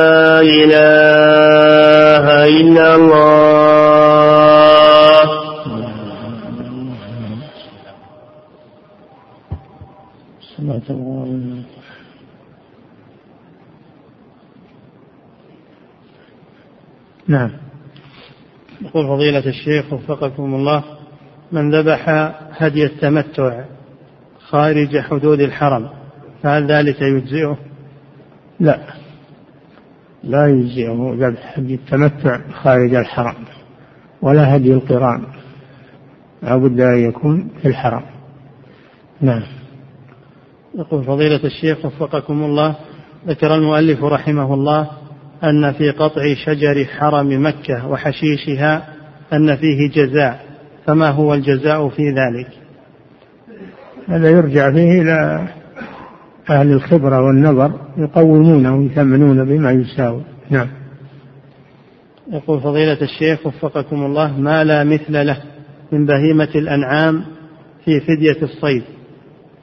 إله 0.41 2.25
إلا 2.47 2.95
الله. 2.95 3.61
الله. 10.89 11.63
نعم. 17.27 17.51
يقول 18.81 19.07
فضيلة 19.07 19.45
الشيخ 19.47 19.93
وفقكم 19.93 20.55
الله 20.55 20.83
من 21.51 21.75
ذبح 21.75 22.09
هدي 22.51 22.85
التمتع 22.85 23.63
خارج 24.39 24.99
حدود 24.99 25.39
الحرم 25.39 25.89
فهل 26.43 26.71
ذلك 26.71 27.01
يجزئه؟ 27.01 27.57
لا. 28.59 29.00
لا 30.23 30.47
يجزئه 30.47 31.15
ذبح 31.19 31.59
هدي 31.59 31.75
التمتع 31.75 32.39
خارج 32.51 32.95
الحرم 32.95 33.35
ولا 34.21 34.55
هدي 34.55 34.73
القران. 34.73 35.23
لا 36.43 36.55
بد 36.55 36.79
أن 36.79 37.09
يكون 37.09 37.49
في 37.61 37.67
الحرم. 37.67 38.03
نعم. 39.21 39.43
يقول 40.75 41.03
فضيلة 41.03 41.43
الشيخ 41.43 41.85
وفقكم 41.85 42.43
الله 42.43 42.75
ذكر 43.27 43.55
المؤلف 43.55 44.03
رحمه 44.03 44.53
الله 44.53 44.87
أن 45.43 45.71
في 45.71 45.91
قطع 45.91 46.33
شجر 46.45 46.85
حرم 46.85 47.45
مكة 47.45 47.87
وحشيشها 47.87 48.87
أن 49.33 49.55
فيه 49.55 49.89
جزاء. 49.89 50.45
فما 50.85 51.09
هو 51.09 51.33
الجزاء 51.33 51.89
في 51.89 52.03
ذلك؟ 52.03 52.47
هذا 54.07 54.29
يرجع 54.29 54.71
فيه 54.71 55.01
إلى 55.01 55.47
أهل 56.49 56.71
الخبرة 56.71 57.21
والنظر 57.21 57.71
يقومونه 57.97 58.75
ويثمنون 58.77 59.45
بما 59.45 59.71
يساوي. 59.71 60.21
نعم. 60.49 60.67
يقول 62.31 62.59
فضيلة 62.59 63.01
الشيخ 63.01 63.47
وفقكم 63.47 64.05
الله 64.05 64.39
ما 64.39 64.63
لا 64.63 64.83
مثل 64.83 65.27
له 65.27 65.37
من 65.91 66.05
بهيمة 66.05 66.49
الأنعام 66.55 67.23
في 67.85 67.99
فدية 67.99 68.37
الصيد؟ 68.43 68.83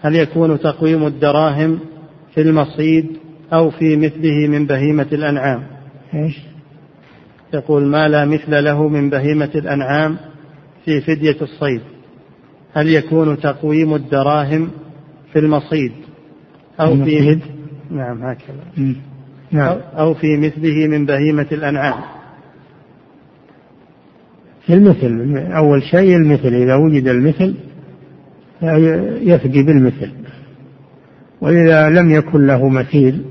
هل 0.00 0.14
يكون 0.14 0.60
تقويم 0.60 1.06
الدراهم 1.06 1.78
في 2.34 2.40
المصيد 2.40 3.06
أو 3.52 3.70
في 3.70 3.96
مثله 3.96 4.48
من 4.48 4.66
بهيمة 4.66 5.06
الأنعام؟ 5.12 5.62
إيش؟ 6.14 6.38
يقول 7.54 7.82
ما 7.82 8.08
لا 8.08 8.24
مثل 8.24 8.64
له 8.64 8.88
من 8.88 9.10
بهيمة 9.10 9.50
الأنعام 9.54 10.16
في 10.84 11.00
فدية 11.00 11.36
الصيد؟ 11.42 11.80
هل 12.74 12.88
يكون 12.88 13.40
تقويم 13.40 13.94
الدراهم 13.94 14.70
في 15.32 15.38
المصيد 15.38 15.92
أو 16.80 16.86
في 16.86 16.92
المصيد؟ 16.94 17.40
نعم 17.90 18.22
هكذا. 18.22 18.64
مم. 18.76 18.96
نعم. 19.52 19.78
أو- 19.78 19.98
أو 19.98 20.14
في 20.14 20.36
مثله 20.36 20.86
من 20.86 21.06
بهيمة 21.06 21.46
الأنعام. 21.52 22.00
في 24.66 24.74
المثل 24.74 25.38
أول 25.52 25.82
شيء 25.82 26.16
المثل 26.16 26.54
إذا 26.54 26.74
وجد 26.74 27.08
المثل 27.08 27.54
يفدي 29.22 29.62
بالمثل. 29.62 30.10
وإذا 31.40 31.90
لم 31.90 32.10
يكن 32.10 32.46
له 32.46 32.68
مثيل 32.68 33.22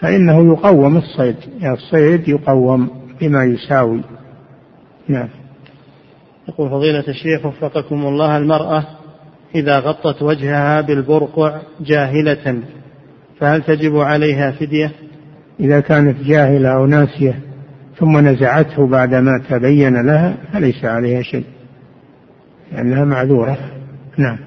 فإنه 0.00 0.46
يقوم 0.52 0.96
الصيد. 0.96 1.36
يعني 1.60 1.74
الصيد 1.74 2.28
يقوم 2.28 2.88
بما 3.20 3.44
يساوي. 3.44 4.00
نعم. 5.08 5.28
يقول 6.48 6.70
فضيلة 6.70 7.04
الشيخ 7.08 7.46
وفقكم 7.46 8.06
الله 8.06 8.36
المرأة 8.36 8.84
إذا 9.54 9.78
غطت 9.78 10.22
وجهها 10.22 10.80
بالبرقع 10.80 11.60
جاهلة 11.80 12.62
فهل 13.40 13.62
تجب 13.62 13.96
عليها 13.96 14.50
فدية؟ 14.50 14.92
إذا 15.60 15.80
كانت 15.80 16.20
جاهلة 16.20 16.68
أو 16.68 16.86
ناسية 16.86 17.38
ثم 17.98 18.18
نزعته 18.18 18.86
بعدما 18.86 19.42
تبين 19.50 20.06
لها 20.06 20.36
فليس 20.52 20.84
عليها 20.84 21.22
شيء 21.22 21.44
لأنها 22.72 23.04
معذورة. 23.04 23.58
نعم. 24.18 24.38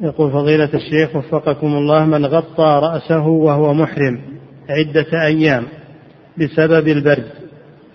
يقول 0.00 0.32
فضيلة 0.32 0.70
الشيخ 0.74 1.16
وفقكم 1.16 1.66
الله 1.66 2.04
من 2.04 2.26
غطى 2.26 2.80
رأسه 2.82 3.26
وهو 3.26 3.74
محرم 3.74 4.20
عدة 4.68 5.26
أيام 5.26 5.64
بسبب 6.38 6.88
البرد 6.88 7.26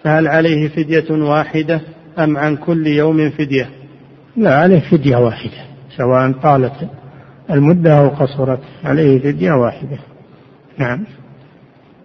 فهل 0.04 0.28
عليه 0.28 0.68
فدية 0.68 1.12
واحدة 1.12 1.82
أم 2.20 2.38
عن 2.38 2.56
كل 2.56 2.88
يوم 2.88 3.30
فدية؟ 3.30 3.70
لا 4.38 4.56
عليه 4.56 4.80
فدية 4.80 5.18
واحدة. 5.18 5.75
سواء 5.98 6.32
طالت 6.32 6.90
المدة 7.52 8.00
أو 8.00 8.10
قصرت 8.10 8.60
عليه 8.84 9.20
فدية 9.20 9.52
واحدة. 9.52 9.98
نعم. 10.78 11.04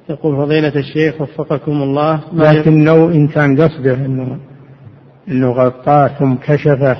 يقول 0.09 0.37
فضيلة 0.37 0.73
الشيخ 0.77 1.21
وفقكم 1.21 1.73
الله 1.73 2.21
لكن 2.33 2.85
لو 2.85 3.11
إن 3.11 3.29
كان 3.29 3.61
قصده 3.61 3.95
أنه 3.95 4.39
أنه 5.29 5.51
غطاه 5.51 6.07
ثم 6.07 6.35
كشفه 6.35 6.97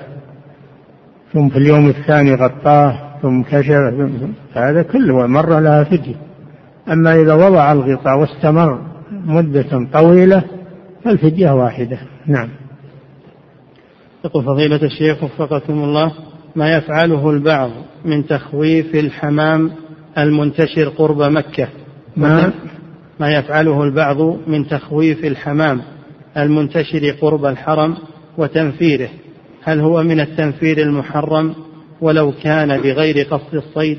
ثم 1.33 1.49
في 1.49 1.57
اليوم 1.57 1.89
الثاني 1.89 2.35
غطاه 2.35 3.19
ثم 3.23 3.43
كشفه 3.43 4.09
هذا 4.55 4.83
كله 4.83 5.27
مرة 5.27 5.61
لها 5.61 5.85
فدية. 5.85 6.15
أما 6.89 7.21
إذا 7.21 7.35
وضع 7.35 7.73
الغطاء 7.73 8.19
واستمر 8.19 8.81
مدة 9.11 9.89
طويلة 9.93 10.45
فالفدية 11.05 11.51
واحدة. 11.51 11.99
نعم. 12.27 12.49
يقول 14.25 14.45
فضيلة 14.45 14.83
الشيخ 14.83 15.25
وفقكم 15.25 15.73
الله 15.73 16.13
ما 16.57 16.77
يفعله 16.77 17.31
البعض 17.31 17.71
من 18.05 18.27
تخويف 18.27 18.95
الحمام 18.95 19.71
المنتشر 20.19 20.89
قرب 20.89 21.23
مكة. 21.23 21.69
ما؟ 22.17 22.53
ما 23.21 23.35
يفعله 23.35 23.85
البعض 23.85 24.21
من 24.47 24.67
تخويف 24.69 25.25
الحمام 25.25 25.81
المنتشر 26.37 27.11
قرب 27.21 27.45
الحرم 27.45 27.97
وتنفيره. 28.39 29.09
هل 29.63 29.81
هو 29.81 30.03
من 30.03 30.21
التنفير 30.21 30.79
المحرم؟ 30.79 31.55
ولو 32.01 32.33
كان 32.43 32.81
بغير 32.81 33.27
قصد 33.31 33.55
الصيد؟ 33.55 33.99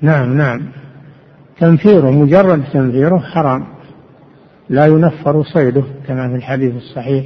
نعم 0.00 0.36
نعم. 0.36 0.60
تنفيره 1.60 2.10
مجرد 2.10 2.64
تنفيره 2.72 3.18
حرام. 3.18 3.66
لا 4.68 4.86
ينفر 4.86 5.42
صيده 5.42 5.82
كما 6.06 6.28
في 6.28 6.34
الحديث 6.34 6.74
الصحيح. 6.74 7.24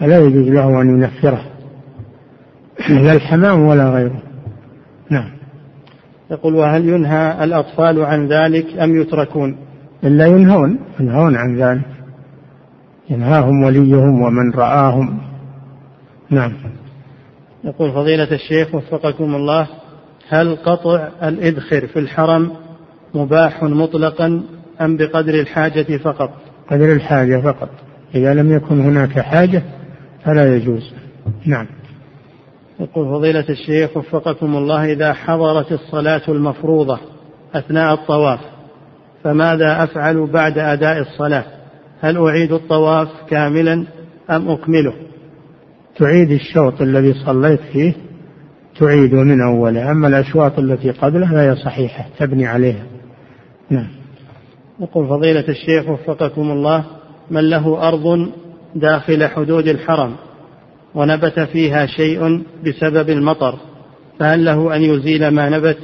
فلا 0.00 0.18
يجوز 0.18 0.48
له 0.48 0.82
أن 0.82 0.88
ينفره. 0.88 1.53
لا 2.88 3.12
الحمام 3.12 3.60
ولا 3.62 3.90
غيره. 3.90 4.22
نعم. 5.10 5.30
يقول 6.30 6.54
وهل 6.54 6.88
ينهى 6.88 7.44
الأطفال 7.44 8.04
عن 8.04 8.28
ذلك 8.28 8.78
أم 8.78 9.00
يتركون؟ 9.00 9.56
إلا 10.04 10.26
ينهون 10.26 10.78
ينهون 11.00 11.36
عن 11.36 11.56
ذلك. 11.56 11.84
ينهاهم 13.10 13.62
وليهم 13.62 14.22
ومن 14.22 14.50
رآهم. 14.50 15.18
نعم. 16.30 16.52
يقول 17.64 17.92
فضيلة 17.92 18.32
الشيخ 18.32 18.74
وفقكم 18.74 19.34
الله 19.34 19.68
هل 20.28 20.56
قطع 20.56 21.08
الإذخر 21.22 21.86
في 21.86 21.98
الحرم 21.98 22.52
مباح 23.14 23.62
مطلقا 23.62 24.42
أم 24.80 24.96
بقدر 24.96 25.34
الحاجة 25.34 25.96
فقط؟ 25.96 26.30
قدر 26.70 26.92
الحاجة 26.92 27.40
فقط. 27.40 27.68
إذا 28.14 28.34
لم 28.34 28.52
يكن 28.52 28.80
هناك 28.80 29.20
حاجة 29.20 29.62
فلا 30.24 30.56
يجوز. 30.56 30.92
نعم. 31.46 31.66
يقول 32.80 33.08
فضيلة 33.08 33.44
الشيخ 33.48 33.96
وفقكم 33.96 34.56
الله 34.56 34.92
إذا 34.92 35.12
حضرت 35.12 35.72
الصلاة 35.72 36.22
المفروضة 36.28 36.98
أثناء 37.54 37.94
الطواف 37.94 38.40
فماذا 39.24 39.84
أفعل 39.84 40.26
بعد 40.26 40.58
أداء 40.58 41.00
الصلاة؟ 41.00 41.44
هل 42.00 42.18
أعيد 42.18 42.52
الطواف 42.52 43.08
كاملا 43.28 43.86
أم 44.30 44.48
أكمله؟ 44.48 44.94
تعيد 45.96 46.30
الشوط 46.30 46.82
الذي 46.82 47.14
صليت 47.26 47.60
فيه 47.72 47.94
تعيده 48.80 49.16
من 49.16 49.40
أوله 49.40 49.90
أما 49.90 50.08
الأشواط 50.08 50.58
التي 50.58 50.90
قبله 50.90 51.30
فهي 51.30 51.56
صحيحة 51.56 52.06
تبني 52.18 52.46
عليها. 52.46 52.84
نعم. 53.70 53.88
يقول 54.80 55.08
فضيلة 55.08 55.44
الشيخ 55.48 55.88
وفقكم 55.88 56.50
الله 56.50 56.84
من 57.30 57.50
له 57.50 57.88
أرض 57.88 58.28
داخل 58.74 59.26
حدود 59.26 59.68
الحرم 59.68 60.14
ونبت 60.94 61.40
فيها 61.40 61.86
شيء 61.86 62.42
بسبب 62.66 63.10
المطر 63.10 63.58
فهل 64.18 64.44
له 64.44 64.76
أن 64.76 64.82
يزيل 64.82 65.28
ما 65.28 65.48
نبت؟ 65.48 65.78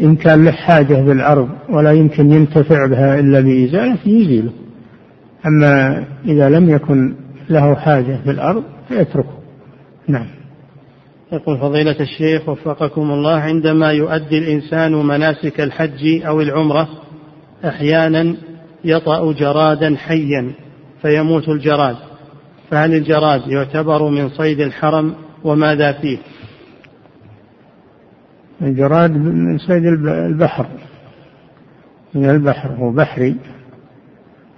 إن 0.00 0.16
كان 0.16 0.44
له 0.44 0.50
حاجة 0.50 0.94
بالأرض 0.94 1.48
ولا 1.68 1.92
يمكن 1.92 2.32
ينتفع 2.32 2.86
بها 2.86 3.20
إلا 3.20 3.40
بإزالة 3.40 3.98
يزيله. 4.06 4.52
أما 5.46 6.04
إذا 6.24 6.48
لم 6.48 6.70
يكن 6.70 7.14
له 7.50 7.74
حاجة 7.74 8.20
بالأرض 8.26 8.64
فيتركه. 8.88 9.40
نعم. 10.08 10.26
يقول 11.32 11.58
فضيلة 11.58 11.96
الشيخ 12.00 12.48
وفقكم 12.48 13.10
الله 13.10 13.34
عندما 13.34 13.92
يؤدي 13.92 14.38
الإنسان 14.38 14.92
مناسك 14.92 15.60
الحج 15.60 16.22
أو 16.26 16.40
العمرة 16.40 16.88
أحيانا 17.64 18.36
يطأ 18.84 19.32
جرادا 19.32 19.96
حيا 19.96 20.52
فيموت 21.02 21.48
الجراد. 21.48 21.96
فهل 22.70 22.94
الجراد 22.94 23.46
يعتبر 23.46 24.08
من 24.08 24.28
صيد 24.28 24.60
الحرم 24.60 25.14
وماذا 25.44 25.92
فيه؟ 25.92 26.18
الجراد 28.62 29.10
من 29.10 29.58
صيد 29.58 29.84
البحر. 30.06 30.66
من 32.14 32.30
البحر 32.30 32.70
هو 32.70 32.92
بحري. 32.92 33.36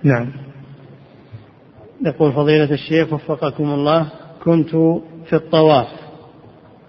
نعم. 0.02 0.26
يقول 2.06 2.32
فضيلة 2.32 2.72
الشيخ 2.72 3.12
وفقكم 3.12 3.64
الله 3.64 4.06
كنت 4.44 4.70
في 5.26 5.32
الطواف 5.32 5.86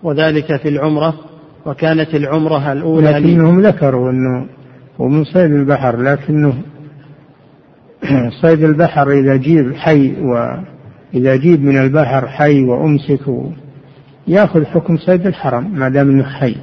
وذلك 0.04 0.62
في 0.62 0.70
العمرة 0.70 1.14
وكانت 1.66 2.16
العمرة 2.16 2.72
الأولى 2.72 3.12
لكنهم 3.12 3.62
ذكروا 3.62 4.12
أنه 4.12 4.46
هو 5.02 5.08
من 5.08 5.24
صيد 5.24 5.52
البحر 5.52 6.02
لكنه 6.02 6.54
صيد 8.42 8.64
البحر 8.64 9.12
إذا 9.12 9.36
جيب 9.36 9.76
حي 9.76 10.16
وإذا 11.14 11.36
جيب 11.36 11.64
من 11.64 11.78
البحر 11.78 12.28
حي 12.28 12.64
وأمسك 12.64 13.20
يأخذ 14.28 14.66
حكم 14.66 14.98
صيد 14.98 15.28
الحرم 15.28 15.72
ما 15.74 15.90
دام 15.90 16.10
إنه 16.10 16.24
حي. 16.24 16.56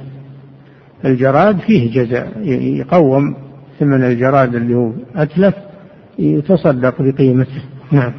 الجراد 1.05 1.59
فيه 1.59 1.93
جزاء 1.93 2.41
يقوم 2.79 3.35
ثمن 3.79 4.03
الجراد 4.03 4.55
اللي 4.55 4.75
هو 4.75 4.91
أتلف 5.15 5.55
يتصدق 6.19 7.01
بقيمته. 7.01 7.61
نعم. 7.91 8.13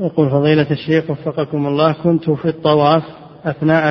يقول 0.00 0.30
فضيلة 0.30 0.70
الشيخ 0.70 1.10
وفقكم 1.10 1.66
الله 1.66 1.92
كنت 1.92 2.30
في 2.30 2.48
الطواف 2.48 3.02
أثناء 3.44 3.88